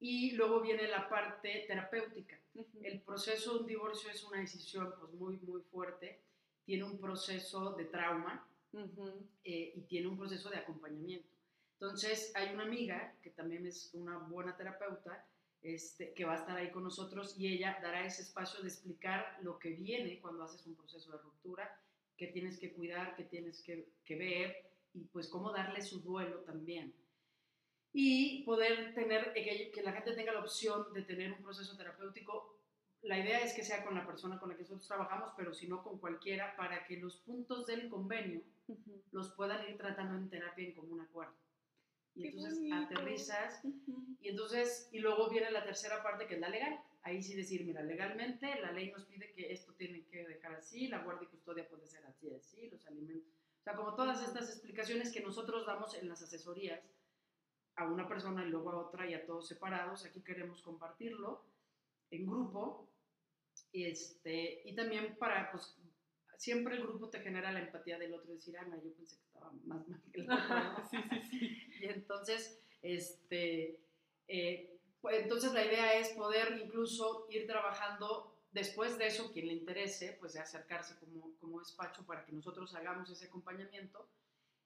Y 0.00 0.32
luego 0.32 0.60
viene 0.60 0.88
la 0.88 1.08
parte 1.08 1.64
terapéutica. 1.66 2.38
El 2.82 3.00
proceso 3.00 3.54
de 3.54 3.60
un 3.60 3.66
divorcio 3.66 4.10
es 4.10 4.22
una 4.24 4.40
decisión 4.40 4.92
pues, 4.98 5.12
muy, 5.14 5.38
muy 5.38 5.62
fuerte. 5.62 6.20
Tiene 6.64 6.84
un 6.84 6.98
proceso 6.98 7.72
de 7.72 7.84
trauma 7.86 8.46
eh, 9.44 9.72
y 9.76 9.80
tiene 9.82 10.08
un 10.08 10.18
proceso 10.18 10.50
de 10.50 10.58
acompañamiento. 10.58 11.28
Entonces, 11.74 12.32
hay 12.34 12.54
una 12.54 12.64
amiga 12.64 13.14
que 13.22 13.30
también 13.30 13.66
es 13.66 13.90
una 13.94 14.18
buena 14.18 14.56
terapeuta 14.56 15.24
este, 15.62 16.12
que 16.12 16.24
va 16.24 16.34
a 16.34 16.38
estar 16.38 16.56
ahí 16.56 16.70
con 16.70 16.84
nosotros 16.84 17.38
y 17.38 17.48
ella 17.48 17.78
dará 17.82 18.04
ese 18.04 18.22
espacio 18.22 18.60
de 18.60 18.68
explicar 18.68 19.38
lo 19.42 19.58
que 19.58 19.70
viene 19.70 20.20
cuando 20.20 20.44
haces 20.44 20.66
un 20.66 20.74
proceso 20.74 21.12
de 21.12 21.18
ruptura 21.18 21.80
que 22.16 22.28
tienes 22.28 22.58
que 22.58 22.72
cuidar, 22.72 23.16
que 23.16 23.24
tienes 23.24 23.62
que, 23.62 23.88
que 24.04 24.16
ver 24.16 24.70
y 24.92 25.04
pues 25.06 25.28
cómo 25.28 25.52
darle 25.52 25.82
su 25.82 26.00
duelo 26.00 26.40
también. 26.40 26.94
Y 27.92 28.42
poder 28.44 28.94
tener, 28.94 29.32
que, 29.32 29.70
que 29.72 29.82
la 29.82 29.92
gente 29.92 30.14
tenga 30.14 30.32
la 30.32 30.40
opción 30.40 30.92
de 30.92 31.02
tener 31.02 31.32
un 31.32 31.42
proceso 31.42 31.76
terapéutico. 31.76 32.58
La 33.02 33.18
idea 33.18 33.40
es 33.40 33.52
que 33.54 33.64
sea 33.64 33.84
con 33.84 33.94
la 33.94 34.06
persona 34.06 34.38
con 34.38 34.48
la 34.48 34.56
que 34.56 34.62
nosotros 34.62 34.86
trabajamos, 34.86 35.32
pero 35.36 35.52
si 35.52 35.68
no 35.68 35.82
con 35.82 35.98
cualquiera, 35.98 36.56
para 36.56 36.86
que 36.86 36.96
los 36.96 37.16
puntos 37.18 37.66
del 37.66 37.88
convenio 37.88 38.42
los 39.12 39.32
puedan 39.34 39.68
ir 39.68 39.76
tratando 39.76 40.16
en 40.16 40.30
terapia 40.30 40.64
en 40.64 40.74
común 40.74 41.00
acuerdo. 41.00 41.34
Y 42.16 42.28
entonces 42.28 42.60
aterrizas, 42.72 43.60
y 44.20 44.28
entonces, 44.28 44.88
y 44.92 45.00
luego 45.00 45.28
viene 45.28 45.50
la 45.50 45.64
tercera 45.64 46.02
parte 46.02 46.26
que 46.26 46.34
es 46.34 46.40
la 46.40 46.48
legal 46.48 46.80
ahí 47.04 47.22
sí 47.22 47.34
decir, 47.34 47.64
mira, 47.64 47.82
legalmente 47.82 48.60
la 48.60 48.72
ley 48.72 48.90
nos 48.90 49.04
pide 49.04 49.30
que 49.32 49.52
esto 49.52 49.72
tiene 49.74 50.04
que 50.06 50.26
dejar 50.26 50.54
así, 50.54 50.88
la 50.88 51.02
guardia 51.02 51.26
y 51.26 51.30
custodia 51.30 51.68
puede 51.68 51.86
ser 51.86 52.04
así, 52.06 52.32
así, 52.34 52.68
los 52.70 52.84
alimentos. 52.86 53.30
O 53.60 53.62
sea, 53.62 53.74
como 53.74 53.94
todas 53.94 54.26
estas 54.26 54.48
explicaciones 54.48 55.12
que 55.12 55.20
nosotros 55.20 55.66
damos 55.66 55.94
en 55.94 56.08
las 56.08 56.22
asesorías 56.22 56.80
a 57.76 57.86
una 57.86 58.08
persona 58.08 58.44
y 58.44 58.48
luego 58.50 58.70
a 58.70 58.78
otra 58.78 59.08
y 59.08 59.14
a 59.14 59.24
todos 59.26 59.46
separados, 59.46 60.04
aquí 60.06 60.22
queremos 60.22 60.62
compartirlo 60.62 61.44
en 62.10 62.26
grupo. 62.26 62.88
Este, 63.72 64.62
y 64.64 64.74
también 64.74 65.16
para, 65.16 65.50
pues, 65.52 65.76
siempre 66.38 66.76
el 66.76 66.84
grupo 66.84 67.10
te 67.10 67.20
genera 67.20 67.52
la 67.52 67.60
empatía 67.60 67.98
del 67.98 68.14
otro, 68.14 68.32
decir, 68.32 68.56
ah, 68.56 68.66
yo 68.82 68.94
pensé 68.94 69.16
que 69.16 69.24
estaba 69.24 69.52
más 69.64 69.86
mal 69.88 70.02
que 70.10 70.20
el 70.22 70.30
otro. 70.30 70.46
sí, 70.90 70.96
sí, 71.10 71.20
sí. 71.30 71.66
Y 71.80 71.84
entonces, 71.86 72.62
este, 72.80 73.80
eh, 74.28 74.73
entonces 75.10 75.52
la 75.52 75.64
idea 75.64 75.94
es 75.94 76.10
poder 76.10 76.60
incluso 76.62 77.26
ir 77.30 77.46
trabajando 77.46 78.34
después 78.52 78.98
de 78.98 79.08
eso, 79.08 79.32
quien 79.32 79.48
le 79.48 79.54
interese, 79.54 80.16
pues 80.20 80.32
de 80.34 80.40
acercarse 80.40 80.96
como, 80.98 81.36
como 81.40 81.60
despacho 81.60 82.04
para 82.06 82.24
que 82.24 82.32
nosotros 82.32 82.74
hagamos 82.74 83.10
ese 83.10 83.26
acompañamiento 83.26 84.08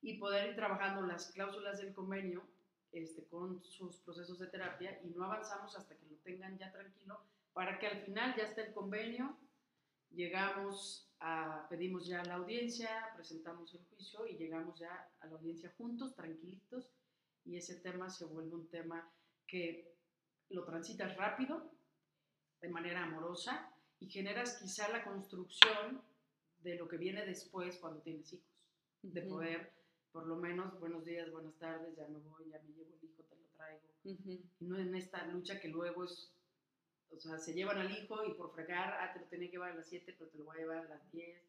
y 0.01 0.19
poder 0.19 0.51
ir 0.51 0.57
trabajando 0.57 1.03
las 1.03 1.33
cláusulas 1.33 1.79
del 1.79 1.95
convenio 1.95 2.45
este, 2.93 3.25
con 3.25 3.63
sus 3.65 3.97
procesos 3.99 4.39
de 4.39 4.47
terapia 4.47 5.01
y 5.03 5.09
no 5.09 5.25
avanzamos 5.25 5.77
hasta 5.77 5.97
que 5.97 6.07
lo 6.07 6.17
tengan 6.17 6.57
ya 6.59 6.71
tranquilo 6.73 7.21
para 7.59 7.79
que 7.79 7.89
al 7.89 8.03
final 8.03 8.37
ya 8.37 8.45
esté 8.45 8.69
el 8.69 8.73
convenio, 8.73 9.37
llegamos 10.11 11.11
a, 11.19 11.67
pedimos 11.69 12.07
ya 12.07 12.23
la 12.23 12.35
audiencia, 12.35 12.89
presentamos 13.17 13.75
el 13.75 13.85
juicio 13.87 14.29
y 14.29 14.37
llegamos 14.37 14.79
ya 14.79 15.11
a 15.19 15.27
la 15.27 15.35
audiencia 15.35 15.75
juntos, 15.77 16.15
tranquilitos, 16.15 16.89
y 17.45 17.57
ese 17.57 17.75
tema 17.81 18.11
se 18.11 18.27
vuelve 18.27 18.55
un 18.55 18.69
tema 18.69 19.11
que 19.45 19.98
lo 20.51 20.65
transitas 20.65 21.17
rápido, 21.17 21.71
de 22.61 22.69
manera 22.69 23.05
amorosa, 23.05 23.73
y 24.01 24.09
generas 24.09 24.59
quizá 24.59 24.89
la 24.89 25.05
construcción 25.05 26.01
de 26.63 26.77
lo 26.77 26.89
que 26.89 26.97
viene 26.97 27.25
después 27.25 27.77
cuando 27.79 28.01
tienes 28.01 28.33
hijos, 28.33 28.47
de 29.03 29.23
poder, 29.23 29.73
por 30.13 30.27
lo 30.27 30.37
menos, 30.37 30.79
buenos 30.81 31.05
días, 31.05 31.31
buenas 31.31 31.55
tardes, 31.59 31.95
ya 31.97 32.07
me 32.09 32.19
voy, 32.19 32.51
ya 32.51 32.61
me 32.61 32.73
llevo 32.73 32.95
el 32.95 33.05
hijo, 33.05 33.23
te 33.25 33.37
lo 33.37 33.47
traigo, 33.57 33.81
y 34.05 34.41
no 34.61 34.79
en 34.79 34.95
esta 34.95 35.27
lucha 35.27 35.61
que 35.61 35.69
luego 35.69 36.05
es, 36.05 36.33
o 37.11 37.19
sea, 37.19 37.39
se 37.39 37.55
llevan 37.55 37.79
al 37.79 37.91
hijo 37.91 38.25
y 38.25 38.35
por 38.35 38.53
fregar, 38.55 38.95
ah, 39.01 39.13
te 39.13 39.21
lo 39.21 39.27
tenía 39.27 39.49
que 39.49 39.53
llevar 39.53 39.73
a 39.73 39.77
las 39.77 39.89
7, 39.89 40.15
pero 40.19 40.31
te 40.31 40.39
lo 40.39 40.45
voy 40.45 40.57
a 40.57 40.61
llevar 40.61 40.79
a 40.79 40.89
las 40.89 41.13
10, 41.13 41.43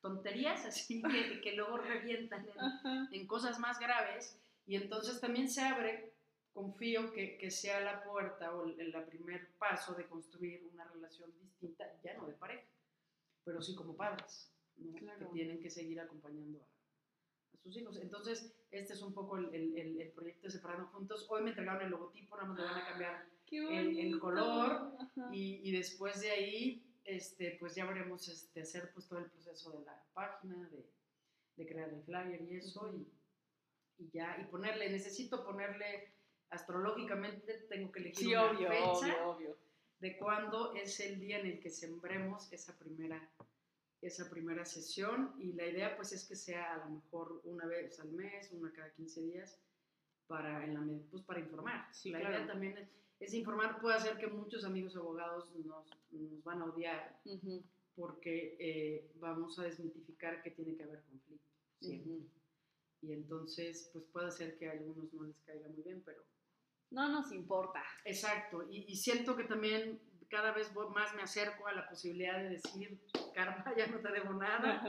tonterías 0.00 0.64
así 0.64 1.02
que, 1.02 1.40
que 1.40 1.52
luego 1.52 1.78
revientan 1.78 2.46
en, 2.48 3.20
en 3.20 3.26
cosas 3.26 3.58
más 3.58 3.78
graves, 3.78 4.38
y 4.66 4.76
entonces 4.76 5.20
también 5.20 5.48
se 5.48 5.62
abre 5.62 6.12
confío 6.52 7.12
que, 7.12 7.38
que, 7.38 7.50
sea 7.50 7.80
la 7.80 8.02
puerta 8.02 8.54
o 8.54 8.64
el, 8.64 8.80
el, 8.80 9.04
primer 9.04 9.52
paso 9.58 9.94
de 9.94 10.06
construir 10.06 10.68
una 10.72 10.84
relación 10.84 11.32
distinta, 11.38 11.84
ya 12.02 12.14
no 12.14 12.26
de 12.26 12.34
pareja, 12.34 12.66
pero 13.44 13.62
sí 13.62 13.74
como 13.74 13.96
padres, 13.96 14.52
que 14.76 15.26
tienen 15.32 15.60
que 15.60 15.70
seguir 15.70 16.00
acompañando 16.00 16.60
a, 16.60 17.58
sus 17.62 17.76
hijos. 17.76 17.98
Entonces, 17.98 18.54
este 18.70 18.94
es 18.94 19.02
un 19.02 19.12
poco 19.12 19.36
el, 19.36 19.54
el, 19.54 20.00
el 20.00 20.12
proyecto 20.12 20.46
de 20.46 20.52
Separando 20.52 20.86
Juntos. 20.86 21.26
Hoy 21.28 21.42
me 21.42 21.50
entregaron 21.50 21.82
el 21.82 21.90
logotipo, 21.90 22.36
nada 22.36 22.48
más 22.48 22.58
le 22.58 22.64
van 22.64 22.78
a 22.78 22.86
cambiar 22.86 23.26
el, 23.50 24.18
color 24.18 24.92
y, 25.32 25.68
y, 25.68 25.72
después 25.72 26.20
de 26.20 26.30
ahí, 26.30 26.86
este, 27.04 27.56
pues 27.60 27.74
ya 27.74 27.84
veremos 27.84 28.28
este, 28.28 28.62
hacer 28.62 28.92
pues 28.94 29.06
todo 29.08 29.18
el 29.18 29.30
proceso 29.30 29.70
de 29.72 29.84
la 29.84 30.04
página, 30.14 30.68
de, 30.70 30.88
de 31.56 31.66
crear 31.66 31.90
el 31.90 32.02
flyer 32.02 32.40
y 32.42 32.56
eso, 32.56 32.92
y, 32.94 33.06
y 34.02 34.10
ya, 34.10 34.38
y 34.40 34.44
ponerle, 34.44 34.88
necesito 34.90 35.44
ponerle 35.44 36.14
astrológicamente 36.50 37.54
tengo 37.68 37.90
que 37.90 38.00
elegir 38.00 38.36
una 38.36 38.58
fecha 38.58 39.16
de 40.00 40.16
cuándo 40.16 40.74
es 40.74 40.98
el 41.00 41.20
día 41.20 41.38
en 41.38 41.46
el 41.46 41.60
que 41.60 41.70
sembremos 41.70 42.52
esa 42.52 42.76
primera, 42.78 43.30
esa 44.00 44.28
primera 44.30 44.64
sesión. 44.64 45.34
Y 45.38 45.52
la 45.52 45.66
idea 45.66 45.96
pues 45.96 46.12
es 46.12 46.24
que 46.24 46.36
sea 46.36 46.74
a 46.74 46.78
lo 46.78 46.90
mejor 46.96 47.40
una 47.44 47.66
vez 47.66 48.00
al 48.00 48.10
mes, 48.12 48.50
una 48.52 48.72
cada 48.72 48.90
15 48.92 49.22
días 49.22 49.58
para, 50.26 50.64
en 50.64 50.74
la, 50.74 51.02
pues, 51.10 51.22
para 51.22 51.40
informar. 51.40 51.88
la 52.04 52.20
idea 52.20 52.46
también 52.46 52.88
es, 53.18 53.34
informar, 53.34 53.80
puede 53.80 53.96
hacer 53.96 54.16
que 54.16 54.28
muchos 54.28 54.64
amigos 54.64 54.96
abogados 54.96 55.54
nos, 55.56 55.86
nos 56.10 56.42
van 56.42 56.62
a 56.62 56.66
odiar 56.66 57.20
porque 57.94 58.56
eh, 58.58 59.10
vamos 59.16 59.58
a 59.58 59.64
desmitificar 59.64 60.42
que 60.42 60.52
tiene 60.52 60.74
que 60.74 60.84
haber 60.84 61.02
conflicto 61.02 61.44
Y 63.02 63.12
entonces, 63.12 63.90
pues 63.92 64.04
puede 64.06 64.30
ser 64.30 64.56
que 64.56 64.68
a 64.68 64.72
algunos 64.72 65.12
no 65.12 65.24
les 65.24 65.36
caiga 65.40 65.68
muy 65.68 65.82
bien, 65.82 66.02
pero 66.04 66.22
no 66.90 67.08
nos 67.08 67.32
importa. 67.32 67.82
Exacto, 68.04 68.66
y, 68.70 68.96
siento 68.96 69.36
que 69.36 69.44
también 69.44 70.00
cada 70.28 70.52
vez 70.52 70.72
más 70.94 71.14
me 71.14 71.22
acerco 71.22 71.66
a 71.66 71.72
la 71.72 71.88
posibilidad 71.88 72.38
de 72.38 72.50
decir, 72.50 73.00
karma, 73.34 73.74
ya 73.76 73.86
no 73.86 73.98
te 73.98 74.12
debo 74.12 74.32
nada, 74.34 74.82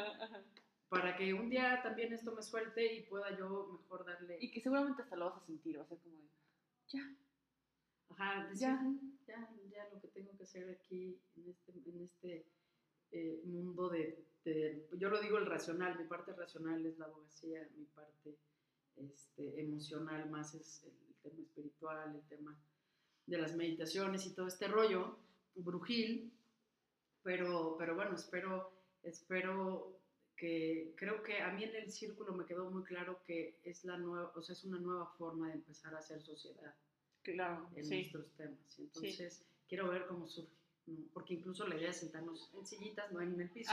para 0.90 1.16
que 1.16 1.34
un 1.34 1.50
día 1.50 1.82
también 1.82 2.14
esto 2.14 2.34
me 2.34 2.44
suelte 2.44 2.94
y 2.94 3.04
pueda 3.04 3.36
yo 3.38 3.80
mejor 3.82 4.06
darle... 4.06 4.38
Y 4.40 4.52
que 4.52 4.62
seguramente 4.62 5.02
hasta 5.02 5.16
lo 5.16 5.30
vas 5.30 5.42
a 5.42 5.46
sentir, 5.46 5.78
o 5.80 5.86
sea, 5.86 5.98
como 5.98 6.18
de, 6.18 6.30
ya. 6.88 7.16
Ajá, 8.10 8.50
ya. 8.54 8.84
ya, 9.26 9.50
ya 9.72 9.90
lo 9.92 10.02
que 10.02 10.10
tengo 10.10 10.36
que 10.38 10.44
hacer 10.44 10.70
aquí 10.70 11.20
en 11.36 11.50
este, 11.50 11.72
en 11.72 12.02
este 12.02 12.46
eh, 13.12 13.42
mundo 13.46 13.90
de, 13.90 14.26
de, 14.44 14.88
yo 14.98 15.10
lo 15.10 15.22
digo 15.22 15.38
el 15.38 15.46
racional, 15.46 15.98
mi 15.98 16.06
parte 16.06 16.34
racional 16.34 16.86
es 16.86 16.98
la 16.98 17.06
abogacía, 17.06 17.68
mi 17.76 17.86
parte 17.86 18.38
este, 18.96 19.62
emocional 19.62 20.30
más 20.30 20.54
es 20.54 20.84
el 20.84 21.11
tema 21.22 21.42
espiritual, 21.42 22.16
el 22.16 22.28
tema 22.28 22.58
de 23.26 23.38
las 23.38 23.56
meditaciones 23.56 24.26
y 24.26 24.34
todo 24.34 24.48
este 24.48 24.68
rollo 24.68 25.18
brujil, 25.56 26.32
pero, 27.24 27.76
pero 27.78 27.96
bueno, 27.96 28.16
espero, 28.16 28.72
espero 29.04 30.00
que, 30.36 30.94
creo 30.98 31.22
que 31.22 31.42
a 31.42 31.52
mí 31.54 31.64
en 31.64 31.76
el 31.76 31.92
círculo 31.92 32.34
me 32.34 32.46
quedó 32.46 32.70
muy 32.70 32.84
claro 32.84 33.22
que 33.26 33.60
es, 33.64 33.86
la 33.86 33.98
nueva, 33.98 34.32
o 34.36 34.42
sea, 34.42 34.54
es 34.54 34.64
una 34.64 34.80
nueva 34.80 35.08
forma 35.18 35.48
de 35.48 35.54
empezar 35.54 35.94
a 35.94 36.00
hacer 36.00 36.22
sociedad 36.24 36.74
claro, 37.22 37.70
en 37.76 37.88
nuestros 37.88 38.32
temas. 38.36 38.80
Entonces, 38.80 39.46
quiero 39.68 39.90
ver 39.90 40.08
cómo 40.08 40.28
surge, 40.28 40.52
porque 41.14 41.36
incluso 41.36 41.68
la 41.68 41.76
idea 41.76 41.92
es 41.92 41.98
sentarnos 41.98 42.50
en 42.54 42.66
sillitas, 42.66 43.12
no 43.12 43.22
en 43.22 43.40
el 43.40 43.50
piso, 43.50 43.72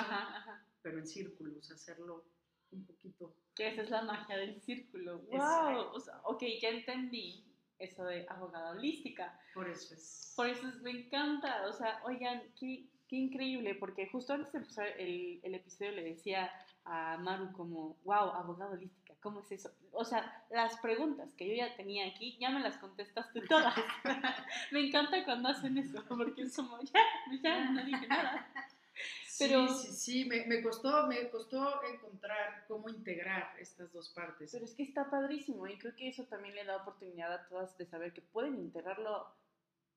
pero 0.83 0.99
en 0.99 1.07
círculos, 1.07 1.71
hacerlo 1.71 2.25
un 2.71 2.85
poquito. 2.85 3.35
Que 3.59 3.69
esa 3.69 3.83
es 3.83 3.91
la 3.91 4.03
magia 4.03 4.37
del 4.39 4.61
círculo. 4.63 5.19
¡Wow! 5.31 5.91
O 5.93 6.01
sea, 6.01 6.21
ok, 6.25 6.43
ya 6.63 6.71
entendí 6.71 7.45
eso 7.79 8.05
de 8.05 8.25
abogada 8.29 8.71
holística. 8.71 9.39
Por 9.53 9.69
eso 9.69 9.95
es. 9.95 10.33
Por 10.35 10.49
eso 10.49 10.67
me 10.81 10.93
encanta. 10.93 11.67
O 11.67 11.73
sea, 11.73 12.01
oigan, 12.05 12.41
qué, 12.59 12.87
qué 13.09 13.17
increíble, 13.17 13.75
porque 13.75 14.09
justo 14.09 14.33
antes 14.33 14.53
de 14.53 14.59
empezar 14.61 14.87
el, 14.99 15.41
el, 15.43 15.55
episodio 15.55 15.93
le 15.93 16.05
decía 16.05 16.51
a 16.85 17.19
Maru 17.19 17.53
como, 17.53 17.97
wow, 18.05 18.31
abogada 18.31 18.71
holística. 18.73 19.09
¿cómo 19.21 19.41
es 19.41 19.53
eso? 19.53 19.71
O 19.93 20.05
sea, 20.05 20.45
las 20.51 20.79
preguntas 20.79 21.35
que 21.35 21.49
yo 21.49 21.55
ya 21.55 21.75
tenía 21.77 22.07
aquí, 22.07 22.37
ya 22.41 22.51
me 22.51 22.61
las 22.61 22.77
contestaste 22.79 23.41
todas. 23.43 23.75
me 24.73 24.87
encanta 24.87 25.25
cuando 25.25 25.49
hacen 25.49 25.77
eso, 25.79 26.05
porque 26.09 26.43
es 26.43 26.57
como, 26.57 26.79
ya, 26.81 27.01
ya, 27.43 27.71
no 27.71 27.85
dije 27.85 28.07
nada. 28.07 28.47
Pero, 29.39 29.69
sí, 29.69 29.89
sí, 29.89 29.93
sí, 29.93 30.25
me, 30.25 30.47
me, 30.47 30.63
costó, 30.63 31.07
me 31.07 31.29
costó 31.31 31.83
encontrar 31.85 32.65
cómo 32.67 32.89
integrar 32.89 33.55
estas 33.59 33.93
dos 33.93 34.09
partes. 34.11 34.51
Pero 34.53 34.65
es 34.65 34.75
que 34.75 34.83
está 34.83 35.11
padrísimo 35.11 35.67
y 35.67 35.79
creo 35.79 35.95
que 35.95 36.09
eso 36.09 36.25
también 36.25 36.55
le 36.55 36.65
da 36.65 36.79
oportunidad 36.79 37.33
a 37.33 37.49
todas 37.49 37.77
de 37.79 37.87
saber 37.87 38.13
que 38.13 38.23
pueden 38.23 38.57
integrarlo 38.57 39.27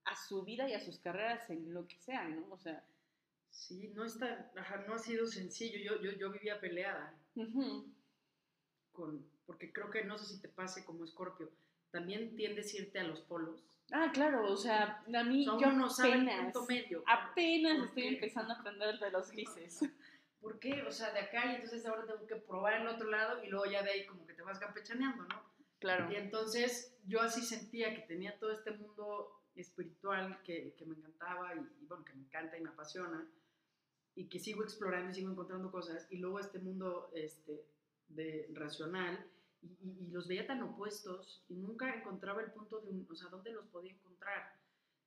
a 0.06 0.16
su 0.16 0.44
vida 0.44 0.70
y 0.70 0.74
a 0.74 0.80
sus 0.80 1.00
carreras 1.00 1.50
en 1.50 1.74
lo 1.74 1.88
que 1.88 1.98
sea, 2.00 2.28
¿no? 2.28 2.48
O 2.52 2.58
sea... 2.58 2.84
Sí, 3.50 3.92
no, 3.94 4.06
está, 4.06 4.52
no 4.88 4.94
ha 4.94 5.00
sido 5.00 5.28
sencillo. 5.28 5.78
Yo, 5.80 6.02
yo, 6.02 6.18
yo 6.18 6.32
vivía 6.32 6.60
peleada. 6.60 7.14
con, 8.94 9.26
porque 9.46 9.74
creo 9.74 9.90
que 9.90 10.04
no 10.04 10.18
sé 10.18 10.26
si 10.26 10.42
te 10.42 10.48
pase 10.48 10.86
como 10.86 11.04
escorpio. 11.04 11.52
También 11.92 12.36
tiendes 12.36 12.74
a 12.74 12.78
irte 12.78 13.00
a 13.00 13.04
los 13.04 13.22
polos. 13.22 13.64
Ah, 13.92 14.10
claro, 14.14 14.50
o 14.50 14.56
sea, 14.56 15.04
a 15.14 15.24
mí 15.24 15.46
yo 15.46 15.72
no 15.74 15.88
apenas, 15.88 16.56
medio. 16.68 17.04
Apenas 17.06 17.88
estoy 17.88 18.08
empezando 18.08 18.54
a 18.54 18.58
aprender 18.58 18.98
de 19.00 19.12
los 19.12 19.32
grises. 19.32 19.80
¿Por 20.40 20.60
qué? 20.60 20.82
O 20.84 20.92
sea, 20.92 21.12
de 21.12 21.20
acá 21.20 21.52
y 21.52 21.56
entonces 21.56 21.86
ahora 21.86 22.06
tengo 22.06 22.26
que 22.26 22.38
probar 22.38 22.82
el 22.82 22.88
otro 22.88 23.10
lado 23.10 23.44
y 23.44 23.48
luego 23.48 23.66
ya 23.66 23.84
de 23.84 23.92
ahí 23.92 24.06
como 24.06 24.26
que 24.26 24.34
te 24.34 24.42
vas 24.42 24.58
campechaneando, 24.60 25.24
¿no? 25.24 25.44
Claro. 25.80 26.12
Y 26.12 26.16
entonces 26.16 26.98
yo 27.06 27.22
así 27.22 27.42
sentía 27.42 27.94
que 27.94 28.02
tenía 28.02 28.40
todo 28.40 28.52
este 28.52 28.72
mundo 28.72 29.42
espiritual 29.56 30.42
que, 30.44 30.74
que 30.78 30.86
me 30.86 30.96
encantaba 30.96 31.54
y, 31.56 31.84
y, 31.84 31.86
bueno, 31.86 32.06
que 32.06 32.14
me 32.14 32.24
encanta 32.24 32.58
y 32.58 32.62
me 32.62 32.70
apasiona 32.70 33.28
y 34.16 34.30
que 34.30 34.40
sigo 34.40 34.64
explorando 34.64 35.12
y 35.12 35.16
sigo 35.16 35.32
encontrando 35.32 35.72
cosas 35.72 36.08
y 36.10 36.18
luego 36.18 36.40
este 36.40 36.60
mundo 36.60 37.12
este, 37.14 37.66
de 38.08 38.50
racional 38.54 39.26
y, 39.62 39.68
y, 39.82 40.12
los 40.12 40.28
veía 40.28 40.48
tan 40.48 40.62
opuestos 40.64 41.44
y 41.48 41.56
nunca 41.56 41.94
encontraba 41.94 42.42
el 42.42 42.52
punto 42.52 42.82
de, 42.82 42.90
un, 42.90 43.08
o 43.10 43.16
sea, 43.16 43.30
dónde 43.30 43.52
los 43.52 43.68
podía 43.68 43.94
encontrar, 43.94 44.56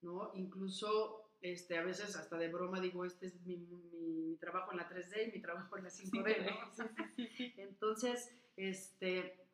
¿no? 0.03 0.33
Incluso 0.35 1.25
este, 1.45 1.77
a 1.77 1.85
veces 1.85 2.17
hasta 2.17 2.39
de 2.39 2.49
broma 2.49 2.81
digo, 2.81 3.05
este 3.05 3.27
es 3.27 3.41
mi, 3.43 3.59
mi, 3.59 3.83
mi 3.91 4.37
trabajo 4.37 4.73
en 4.73 4.79
la 4.79 4.89
3D 4.89 5.29
y 5.29 5.33
mi 5.33 5.43
trabajo 5.43 5.77
en 5.77 5.85
la 5.85 5.91
5D, 5.91 6.47
¿no? 6.47 6.95
Entonces, 7.59 8.31
este, 8.57 9.45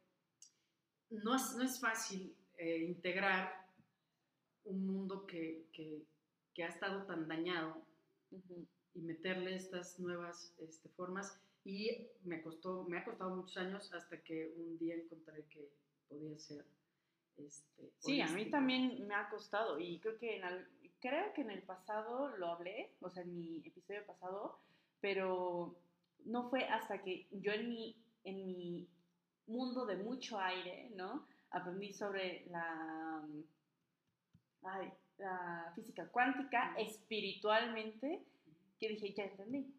no 1.10 1.34
es, 1.34 1.54
no 1.56 1.64
es 1.64 1.80
fácil 1.80 2.36
eh, 2.58 2.78
integrar 2.78 3.66
un 4.64 4.86
mundo 4.86 5.26
que, 5.26 5.66
que, 5.72 6.06
que, 6.54 6.62
ha 6.62 6.68
estado 6.68 7.06
tan 7.06 7.26
dañado 7.26 7.82
y 8.94 9.00
meterle 9.00 9.56
estas 9.56 9.98
nuevas 9.98 10.54
este, 10.58 10.88
formas. 10.90 11.40
Y 11.64 12.08
me, 12.24 12.42
costó, 12.42 12.84
me 12.84 12.98
ha 12.98 13.04
costado 13.04 13.36
muchos 13.36 13.56
años 13.58 13.92
hasta 13.92 14.22
que 14.22 14.52
un 14.56 14.78
día 14.78 14.94
encontré 14.94 15.44
que 15.46 15.68
podía 16.08 16.38
ser. 16.38 16.64
Este, 17.36 17.92
sí, 17.98 18.20
a 18.20 18.28
mí 18.28 18.50
también 18.50 19.06
me 19.06 19.14
ha 19.14 19.28
costado 19.28 19.78
y 19.78 19.98
creo 20.00 20.18
que, 20.18 20.36
en 20.36 20.44
el, 20.44 20.66
creo 21.00 21.32
que 21.32 21.42
en 21.42 21.50
el 21.50 21.62
pasado 21.62 22.36
lo 22.36 22.48
hablé, 22.48 22.92
o 23.00 23.10
sea, 23.10 23.22
en 23.22 23.38
mi 23.38 23.58
episodio 23.64 24.04
pasado, 24.06 24.58
pero 25.00 25.76
no 26.24 26.50
fue 26.50 26.64
hasta 26.64 27.02
que 27.02 27.26
yo 27.30 27.52
en 27.52 27.68
mi, 27.68 27.96
en 28.24 28.46
mi 28.46 28.88
mundo 29.46 29.86
de 29.86 29.96
mucho 29.96 30.38
aire, 30.38 30.90
¿no? 30.94 31.26
Aprendí 31.50 31.92
sobre 31.92 32.46
la 32.50 33.24
ay, 34.62 34.92
la 35.18 35.72
física 35.74 36.08
cuántica 36.08 36.74
espiritualmente, 36.78 38.22
que 38.78 38.88
dije, 38.88 39.12
ya 39.12 39.24
entendí, 39.24 39.74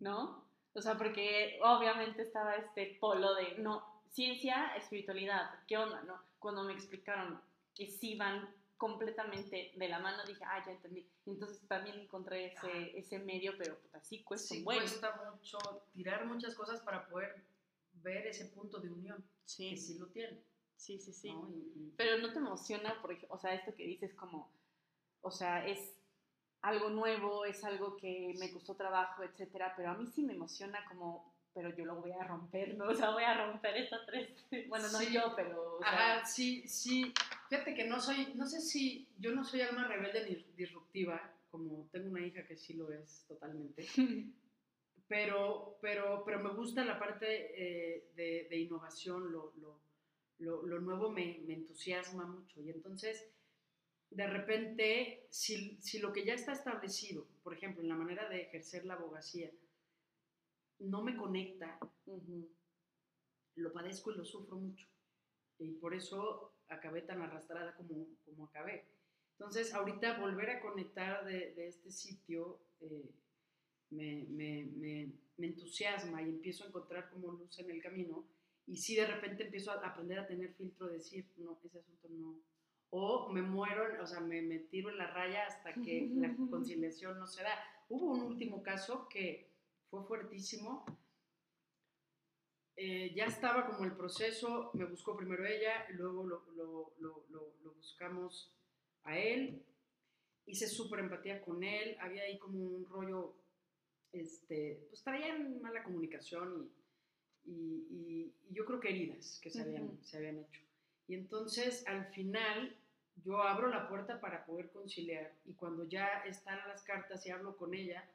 ¿no? 0.00 0.44
O 0.74 0.80
sea, 0.80 0.96
porque 0.96 1.58
obviamente 1.62 2.22
estaba 2.22 2.54
este 2.56 2.96
polo 3.00 3.34
de, 3.34 3.58
no, 3.58 3.84
ciencia, 4.10 4.74
espiritualidad, 4.76 5.50
¿qué 5.66 5.76
onda, 5.76 6.02
no? 6.02 6.20
Cuando 6.38 6.64
me 6.64 6.72
explicaron 6.72 7.40
que 7.74 7.86
sí 7.86 8.16
van 8.16 8.48
completamente 8.76 9.72
de 9.76 9.88
la 9.88 10.00
mano, 10.00 10.24
dije, 10.26 10.42
ah, 10.44 10.62
ya 10.64 10.72
entendí. 10.72 11.06
Entonces 11.26 11.60
también 11.68 12.00
encontré 12.00 12.46
ese, 12.46 12.98
ese 12.98 13.18
medio, 13.20 13.52
pero 13.56 13.78
pues, 13.78 13.94
así 13.94 14.22
cuesta 14.24 14.54
sí, 14.54 14.64
cuesta 14.64 15.30
mucho 15.30 15.58
tirar 15.92 16.26
muchas 16.26 16.54
cosas 16.54 16.80
para 16.80 17.06
poder 17.08 17.44
ver 18.02 18.26
ese 18.26 18.46
punto 18.46 18.80
de 18.80 18.90
unión, 18.90 19.24
sí. 19.44 19.70
que 19.70 19.76
sí 19.76 19.98
lo 19.98 20.06
tiene. 20.06 20.42
Sí, 20.76 20.98
sí, 20.98 21.12
sí. 21.12 21.32
Pero 21.96 22.18
no 22.18 22.32
te 22.32 22.40
emociona, 22.40 23.00
por 23.00 23.12
ejemplo, 23.12 23.36
o 23.36 23.38
sea, 23.38 23.54
esto 23.54 23.72
que 23.72 23.86
dices 23.86 24.14
como, 24.14 24.50
o 25.20 25.30
sea, 25.30 25.64
es 25.64 25.94
algo 26.62 26.90
nuevo, 26.90 27.44
es 27.44 27.62
algo 27.64 27.96
que 27.96 28.34
me 28.38 28.50
costó 28.52 28.74
trabajo, 28.74 29.22
etcétera, 29.22 29.74
pero 29.76 29.90
a 29.90 29.94
mí 29.94 30.06
sí 30.06 30.22
me 30.22 30.34
emociona 30.34 30.84
como, 30.88 31.34
pero 31.52 31.74
yo 31.76 31.84
lo 31.84 31.96
voy 31.96 32.12
a 32.12 32.24
romper, 32.24 32.76
¿no? 32.76 32.86
O 32.86 32.94
sea, 32.94 33.10
voy 33.10 33.24
a 33.24 33.46
romper 33.46 33.76
esta 33.76 34.04
tres, 34.06 34.30
bueno, 34.68 34.88
no 34.90 35.02
yo, 35.02 35.34
pero... 35.36 35.76
O 35.76 35.80
sea... 35.80 35.88
Ajá, 36.18 36.24
sí, 36.24 36.66
sí, 36.68 37.12
fíjate 37.48 37.74
que 37.74 37.84
no 37.84 38.00
soy, 38.00 38.32
no 38.34 38.46
sé 38.46 38.60
si, 38.60 39.08
yo 39.18 39.32
no 39.32 39.44
soy 39.44 39.62
alma 39.62 39.88
rebelde 39.88 40.28
ni 40.28 40.54
disruptiva, 40.56 41.20
como 41.50 41.88
tengo 41.90 42.10
una 42.10 42.24
hija 42.24 42.46
que 42.46 42.56
sí 42.56 42.74
lo 42.74 42.92
es 42.92 43.24
totalmente, 43.26 43.84
pero, 45.08 45.78
pero, 45.80 46.22
pero 46.24 46.38
me 46.40 46.50
gusta 46.50 46.84
la 46.84 46.98
parte 46.98 47.26
eh, 47.26 48.10
de, 48.14 48.46
de, 48.48 48.56
innovación, 48.56 49.30
lo, 49.30 49.52
lo 49.56 49.82
lo, 50.38 50.66
lo 50.66 50.80
nuevo 50.80 51.10
me, 51.10 51.40
me, 51.46 51.54
entusiasma 51.54 52.24
mucho. 52.26 52.60
Y 52.60 52.70
entonces, 52.70 53.28
de 54.14 54.26
repente, 54.26 55.26
si, 55.30 55.76
si, 55.80 55.98
lo 55.98 56.12
que 56.12 56.24
ya 56.24 56.34
está 56.34 56.52
establecido, 56.52 57.26
por 57.42 57.54
ejemplo, 57.54 57.82
en 57.82 57.88
la 57.88 57.96
manera 57.96 58.28
de 58.28 58.42
ejercer 58.42 58.84
la 58.84 58.94
abogacía, 58.94 59.50
no 60.78 61.02
me 61.02 61.16
conecta, 61.16 61.78
lo 63.56 63.72
padezco 63.72 64.12
y 64.12 64.16
lo 64.16 64.24
sufro 64.24 64.56
mucho. 64.56 64.86
Y 65.58 65.72
por 65.72 65.94
eso 65.94 66.54
acabé 66.68 67.02
tan 67.02 67.22
arrastrada 67.22 67.74
como, 67.76 68.06
como 68.24 68.46
acabé. 68.46 68.84
Entonces, 69.32 69.72
ahorita 69.74 70.18
volver 70.18 70.50
a 70.50 70.60
conectar 70.60 71.24
de, 71.24 71.54
de 71.54 71.68
este 71.68 71.90
sitio 71.90 72.60
eh, 72.80 73.10
me, 73.90 74.26
me, 74.28 74.64
me, 74.76 75.12
me 75.36 75.46
entusiasma 75.46 76.22
y 76.22 76.30
empiezo 76.30 76.64
a 76.64 76.68
encontrar 76.68 77.10
como 77.10 77.32
luz 77.32 77.58
en 77.58 77.70
el 77.70 77.82
camino 77.82 78.26
y 78.66 78.76
si 78.76 78.94
de 78.94 79.06
repente 79.06 79.44
empiezo 79.44 79.70
a 79.70 79.86
aprender 79.86 80.18
a 80.18 80.26
tener 80.26 80.54
filtro, 80.54 80.88
decir, 80.88 81.26
no, 81.36 81.58
ese 81.64 81.78
asunto 81.78 82.08
no. 82.10 82.40
O 82.94 83.28
me 83.30 83.42
muero, 83.42 84.02
o 84.02 84.06
sea, 84.06 84.20
me, 84.20 84.42
me 84.42 84.58
tiro 84.58 84.90
en 84.90 84.98
la 84.98 85.06
raya 85.06 85.46
hasta 85.46 85.72
que 85.74 86.10
la 86.14 86.34
conciliación 86.50 87.18
no 87.18 87.26
se 87.26 87.42
da. 87.42 87.58
Hubo 87.88 88.12
un 88.12 88.22
último 88.22 88.62
caso 88.62 89.08
que 89.08 89.50
fue 89.90 90.04
fuertísimo. 90.04 90.84
Eh, 92.76 93.12
ya 93.14 93.26
estaba 93.26 93.66
como 93.66 93.84
el 93.84 93.92
proceso, 93.92 94.70
me 94.74 94.84
buscó 94.84 95.16
primero 95.16 95.46
ella, 95.46 95.86
luego 95.90 96.24
lo, 96.24 96.44
lo, 96.56 96.94
lo, 96.98 97.54
lo 97.62 97.72
buscamos 97.74 98.54
a 99.04 99.18
él, 99.18 99.62
hice 100.46 100.66
súper 100.66 101.00
empatía 101.00 101.42
con 101.42 101.62
él, 101.62 101.96
había 102.00 102.22
ahí 102.22 102.38
como 102.38 102.58
un 102.58 102.86
rollo, 102.86 103.34
este, 104.12 104.86
pues 104.88 105.02
traían 105.02 105.60
mala 105.60 105.82
comunicación 105.84 106.70
y 106.74 106.82
y, 107.44 108.32
yo 108.50 108.64
creo 108.64 108.80
que 108.80 108.90
heridas 108.90 109.40
que 109.42 109.50
se 109.50 109.62
habían, 109.62 109.98
se 110.02 110.18
habían 110.18 110.38
hecho. 110.38 110.60
Y 111.08 111.14
entonces 111.14 111.84
al 111.86 112.06
final 112.12 112.76
yo 113.16 113.42
abro 113.42 113.68
la 113.68 113.88
puerta 113.88 114.20
para 114.20 114.44
poder 114.44 114.70
conciliar 114.70 115.34
y 115.44 115.54
cuando 115.54 115.84
ya 115.84 116.22
están 116.24 116.58
las 116.68 116.82
cartas 116.82 117.24
y 117.26 117.30
hablo 117.30 117.56
con 117.56 117.74
ella, 117.74 118.08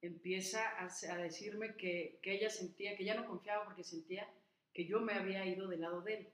empieza 0.00 0.60
a, 0.78 0.86
a 0.86 1.16
decirme 1.18 1.76
que, 1.76 2.18
que, 2.22 2.34
ella 2.34 2.50
sentía, 2.50 2.96
que 2.96 3.04
ya 3.04 3.14
no 3.14 3.26
confiaba 3.26 3.64
porque 3.64 3.84
sentía 3.84 4.28
que 4.72 4.86
yo 4.86 5.00
me 5.00 5.14
había 5.14 5.46
ido 5.46 5.68
del 5.68 5.80
lado 5.80 6.02
de 6.02 6.14
él. 6.14 6.32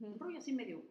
Un 0.00 0.18
rollo 0.18 0.38
así 0.38 0.52
medio. 0.52 0.82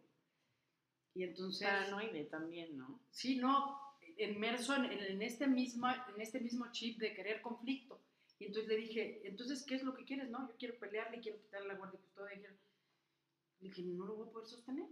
Y 1.14 1.22
entonces... 1.22 1.66
Paranoide 1.66 2.24
también, 2.24 2.76
¿no? 2.76 3.00
Sí, 3.10 3.36
no, 3.36 3.78
inmerso 4.18 4.74
en, 4.74 4.84
en, 4.86 5.22
este 5.22 5.46
misma, 5.46 6.06
en 6.14 6.20
este 6.20 6.40
mismo 6.40 6.70
chip 6.72 6.98
de 6.98 7.14
querer 7.14 7.40
conflicto. 7.40 8.02
Y 8.38 8.46
entonces 8.46 8.68
le 8.68 8.76
dije, 8.76 9.22
entonces, 9.24 9.64
¿qué 9.64 9.76
es 9.76 9.84
lo 9.84 9.94
que 9.94 10.04
quieres? 10.04 10.28
No, 10.28 10.48
yo 10.48 10.56
quiero 10.56 10.78
pelearle, 10.78 11.20
quiero 11.20 11.40
quitarle 11.40 11.68
la 11.68 11.74
guardia 11.74 12.00
custodia. 12.00 12.38
Quiero... 12.38 12.54
Le 13.60 13.68
dije, 13.68 13.82
no 13.82 14.06
lo 14.06 14.16
voy 14.16 14.28
a 14.28 14.32
poder 14.32 14.48
sostener. 14.48 14.88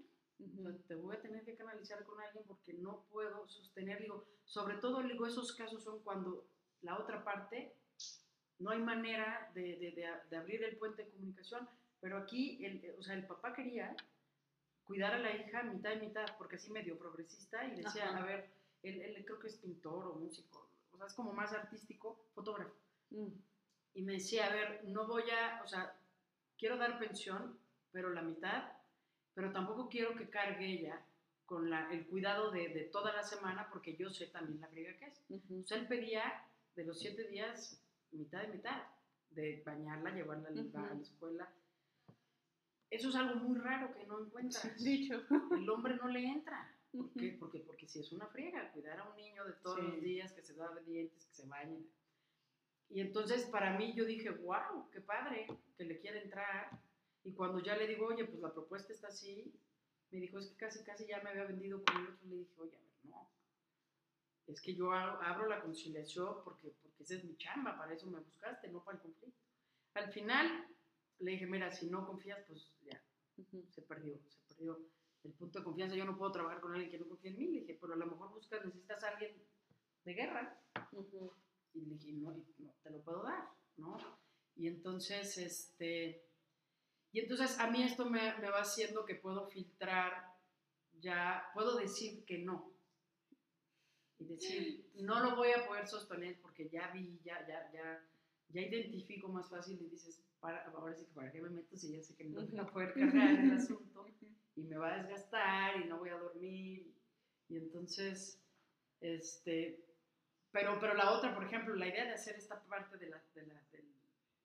Te 0.88 0.94
voy 0.96 1.16
a 1.16 1.20
tener 1.20 1.44
que 1.44 1.56
canalizar 1.56 2.02
con 2.04 2.20
alguien 2.20 2.44
porque 2.46 2.74
no 2.74 3.04
puedo 3.10 3.46
sostener. 3.48 4.00
Digo, 4.00 4.26
sobre 4.44 4.76
todo, 4.76 5.02
digo, 5.02 5.26
esos 5.26 5.52
casos 5.54 5.82
son 5.82 6.00
cuando 6.02 6.46
la 6.82 6.98
otra 6.98 7.24
parte 7.24 7.74
no 8.58 8.70
hay 8.70 8.80
manera 8.80 9.50
de, 9.54 9.76
de, 9.76 10.08
de, 10.30 10.36
abrir 10.36 10.62
el 10.62 10.76
puente 10.76 11.04
de 11.04 11.10
comunicación, 11.10 11.68
pero 12.00 12.16
aquí, 12.18 12.64
el, 12.64 12.94
o 12.98 13.02
sea, 13.02 13.14
el 13.14 13.26
papá 13.26 13.52
quería 13.52 13.94
cuidar 14.84 15.14
a 15.14 15.18
la 15.18 15.34
hija 15.34 15.62
mitad 15.62 15.92
y 15.92 16.00
mitad, 16.00 16.26
porque 16.38 16.56
así 16.56 16.70
medio 16.70 16.98
progresista, 16.98 17.64
y 17.66 17.76
decía, 17.76 18.16
a 18.16 18.24
ver, 18.24 18.50
él, 18.82 19.00
él, 19.00 19.24
creo 19.24 19.38
que 19.38 19.48
es 19.48 19.56
pintor 19.56 20.06
o 20.06 20.14
músico, 20.14 20.68
o 20.92 20.96
sea, 20.96 21.06
es 21.06 21.14
como 21.14 21.32
más 21.32 21.52
artístico, 21.52 22.24
fotógrafo. 22.34 22.74
Mm. 23.10 23.28
Y 23.94 24.02
me 24.02 24.14
decía, 24.14 24.46
a 24.46 24.54
ver, 24.54 24.84
no 24.84 25.06
voy 25.06 25.24
a, 25.30 25.60
o 25.64 25.66
sea, 25.66 25.96
quiero 26.58 26.76
dar 26.76 26.98
pensión, 26.98 27.58
pero 27.90 28.10
la 28.10 28.22
mitad, 28.22 28.72
pero 29.34 29.52
tampoco 29.52 29.88
quiero 29.88 30.14
que 30.16 30.28
cargue 30.28 30.66
ella 30.66 31.04
con 31.46 31.68
la, 31.68 31.92
el 31.92 32.06
cuidado 32.06 32.50
de, 32.50 32.68
de, 32.68 32.84
toda 32.84 33.12
la 33.12 33.22
semana, 33.22 33.68
porque 33.70 33.96
yo 33.96 34.10
sé 34.10 34.26
también 34.26 34.60
la 34.60 34.68
briga 34.68 34.96
que 34.96 35.06
es. 35.06 35.24
O 35.30 35.66
sea, 35.66 35.78
él 35.78 35.86
pedía 35.86 36.22
de 36.74 36.84
los 36.84 36.98
siete 36.98 37.24
días, 37.28 37.80
mitad 38.10 38.42
y 38.44 38.52
mitad, 38.52 38.82
de 39.30 39.62
bañarla, 39.64 40.14
llevarla 40.14 40.48
a 40.48 40.94
la 40.94 41.00
escuela. 41.00 41.52
eso 42.90 43.08
es 43.08 43.14
algo 43.16 43.36
muy 43.36 43.58
raro 43.58 43.94
que 43.94 44.06
no 44.06 44.20
encuentras. 44.24 44.82
Dicho. 44.82 45.22
El 45.54 45.68
hombre 45.68 45.96
no 45.96 46.08
le 46.08 46.24
entra. 46.24 46.74
¿Por 46.90 47.10
qué? 47.12 47.36
Porque, 47.38 47.60
porque 47.60 47.88
si 47.88 48.00
es 48.00 48.12
una 48.12 48.26
friega, 48.26 48.70
cuidar 48.72 49.00
a 49.00 49.08
un 49.08 49.16
niño 49.16 49.44
de 49.44 49.54
todos 49.54 49.82
los 49.82 50.00
días, 50.00 50.32
que 50.32 50.42
se 50.42 50.54
da 50.54 50.68
dientes, 50.86 51.24
que 51.24 51.34
se 51.34 51.46
bañe. 51.46 51.86
Y 52.90 53.00
entonces 53.00 53.46
para 53.46 53.78
mí 53.78 53.94
yo 53.94 54.04
dije, 54.04 54.30
wow, 54.30 54.90
qué 54.90 55.00
padre, 55.00 55.46
que 55.76 55.84
le 55.84 55.98
quiere 55.98 56.22
entrar. 56.22 56.78
Y 57.24 57.32
cuando 57.32 57.60
ya 57.60 57.76
le 57.76 57.86
digo, 57.86 58.06
oye, 58.06 58.24
pues 58.24 58.40
la 58.40 58.52
propuesta 58.52 58.92
está 58.92 59.08
así, 59.08 59.52
me 60.10 60.20
dijo, 60.20 60.38
es 60.38 60.48
que 60.48 60.56
casi, 60.56 60.82
casi 60.84 61.06
ya 61.06 61.20
me 61.22 61.30
había 61.30 61.44
vendido 61.44 61.82
con 61.84 61.96
el 61.96 62.08
otro. 62.08 62.26
Le 62.28 62.36
dije, 62.36 62.54
oye, 62.58 62.76
a 62.76 62.80
ver, 62.80 62.92
no. 63.04 63.30
Es 64.46 64.60
que 64.60 64.74
yo 64.74 64.92
abro 64.92 65.46
la 65.46 65.62
conciliación 65.62 66.42
porque, 66.44 66.74
porque 66.82 67.02
esa 67.02 67.14
es 67.14 67.24
mi 67.24 67.36
chamba, 67.36 67.78
para 67.78 67.94
eso 67.94 68.06
me 68.06 68.20
buscaste, 68.20 68.68
no 68.68 68.84
para 68.84 68.98
el 68.98 69.02
conflicto. 69.02 69.40
Al 69.94 70.12
final 70.12 70.66
le 71.20 71.30
dije, 71.32 71.46
mira, 71.46 71.70
si 71.70 71.86
no 71.86 72.06
confías, 72.06 72.44
pues 72.46 72.72
ya, 72.82 73.02
se 73.70 73.82
perdió, 73.82 74.18
se 74.28 74.54
perdió 74.54 74.80
el 75.24 75.32
punto 75.32 75.58
de 75.58 75.64
confianza. 75.64 75.96
Yo 75.96 76.04
no 76.04 76.18
puedo 76.18 76.32
trabajar 76.32 76.60
con 76.60 76.72
alguien 76.72 76.90
que 76.90 76.98
no 76.98 77.08
confía 77.08 77.30
en 77.30 77.38
mí. 77.38 77.46
Le 77.46 77.60
dije, 77.60 77.78
pero 77.80 77.94
a 77.94 77.96
lo 77.96 78.06
mejor 78.06 78.30
buscas, 78.30 78.64
necesitas 78.64 79.02
a 79.04 79.08
alguien 79.08 79.36
de 80.04 80.14
guerra. 80.14 80.60
Y 81.74 81.80
le 81.80 81.94
dije, 81.94 82.12
no, 82.12 82.32
no, 82.58 82.74
te 82.82 82.90
lo 82.90 83.00
puedo 83.02 83.22
dar, 83.22 83.48
¿no? 83.76 83.96
Y 84.56 84.66
entonces, 84.66 85.38
este, 85.38 86.26
y 87.12 87.20
entonces 87.20 87.58
a 87.58 87.70
mí 87.70 87.82
esto 87.82 88.06
me, 88.06 88.36
me 88.38 88.50
va 88.50 88.60
haciendo 88.60 89.04
que 89.04 89.14
puedo 89.14 89.46
filtrar, 89.46 90.32
ya 91.00 91.50
puedo 91.54 91.76
decir 91.76 92.24
que 92.24 92.38
no. 92.38 92.72
Y 94.18 94.24
decir, 94.24 94.90
no 94.94 95.20
lo 95.20 95.36
voy 95.36 95.50
a 95.50 95.66
poder 95.66 95.86
sostener 95.86 96.40
porque 96.40 96.68
ya 96.68 96.88
vi, 96.88 97.20
ya, 97.24 97.46
ya, 97.46 97.70
ya, 97.72 98.08
ya 98.48 98.60
identifico 98.60 99.28
más 99.28 99.50
fácil 99.50 99.80
y 99.82 99.88
dices, 99.88 100.22
para, 100.40 100.64
ahora 100.64 100.94
sí 100.94 101.04
que 101.04 101.12
para 101.12 101.30
qué 101.30 101.40
me 101.40 101.50
meto 101.50 101.76
si 101.76 101.92
ya 101.92 102.02
sé 102.02 102.16
que 102.16 102.24
no 102.24 102.46
voy 102.46 102.58
a 102.58 102.66
poder 102.66 102.94
cargar 102.94 103.30
el 103.30 103.52
asunto 103.52 104.06
y 104.56 104.62
me 104.62 104.76
va 104.76 104.94
a 104.94 105.02
desgastar 105.02 105.80
y 105.80 105.88
no 105.88 105.98
voy 105.98 106.10
a 106.10 106.18
dormir. 106.18 106.94
Y 107.48 107.56
entonces, 107.56 108.40
este, 109.00 109.84
pero, 110.50 110.78
pero 110.80 110.94
la 110.94 111.12
otra, 111.12 111.34
por 111.34 111.44
ejemplo, 111.44 111.74
la 111.74 111.88
idea 111.88 112.04
de 112.04 112.12
hacer 112.12 112.36
esta 112.36 112.62
parte 112.64 112.96
de, 112.98 113.10
la, 113.10 113.22
de, 113.34 113.46
la, 113.46 113.62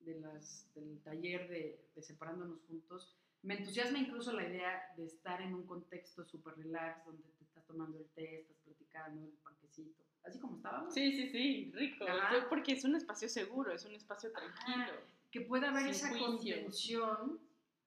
de, 0.07 0.19
las, 0.19 0.65
del 0.73 0.99
taller 1.03 1.47
de, 1.49 1.79
de, 1.95 2.01
separándonos 2.01 2.59
juntos, 2.67 3.15
me 3.43 3.57
entusiasma 3.57 3.99
incluso 3.99 4.33
la 4.33 4.47
idea 4.47 4.93
de 4.97 5.05
estar 5.05 5.41
en 5.41 5.53
un 5.53 5.65
contexto 5.65 6.25
súper 6.25 6.55
relax, 6.55 7.05
donde 7.05 7.23
te 7.37 7.43
estás 7.43 7.65
tomando 7.65 7.97
el 7.99 8.05
té, 8.15 8.41
estás 8.41 8.57
platicando, 8.63 9.25
el 9.25 9.33
panquecito, 9.43 10.03
así 10.23 10.39
como 10.39 10.57
estábamos. 10.57 10.93
Sí, 10.93 11.11
sí, 11.11 11.29
sí, 11.29 11.71
rico, 11.73 12.05
porque 12.49 12.73
es 12.73 12.83
un 12.83 12.95
espacio 12.95 13.29
seguro, 13.29 13.71
es 13.71 13.85
un 13.85 13.95
espacio 13.95 14.31
tranquilo. 14.31 14.93
que 15.29 15.41
pueda 15.41 15.69
haber 15.69 15.87
esa 15.87 16.17
contención 16.17 17.39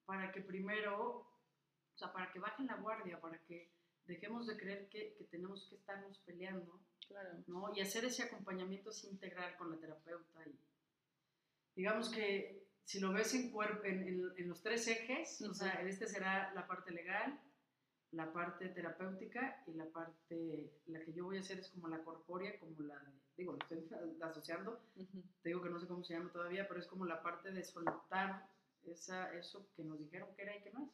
para 0.05 0.31
que 0.31 0.41
primero, 0.41 1.17
o 1.17 1.97
sea, 1.97 2.13
para 2.13 2.31
que 2.31 2.39
bajen 2.39 2.67
la 2.67 2.75
guardia, 2.75 3.19
para 3.19 3.37
que 3.39 3.69
dejemos 4.05 4.47
de 4.47 4.57
creer 4.57 4.87
que, 4.89 5.13
que 5.17 5.25
tenemos 5.25 5.65
que 5.67 5.75
estarnos 5.75 6.17
peleando 6.19 6.79
¿no? 7.47 7.71
Y 7.75 7.81
hacer 7.81 8.05
ese 8.05 8.23
acompañamiento 8.23 8.89
así 8.89 9.07
integral 9.07 9.55
con 9.57 9.71
la 9.71 9.77
terapeuta. 9.77 10.39
Y 10.45 10.57
digamos 11.75 12.09
que 12.09 12.61
si 12.83 12.99
lo 12.99 13.13
ves 13.13 13.33
en, 13.33 13.51
en, 13.85 14.31
en, 14.37 14.49
los 14.49 14.61
tres 14.61 14.87
ejes, 14.87 15.41
o 15.41 15.53
sea, 15.53 15.81
este 15.81 16.07
será 16.07 16.53
la 16.53 16.67
parte 16.67 16.91
legal, 16.91 17.39
la 18.11 18.33
parte 18.33 18.67
terapéutica 18.69 19.63
y 19.67 19.73
la 19.73 19.85
parte, 19.85 20.73
la 20.87 20.99
que 20.99 21.13
yo 21.13 21.25
voy 21.25 21.37
a 21.37 21.39
hacer 21.39 21.59
es 21.59 21.69
como 21.69 21.87
la 21.87 22.03
corpórea, 22.03 22.59
como 22.59 22.79
la, 22.81 23.01
digo, 23.37 23.53
lo 23.53 23.59
estoy 23.59 23.87
asociando, 24.21 24.81
te 25.41 25.49
digo 25.49 25.61
que 25.61 25.69
no 25.69 25.79
sé 25.79 25.87
cómo 25.87 26.03
se 26.03 26.13
llama 26.13 26.31
todavía, 26.31 26.67
pero 26.67 26.79
es 26.79 26.87
como 26.87 27.05
la 27.05 27.21
parte 27.21 27.51
de 27.51 27.63
soltar 27.63 28.49
esa, 28.83 29.33
eso 29.37 29.69
que 29.75 29.83
nos 29.83 29.99
dijeron 29.99 30.29
que 30.35 30.41
era 30.41 30.57
y 30.57 30.63
que 30.63 30.71
no 30.71 30.83
es. 30.83 30.91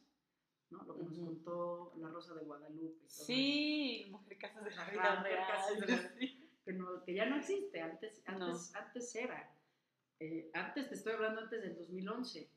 ¿no? 0.70 0.84
Lo 0.84 0.96
que 0.96 1.04
nos 1.04 1.18
contó 1.18 1.94
la 1.96 2.08
Rosa 2.08 2.34
de 2.34 2.44
Guadalupe. 2.44 3.08
sí, 3.08 4.06
Mujer 4.10 4.38
Casas 4.38 4.64
de 4.64 4.70
la 4.76 4.90
Vida 4.90 5.22
Real. 5.22 6.14
que, 6.64 6.72
no, 6.74 7.02
que, 7.02 7.14
ya 7.14 7.26
no 7.26 7.36
existe, 7.36 7.80
antes, 7.80 8.22
antes, 8.26 8.74
antes 8.74 9.14
era. 9.16 9.57
Eh, 10.20 10.50
antes, 10.52 10.88
te 10.88 10.94
estoy 10.96 11.12
hablando 11.12 11.42
antes 11.42 11.62
del 11.62 11.76
2011, 11.76 12.50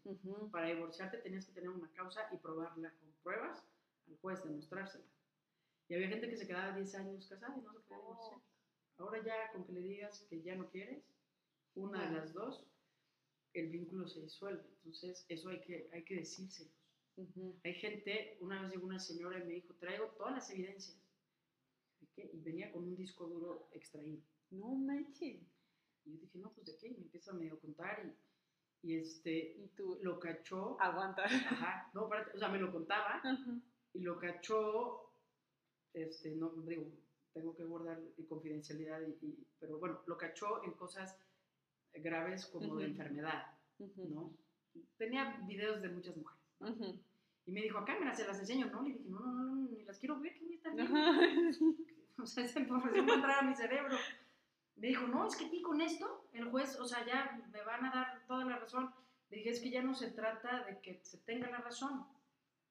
para 0.52 0.68
divorciarte 0.68 1.18
tenías 1.20 1.46
que 1.46 1.52
tener 1.52 1.70
una 1.70 1.92
causa 1.92 2.28
y 2.32 2.38
probarla 2.38 2.92
con 2.96 3.12
pruebas 3.24 3.64
al 4.08 4.18
juez, 4.18 4.44
demostrársela. 4.44 5.06
Y 5.88 5.94
había 5.94 6.10
gente 6.10 6.30
que 6.30 6.38
se 6.38 6.48
quedaba 6.48 6.76
10 6.76 6.96
años 6.96 7.28
casada 7.28 7.56
y 7.58 7.62
no 7.62 7.74
se 7.74 7.80
podía 7.82 8.02
divorciar. 8.02 8.38
Oh. 8.38 9.04
Ahora 9.04 9.24
ya 9.24 9.52
con 9.52 9.66
que 9.66 9.74
le 9.74 9.82
digas 9.82 10.26
que 10.30 10.42
ya 10.42 10.56
no 10.56 10.70
quieres, 10.70 11.04
una 11.76 12.10
de 12.10 12.16
las 12.16 12.34
dos, 12.34 12.66
el 13.54 13.70
vínculo 13.70 14.08
se 14.08 14.22
disuelve. 14.22 14.64
Entonces, 14.78 15.26
eso 15.28 15.50
hay 15.50 15.62
que, 15.62 15.90
hay 15.92 16.04
que 16.04 16.16
decírselo. 16.16 16.72
Hay 17.64 17.74
gente, 17.76 18.38
una 18.40 18.62
vez 18.62 18.72
llegó 18.72 18.88
una 18.88 19.00
señora 19.00 19.38
y 19.38 19.44
me 19.44 19.54
dijo, 19.54 19.76
traigo 19.76 20.08
todas 20.18 20.34
las 20.34 20.50
evidencias. 20.50 20.98
Y 22.16 22.40
venía 22.40 22.72
con 22.72 22.84
un 22.84 22.96
disco 22.96 23.28
duro 23.28 23.70
extraído. 23.74 24.22
No 24.50 24.74
manches. 24.74 25.51
Y 26.06 26.14
yo 26.14 26.20
dije, 26.20 26.40
no, 26.40 26.52
pues 26.54 26.68
de 26.68 26.78
qué. 26.78 26.88
Y 26.88 26.96
me 26.96 27.04
empieza 27.04 27.32
a 27.32 27.36
medio 27.36 27.60
contar 27.60 28.04
y, 28.84 28.88
y 28.88 28.98
este, 28.98 29.56
¿Y 29.58 29.68
tú? 29.76 30.00
lo 30.02 30.20
cachó. 30.20 30.78
Aguanta. 30.80 31.24
Ajá, 31.26 31.90
no, 31.94 32.06
o 32.06 32.38
sea, 32.38 32.50
me 32.50 32.60
lo 32.60 32.72
contaba 32.72 33.22
y 33.94 34.02
lo 34.02 34.18
cachó, 34.18 35.14
este, 35.94 36.36
no, 36.36 36.50
digo, 36.66 36.88
tengo 37.34 37.56
que 37.56 37.64
guardar 37.64 38.00
confidencialidad, 38.28 39.02
y, 39.22 39.46
pero 39.60 39.78
bueno, 39.80 40.02
lo 40.08 40.18
cachó 40.18 40.64
en 40.64 40.72
cosas 40.74 41.18
graves 41.94 42.46
como 42.48 42.78
de 42.78 42.86
enfermedad, 42.86 43.48
¿no? 43.98 44.38
Tenía 44.98 45.38
videos 45.46 45.82
de 45.82 45.90
muchas 45.90 46.16
mujeres. 46.16 46.42
Y 47.46 47.52
me 47.52 47.62
dijo, 47.62 47.80
acá 47.80 48.00
me 48.00 48.16
se 48.16 48.26
las 48.26 48.40
enseño, 48.40 48.68
¿no? 48.68 48.84
Le 48.84 48.94
dije, 48.94 49.04
no, 49.08 49.20
no, 49.20 49.56
no, 49.56 49.70
ni 49.70 49.84
las 49.84 49.98
quiero 50.00 50.20
ver, 50.20 50.34
que 50.36 50.46
voy 50.46 50.54
a 50.54 50.58
estar 50.58 50.76
viendo? 50.76 50.94
o 52.18 52.26
sea, 52.26 52.46
esa 52.46 52.60
información 52.60 53.08
va 53.08 53.14
a 53.14 53.16
entrar 53.16 53.40
a 53.40 53.48
mi 53.48 53.56
cerebro. 53.56 53.98
Me 54.82 54.88
dijo, 54.88 55.06
no, 55.06 55.28
es 55.28 55.36
que 55.36 55.46
aquí 55.46 55.62
con 55.62 55.80
esto, 55.80 56.28
el 56.34 56.50
juez, 56.50 56.80
o 56.80 56.88
sea, 56.88 57.06
ya 57.06 57.40
me 57.54 57.62
van 57.62 57.86
a 57.86 57.92
dar 57.92 58.26
toda 58.26 58.46
la 58.46 58.58
razón. 58.58 58.92
Le 59.30 59.38
dije, 59.38 59.52
es 59.52 59.60
que 59.60 59.70
ya 59.70 59.84
no 59.84 59.94
se 59.94 60.10
trata 60.10 60.64
de 60.64 60.80
que 60.82 61.00
se 61.04 61.20
tenga 61.20 61.52
la 61.52 61.60
razón. 61.60 62.04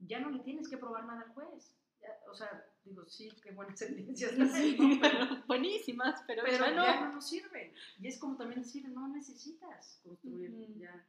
Ya 0.01 0.19
no 0.19 0.29
le 0.31 0.41
tienes 0.41 0.69
que 0.69 0.77
probar 0.77 1.05
nada 1.05 1.23
al 1.23 1.33
juez. 1.35 1.77
o 2.29 2.35
sea, 2.35 2.67
digo, 2.85 3.07
sí, 3.07 3.31
qué 3.41 3.53
buenas 3.53 3.81
evidencias. 3.83 4.33
Sí, 4.53 5.01
buenísimas, 5.47 6.21
pero, 6.27 6.43
pero 6.45 6.65
ya, 6.65 6.71
no. 6.73 6.85
ya, 6.85 7.01
no. 7.01 7.13
nos 7.13 7.29
sirven. 7.29 7.73
Y 8.01 8.09
es 8.09 8.19
como 8.19 8.37
también 8.37 8.63
decir, 8.63 8.89
no 8.89 9.07
necesitas 9.07 10.01
construir 10.03 10.51
ya. 10.79 11.07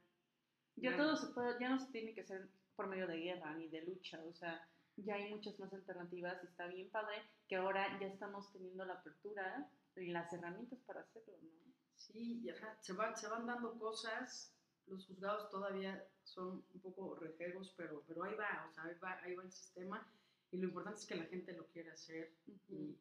Ya, 0.76 0.96
todo 0.96 1.16
se 1.16 1.26
puede, 1.32 1.58
ya 1.60 1.68
no 1.68 1.80
se 1.80 1.90
tiene 1.90 2.14
que 2.14 2.20
hacer 2.20 2.48
por 2.76 2.86
medio 2.86 3.08
de 3.08 3.18
guerra 3.18 3.52
ni 3.54 3.68
de 3.68 3.82
lucha, 3.82 4.22
o 4.24 4.32
sea, 4.32 4.66
ya 4.96 5.16
hay 5.16 5.34
muchas 5.34 5.58
más 5.58 5.72
alternativas 5.72 6.42
y 6.42 6.46
está 6.46 6.66
bien 6.66 6.88
padre 6.90 7.22
que 7.48 7.56
ahora 7.56 7.98
ya 8.00 8.06
estamos 8.06 8.50
teniendo 8.52 8.84
la 8.84 8.94
apertura 8.94 9.68
y 9.96 10.06
las 10.06 10.32
herramientas 10.32 10.78
para 10.86 11.00
hacerlo, 11.00 11.34
¿no? 11.42 11.50
Sí, 11.96 12.44
se, 12.80 12.92
va, 12.92 13.14
se 13.16 13.28
van 13.28 13.46
dando 13.46 13.78
cosas, 13.78 14.52
los 14.86 15.06
juzgados 15.06 15.50
todavía 15.50 16.04
son 16.24 16.64
un 16.74 16.80
poco 16.80 17.14
rejegos, 17.16 17.72
pero, 17.76 18.02
pero 18.06 18.24
ahí 18.24 18.34
va, 18.34 18.66
o 18.68 18.74
sea, 18.74 18.84
ahí 18.84 18.94
va, 19.02 19.12
ahí 19.22 19.34
va 19.34 19.44
el 19.44 19.52
sistema 19.52 20.06
y 20.50 20.58
lo 20.58 20.68
importante 20.68 21.00
es 21.00 21.06
que 21.06 21.14
la 21.14 21.24
gente 21.24 21.52
lo 21.54 21.66
quiera 21.68 21.92
hacer 21.92 22.32
y, 22.46 22.98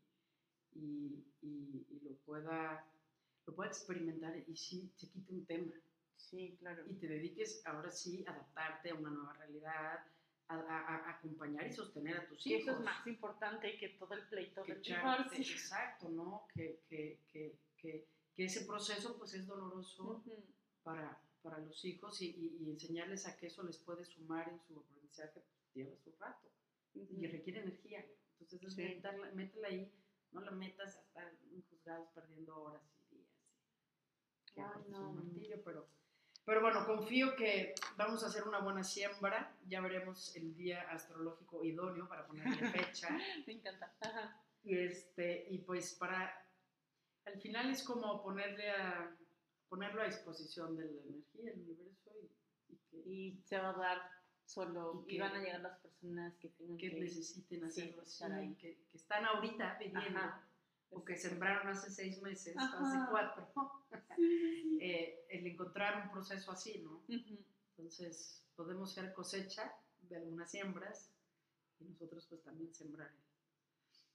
y, 0.74 1.26
y, 1.42 2.00
lo, 2.04 2.16
pueda, 2.26 2.86
lo 3.46 3.54
pueda 3.56 3.70
experimentar 3.70 4.36
y 4.48 4.56
sí 4.56 4.92
se 4.96 5.10
quite 5.10 5.34
un 5.34 5.46
tema. 5.46 5.74
Sí, 6.16 6.56
claro. 6.60 6.84
Y 6.88 6.94
te 6.94 7.08
dediques 7.08 7.62
ahora 7.66 7.90
sí 7.90 8.24
a 8.28 8.32
adaptarte 8.32 8.92
a 8.92 8.96
una 8.96 9.10
nueva 9.10 9.34
realidad, 9.34 10.06
a, 10.60 11.10
acompañar 11.10 11.68
y 11.68 11.72
sostener 11.72 12.18
a 12.18 12.28
tus 12.28 12.46
hijos. 12.46 12.62
eso 12.62 12.72
es 12.72 12.80
más 12.82 13.06
importante 13.08 13.78
que 13.78 13.90
todo 13.90 14.14
el 14.14 14.28
pleito 14.28 14.64
que 14.64 14.74
Exacto, 14.74 16.10
¿no? 16.10 16.48
Que, 16.54 16.82
que, 16.88 17.20
que, 17.32 17.60
que, 17.78 18.08
ese 18.38 18.66
proceso 18.66 19.18
pues 19.18 19.36
es 19.36 19.46
doloroso 19.46 20.24
para, 20.84 21.22
para 21.44 21.60
los 21.60 21.86
hijos 21.86 22.22
y, 22.22 22.58
y, 22.60 22.72
enseñarles 22.72 23.28
a 23.28 23.38
que 23.38 23.48
eso 23.48 23.62
les 23.64 23.78
puede 23.78 24.04
sumar 24.06 24.50
en 24.50 24.60
su 24.62 24.80
aprendizaje, 24.80 25.42
pues, 25.42 25.74
lleva 25.76 25.96
su 25.98 26.12
rato 26.20 26.50
y 26.94 27.28
requiere 27.28 27.62
energía. 27.62 28.06
Entonces, 28.40 28.74
sí. 28.74 29.02
métela 29.36 29.68
ahí, 29.68 29.94
no 30.32 30.42
la 30.42 30.52
metas 30.52 30.96
hasta 30.96 31.32
juzgados 31.70 32.10
perdiendo 32.14 32.64
horas 32.64 32.82
y 33.12 33.16
días. 33.16 33.30
Que 34.54 34.62
Ay, 34.62 34.84
no. 34.90 35.10
un 35.10 35.16
martillo, 35.18 35.62
pero 35.64 35.88
pero 36.52 36.64
bueno, 36.64 36.86
confío 36.86 37.34
que 37.38 37.74
vamos 37.96 38.26
a 38.26 38.28
hacer 38.28 38.44
una 38.44 38.60
buena 38.60 38.84
siembra. 38.84 39.56
Ya 39.70 39.80
veremos 39.80 40.36
el 40.36 40.54
día 40.54 40.82
astrológico 40.92 41.64
idóneo 41.64 42.10
para 42.10 42.28
ponerle 42.28 42.68
fecha. 42.72 43.08
Me 43.48 43.54
encanta. 43.54 43.90
Y, 44.62 44.78
este, 44.78 45.46
y 45.50 45.60
pues 45.60 45.94
para, 45.94 46.46
al 47.24 47.40
final 47.40 47.72
es 47.72 47.82
como 47.84 48.22
ponerle 48.22 48.70
a, 48.70 49.16
ponerlo 49.70 50.02
a 50.02 50.08
disposición 50.08 50.76
de 50.76 50.92
la 50.92 51.02
energía, 51.04 51.52
del 51.52 51.62
universo 51.62 52.12
y, 52.92 52.98
y, 52.98 53.42
se 53.46 53.58
va 53.58 53.70
a 53.70 53.78
dar 53.78 54.02
solo 54.44 55.06
y, 55.08 55.20
van 55.20 55.34
a 55.34 55.40
llegar 55.40 55.62
las 55.62 55.80
personas 55.80 56.36
que 56.36 56.50
tengan 56.50 56.78
que, 56.78 56.92
necesiten 57.00 57.64
hacerlo 57.64 58.04
que, 58.60 58.78
que, 58.92 58.98
están 58.98 59.24
ahorita 59.24 59.78
pidiendo 59.80 60.20
o 60.92 61.04
que 61.04 61.16
sembraron 61.16 61.68
hace 61.68 61.90
seis 61.90 62.22
meses, 62.22 62.56
hace 62.58 63.10
cuatro, 63.10 63.48
eh, 64.80 65.26
el 65.30 65.48
encontrar 65.48 66.04
un 66.06 66.12
proceso 66.12 66.52
así, 66.52 66.80
¿no? 66.80 67.02
Entonces, 67.78 68.44
podemos 68.56 68.94
ser 68.94 69.14
cosecha 69.14 69.74
de 70.02 70.18
algunas 70.18 70.52
siembras 70.52 71.10
y 71.80 71.86
nosotros 71.86 72.26
pues 72.30 72.44
también 72.44 72.74
sembrar 72.74 73.12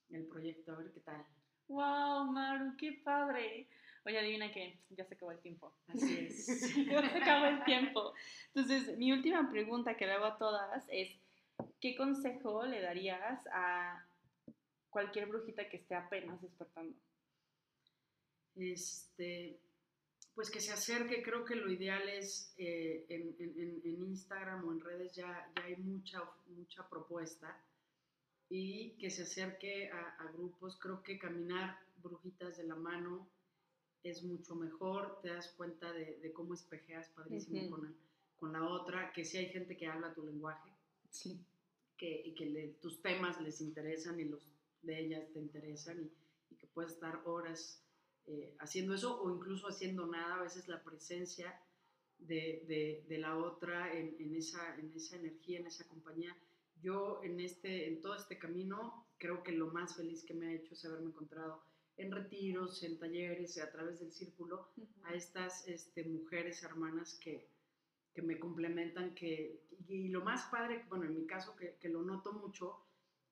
el, 0.09 0.25
proyecto, 0.27 0.71
a 0.71 0.75
ver 0.77 0.91
qué 0.91 0.99
tal. 1.01 1.25
¡Wow, 1.67 2.31
Maru! 2.31 2.77
¡Qué 2.77 3.01
padre! 3.03 3.67
Oye, 4.05 4.19
adivina 4.19 4.51
que 4.53 4.79
ya 4.91 5.03
se 5.03 5.15
acabó 5.15 5.31
el 5.31 5.39
tiempo. 5.39 5.73
Así 5.87 6.27
es. 6.27 6.47
ya 6.87 7.01
se 7.01 7.17
acabó 7.17 7.47
el 7.47 7.63
tiempo. 7.65 8.13
Entonces, 8.53 8.97
mi 8.97 9.11
última 9.11 9.49
pregunta 9.49 9.97
que 9.97 10.05
le 10.05 10.13
hago 10.13 10.25
a 10.25 10.37
todas 10.37 10.85
es, 10.89 11.09
¿qué 11.81 11.97
consejo 11.97 12.65
le 12.65 12.81
darías 12.81 13.45
a 13.51 14.06
cualquier 14.97 15.27
brujita 15.27 15.69
que 15.69 15.77
esté 15.77 15.93
apenas 15.93 16.41
despertando? 16.41 16.97
Este, 18.55 19.59
pues 20.33 20.49
que 20.49 20.59
se 20.59 20.73
acerque, 20.73 21.21
creo 21.21 21.45
que 21.45 21.55
lo 21.55 21.71
ideal 21.71 22.09
es 22.09 22.51
eh, 22.57 23.05
en, 23.07 24.03
Instagram 24.09 24.67
o 24.67 24.71
en 24.71 24.79
redes 24.79 25.13
ya, 25.13 25.51
ya 25.55 25.65
hay 25.65 25.75
mucha, 25.75 26.19
mucha 26.47 26.89
propuesta 26.89 27.63
y 28.49 28.97
que 28.97 29.11
se 29.11 29.21
acerque 29.21 29.91
a, 29.91 30.31
grupos, 30.33 30.79
creo 30.79 31.03
que 31.03 31.19
caminar 31.19 31.77
brujitas 32.01 32.57
de 32.57 32.63
la 32.63 32.75
mano 32.75 33.29
es 34.01 34.23
mucho 34.23 34.55
mejor, 34.55 35.21
te 35.21 35.29
das 35.29 35.53
cuenta 35.55 35.93
de, 35.93 36.31
cómo 36.33 36.55
espejeas 36.55 37.07
padrísimo 37.09 37.69
con, 37.69 37.95
con, 38.35 38.53
la 38.53 38.67
otra, 38.67 39.11
que 39.13 39.23
si 39.23 39.37
hay 39.37 39.49
gente 39.49 39.77
que 39.77 39.85
habla 39.85 40.15
tu 40.15 40.25
lenguaje, 40.25 40.71
sí. 41.11 41.39
que, 41.95 42.23
y 42.25 42.33
que 42.33 42.77
tus 42.81 42.99
temas 43.03 43.39
les 43.41 43.61
interesan 43.61 44.19
y 44.19 44.23
los 44.23 44.56
de 44.81 44.99
ellas 44.99 45.31
te 45.33 45.39
interesan 45.39 46.01
y, 46.01 46.11
y 46.53 46.55
que 46.57 46.67
puedes 46.67 46.93
estar 46.93 47.21
horas 47.25 47.83
eh, 48.27 48.55
haciendo 48.59 48.93
eso 48.93 49.21
o 49.21 49.33
incluso 49.33 49.67
haciendo 49.67 50.05
nada, 50.05 50.35
a 50.35 50.43
veces 50.43 50.67
la 50.67 50.83
presencia 50.83 51.57
de, 52.19 53.03
de, 53.07 53.17
la 53.17 53.37
otra 53.37 53.93
en, 53.93 54.15
en, 54.19 54.35
esa, 54.35 54.75
en 54.77 54.91
esa 54.93 55.15
energía, 55.15 55.59
en 55.59 55.67
esa 55.67 55.87
compañía. 55.87 56.35
Yo 56.81 57.21
en, 57.23 57.39
este, 57.39 57.87
en 57.87 58.01
todo 58.01 58.15
este 58.15 58.37
camino 58.37 59.07
creo 59.17 59.43
que 59.43 59.53
lo 59.53 59.67
más 59.67 59.95
feliz 59.95 60.25
que 60.25 60.33
me 60.33 60.47
ha 60.47 60.53
hecho 60.53 60.73
es 60.73 60.83
haberme 60.83 61.09
encontrado 61.11 61.63
en 61.95 62.11
retiros, 62.11 62.83
en 62.83 62.99
talleres, 62.99 63.57
a 63.59 63.71
través 63.71 63.99
del 64.01 64.11
círculo, 64.11 64.71
a 65.03 65.13
estas 65.13 65.67
este, 65.67 66.03
mujeres 66.03 66.61
hermanas 66.63 67.17
que, 67.23 67.49
que 68.13 68.21
me 68.21 68.39
complementan, 68.39 69.15
que, 69.15 69.63
y 69.87 70.09
lo 70.09 70.21
más 70.21 70.43
padre, 70.51 70.85
bueno, 70.89 71.05
en 71.05 71.15
mi 71.15 71.25
caso 71.25 71.55
que, 71.55 71.77
que 71.79 71.87
lo 71.87 72.03
noto 72.03 72.33
mucho, 72.33 72.86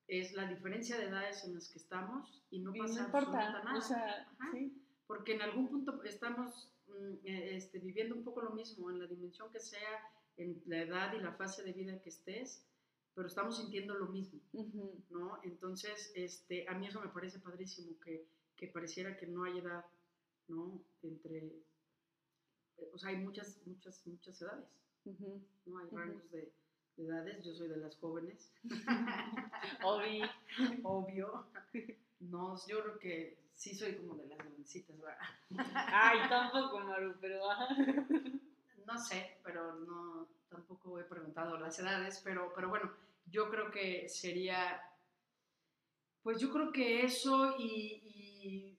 es 0.08 0.32
la 0.34 0.46
diferencia 0.46 0.96
de 0.98 1.06
edades 1.06 1.44
en 1.44 1.54
las 1.54 1.68
que 1.68 1.78
estamos 1.78 2.42
y 2.50 2.60
no 2.60 2.72
pasa 2.72 3.00
no 3.00 3.06
importa, 3.06 3.62
nada. 3.62 3.76
O 3.76 3.80
sea, 3.80 4.28
¿sí? 4.52 4.72
porque 5.06 5.34
en 5.34 5.42
algún 5.42 5.68
punto 5.68 6.02
estamos 6.04 6.72
mm, 6.88 7.14
eh, 7.24 7.56
este, 7.56 7.78
viviendo 7.78 8.14
un 8.14 8.24
poco 8.24 8.42
lo 8.42 8.50
mismo, 8.50 8.90
en 8.90 9.00
la 9.00 9.06
dimensión 9.06 9.50
que 9.52 9.60
sea, 9.60 10.10
en 10.36 10.62
la 10.66 10.82
edad 10.82 11.14
y 11.14 11.20
la 11.20 11.32
fase 11.32 11.62
de 11.62 11.72
vida 11.72 12.00
que 12.02 12.10
estés, 12.10 12.64
pero 13.14 13.28
estamos 13.28 13.56
sintiendo 13.56 13.94
lo 13.94 14.08
mismo, 14.08 14.40
¿no? 15.10 15.40
Entonces, 15.42 16.12
este, 16.14 16.68
a 16.68 16.74
mí 16.74 16.86
eso 16.86 17.00
me 17.00 17.08
parece 17.08 17.38
padrísimo, 17.38 17.98
que, 18.00 18.26
que 18.56 18.68
pareciera 18.68 19.16
que 19.16 19.26
no 19.26 19.44
hay 19.44 19.58
edad, 19.58 19.84
¿no? 20.48 20.84
Entre, 21.02 21.46
eh, 22.76 22.90
o 22.92 22.98
sea, 22.98 23.10
hay 23.10 23.16
muchas, 23.16 23.66
muchas, 23.66 24.06
muchas 24.06 24.40
edades, 24.42 24.68
¿no? 25.64 25.78
Hay 25.78 25.88
rangos 25.90 26.30
de, 26.30 26.52
edades, 26.98 27.44
yo 27.44 27.54
soy 27.54 27.68
de 27.68 27.76
las 27.76 27.96
jóvenes. 27.96 28.52
Obvio. 29.84 30.28
Obvio. 30.82 31.46
No, 32.20 32.56
yo 32.66 32.82
creo 32.82 32.98
que 32.98 33.38
sí 33.52 33.74
soy 33.74 33.96
como 33.96 34.14
de 34.14 34.26
las 34.26 34.38
¿verdad? 34.88 35.18
Ay, 35.74 36.28
tampoco, 36.28 36.80
Maru, 36.80 37.14
pero... 37.20 37.40
no 38.86 38.98
sé, 38.98 39.38
pero 39.44 39.74
no, 39.74 40.28
tampoco 40.48 40.98
he 40.98 41.04
preguntado 41.04 41.58
las 41.58 41.78
edades, 41.78 42.20
pero, 42.24 42.52
pero 42.54 42.68
bueno, 42.68 42.92
yo 43.26 43.50
creo 43.50 43.70
que 43.70 44.08
sería, 44.08 44.80
pues 46.22 46.40
yo 46.40 46.52
creo 46.52 46.72
que 46.72 47.04
eso 47.04 47.56
y, 47.58 48.76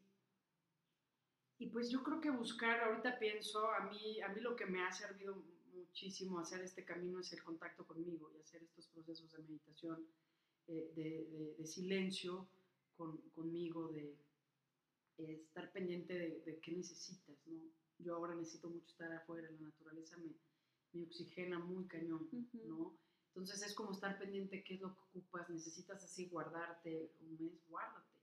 y, 1.60 1.68
pues 1.68 1.90
yo 1.90 2.02
creo 2.04 2.22
que 2.22 2.30
buscar, 2.30 2.80
ahorita 2.80 3.20
pienso, 3.20 3.70
a 3.72 3.82
mí, 3.82 4.22
a 4.22 4.30
mí 4.30 4.40
lo 4.42 4.56
que 4.56 4.66
me 4.66 4.84
ha 4.84 4.92
servido 4.92 5.36
muchísimo 5.88 6.40
hacer 6.40 6.62
este 6.62 6.86
camino 6.86 7.20
es 7.20 7.34
el 7.34 7.44
contacto 7.44 7.86
conmigo 7.86 8.32
y 8.32 8.40
hacer 8.40 8.62
estos 8.64 8.88
procesos 8.88 9.32
de 9.32 9.40
meditación, 9.40 10.06
eh, 10.68 10.92
de, 10.96 11.56
de, 11.58 11.66
silencio 11.66 12.48
con, 12.96 13.18
conmigo, 13.32 13.90
de 13.90 14.16
estar 15.18 15.72
pendiente 15.72 16.14
de, 16.14 16.60
qué 16.60 16.72
necesitas, 16.74 17.36
¿no? 17.48 17.64
Yo 18.00 18.16
ahora 18.16 18.36
necesito 18.36 18.70
mucho 18.70 18.88
estar 18.88 19.12
afuera, 19.12 19.50
la 19.50 19.60
naturaleza 19.60 20.18
me, 20.18 20.36
me 20.94 21.04
oxigena 21.06 21.58
muy 21.58 21.88
cañón, 21.88 22.30
¿no? 22.66 22.98
Entonces 23.30 23.64
es 23.64 23.74
como 23.76 23.92
estar 23.92 24.18
pendiente 24.20 24.64
qué 24.64 24.76
es 24.76 24.82
lo 24.82 24.94
que 24.94 25.02
ocupas, 25.02 25.50
necesitas 25.50 26.04
así 26.04 26.28
guardarte 26.28 27.12
un 27.22 27.38
mes, 27.40 27.66
guárdate. 27.68 28.18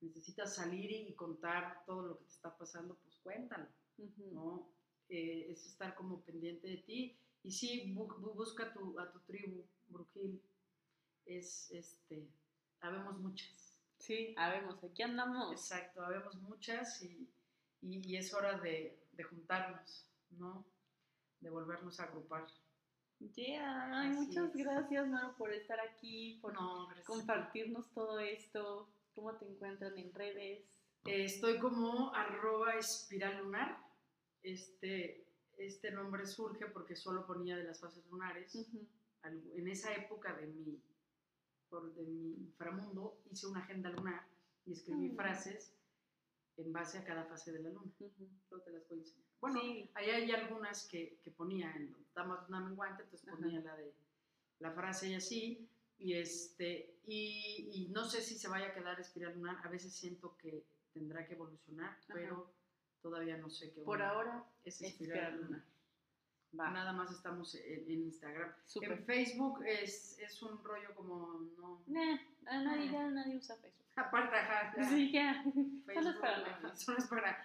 Necesitas 0.00 0.54
salir 0.54 0.90
y, 0.90 1.14
contar 1.14 1.84
todo 1.84 2.06
lo 2.06 2.18
que 2.18 2.24
te 2.24 2.30
está 2.30 2.56
pasando, 2.56 2.96
pues 3.02 3.16
cuéntalo, 3.22 3.68
¿no? 4.32 4.70
Eh, 5.10 5.50
es 5.50 5.66
estar 5.66 5.96
como 5.96 6.20
pendiente 6.20 6.68
de 6.68 6.76
ti 6.76 7.18
y 7.42 7.50
sí, 7.50 7.92
busca 7.94 8.72
tu, 8.72 8.98
a 9.00 9.10
tu 9.10 9.18
tribu, 9.20 9.64
Brujil, 9.88 10.40
es, 11.24 11.70
este, 11.72 12.28
habemos 12.80 13.18
muchas. 13.18 13.76
Sí, 13.98 14.34
habemos, 14.36 14.82
aquí 14.84 15.02
andamos. 15.02 15.52
Exacto, 15.52 16.02
habemos 16.02 16.36
muchas 16.36 17.02
y, 17.02 17.28
y, 17.82 18.16
es 18.16 18.32
hora 18.34 18.58
de, 18.58 19.02
de, 19.12 19.24
juntarnos, 19.24 20.06
¿no? 20.30 20.64
De 21.40 21.50
volvernos 21.50 21.98
a 21.98 22.04
agrupar. 22.04 22.46
Yeah, 23.34 24.10
muchas 24.14 24.54
gracias, 24.54 25.08
Maro, 25.08 25.36
por 25.36 25.52
estar 25.52 25.78
aquí, 25.80 26.38
por 26.40 26.54
compartirnos 27.04 27.92
todo 27.92 28.18
esto. 28.20 28.88
¿Cómo 29.14 29.34
te 29.36 29.44
encuentran 29.46 29.98
en 29.98 30.12
redes? 30.14 30.64
estoy 31.04 31.58
como 31.58 32.14
arroba 32.14 32.74
espiral 32.74 33.38
lunar. 33.38 33.89
Este, 34.42 35.26
este 35.58 35.90
nombre 35.90 36.26
surge 36.26 36.66
porque 36.66 36.96
solo 36.96 37.26
ponía 37.26 37.56
de 37.56 37.64
las 37.64 37.80
fases 37.80 38.06
lunares. 38.06 38.54
En 39.22 39.68
esa 39.68 39.94
época 39.94 40.34
de 40.34 40.46
mi 40.46 40.82
por, 41.70 41.94
de 41.94 42.02
mi 42.02 42.34
inframundo, 42.34 43.22
hice 43.30 43.46
una 43.46 43.60
agenda 43.60 43.90
lunar 43.90 44.26
y 44.66 44.72
escribí 44.72 45.10
mm. 45.10 45.16
frases 45.16 45.72
en 46.56 46.72
base 46.72 46.98
a 46.98 47.04
cada 47.04 47.24
fase 47.24 47.52
de 47.52 47.60
la 47.60 47.70
luna. 47.70 47.90
Uh 48.00 48.58
te 48.64 48.72
las 48.72 48.86
voy 48.88 48.98
a 48.98 49.02
enseñar. 49.02 49.26
Bueno, 49.40 49.60
ahí 49.94 50.10
hay 50.10 50.30
algunas 50.32 50.86
que, 50.88 51.18
que 51.22 51.30
ponía 51.30 51.72
en 51.74 51.96
Damas 52.14 52.46
una 52.48 52.60
menguante, 52.60 53.04
entonces 53.04 53.30
ponía 53.30 53.60
la 53.60 53.76
de 53.76 53.94
la 54.58 54.72
frase 54.72 55.10
y 55.10 55.14
así. 55.14 55.68
Y, 55.98 56.14
este, 56.14 56.98
y, 57.06 57.70
y, 57.72 57.88
no 57.88 58.04
sé 58.06 58.20
si 58.22 58.34
se 58.34 58.48
vaya 58.48 58.68
a 58.68 58.74
quedar 58.74 58.98
espiral 58.98 59.34
lunar. 59.34 59.58
A 59.64 59.68
veces 59.68 59.92
siento 59.94 60.36
que 60.36 60.64
tendrá 60.92 61.26
que 61.26 61.34
evolucionar, 61.34 61.98
pero 62.08 62.50
todavía 63.02 63.36
no 63.36 63.50
sé 63.50 63.72
qué. 63.72 63.82
Por 63.82 64.02
ahora 64.02 64.44
es 64.64 64.80
espiral, 64.82 65.36
lunar. 65.36 65.62
Nada 66.52 66.92
más 66.92 67.12
estamos 67.12 67.54
en, 67.54 67.88
Instagram. 67.88 68.52
En 68.82 69.04
Facebook 69.04 69.62
es, 69.64 70.18
es, 70.18 70.42
un 70.42 70.62
rollo 70.64 70.94
como 70.96 71.38
no. 71.56 71.82
Nah, 71.86 72.18
nadie, 72.42 72.90
ya 72.90 73.08
nadie 73.08 73.36
usa 73.36 73.56
Facebook. 73.56 73.86
Aparte, 73.94 74.36
ajá. 74.36 74.74
Sí, 74.88 75.12
ya. 75.12 75.44
Solo 75.94 76.10
es 76.10 76.16
para 76.16 76.38
memes. 76.38 76.80
Solo 76.80 76.98
es 76.98 77.06
para 77.06 77.44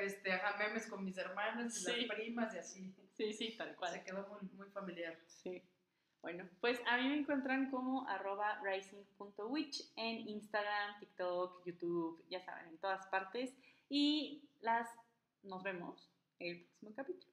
este, 0.00 0.32
ajá, 0.32 0.56
memes 0.58 0.86
con 0.86 1.04
mis 1.04 1.16
hermanas 1.18 1.80
y 1.80 2.06
las 2.06 2.16
primas 2.16 2.54
y 2.54 2.58
así. 2.58 2.94
Sí, 3.12 3.32
sí, 3.32 3.54
tal 3.56 3.76
cual. 3.76 3.92
Se 3.92 4.02
quedó 4.02 4.26
muy, 4.28 4.40
muy 4.56 4.68
familiar. 4.70 5.18
Sí. 5.26 5.62
Bueno, 6.22 6.48
pues 6.60 6.80
a 6.86 6.96
mí 6.98 7.08
me 7.08 7.18
encuentran 7.18 7.70
como 7.70 8.08
arroba 8.08 8.60
rising.witch 8.62 9.92
en 9.96 10.28
Instagram, 10.28 11.00
TikTok, 11.00 11.64
YouTube, 11.66 12.24
ya 12.30 12.40
saben, 12.40 12.68
en 12.68 12.78
todas 12.78 13.06
partes. 13.08 13.52
Y 13.88 14.48
las 14.62 14.88
nos 15.42 15.62
vemos 15.62 16.10
el 16.38 16.64
próximo 16.64 16.94
capítulo. 16.94 17.31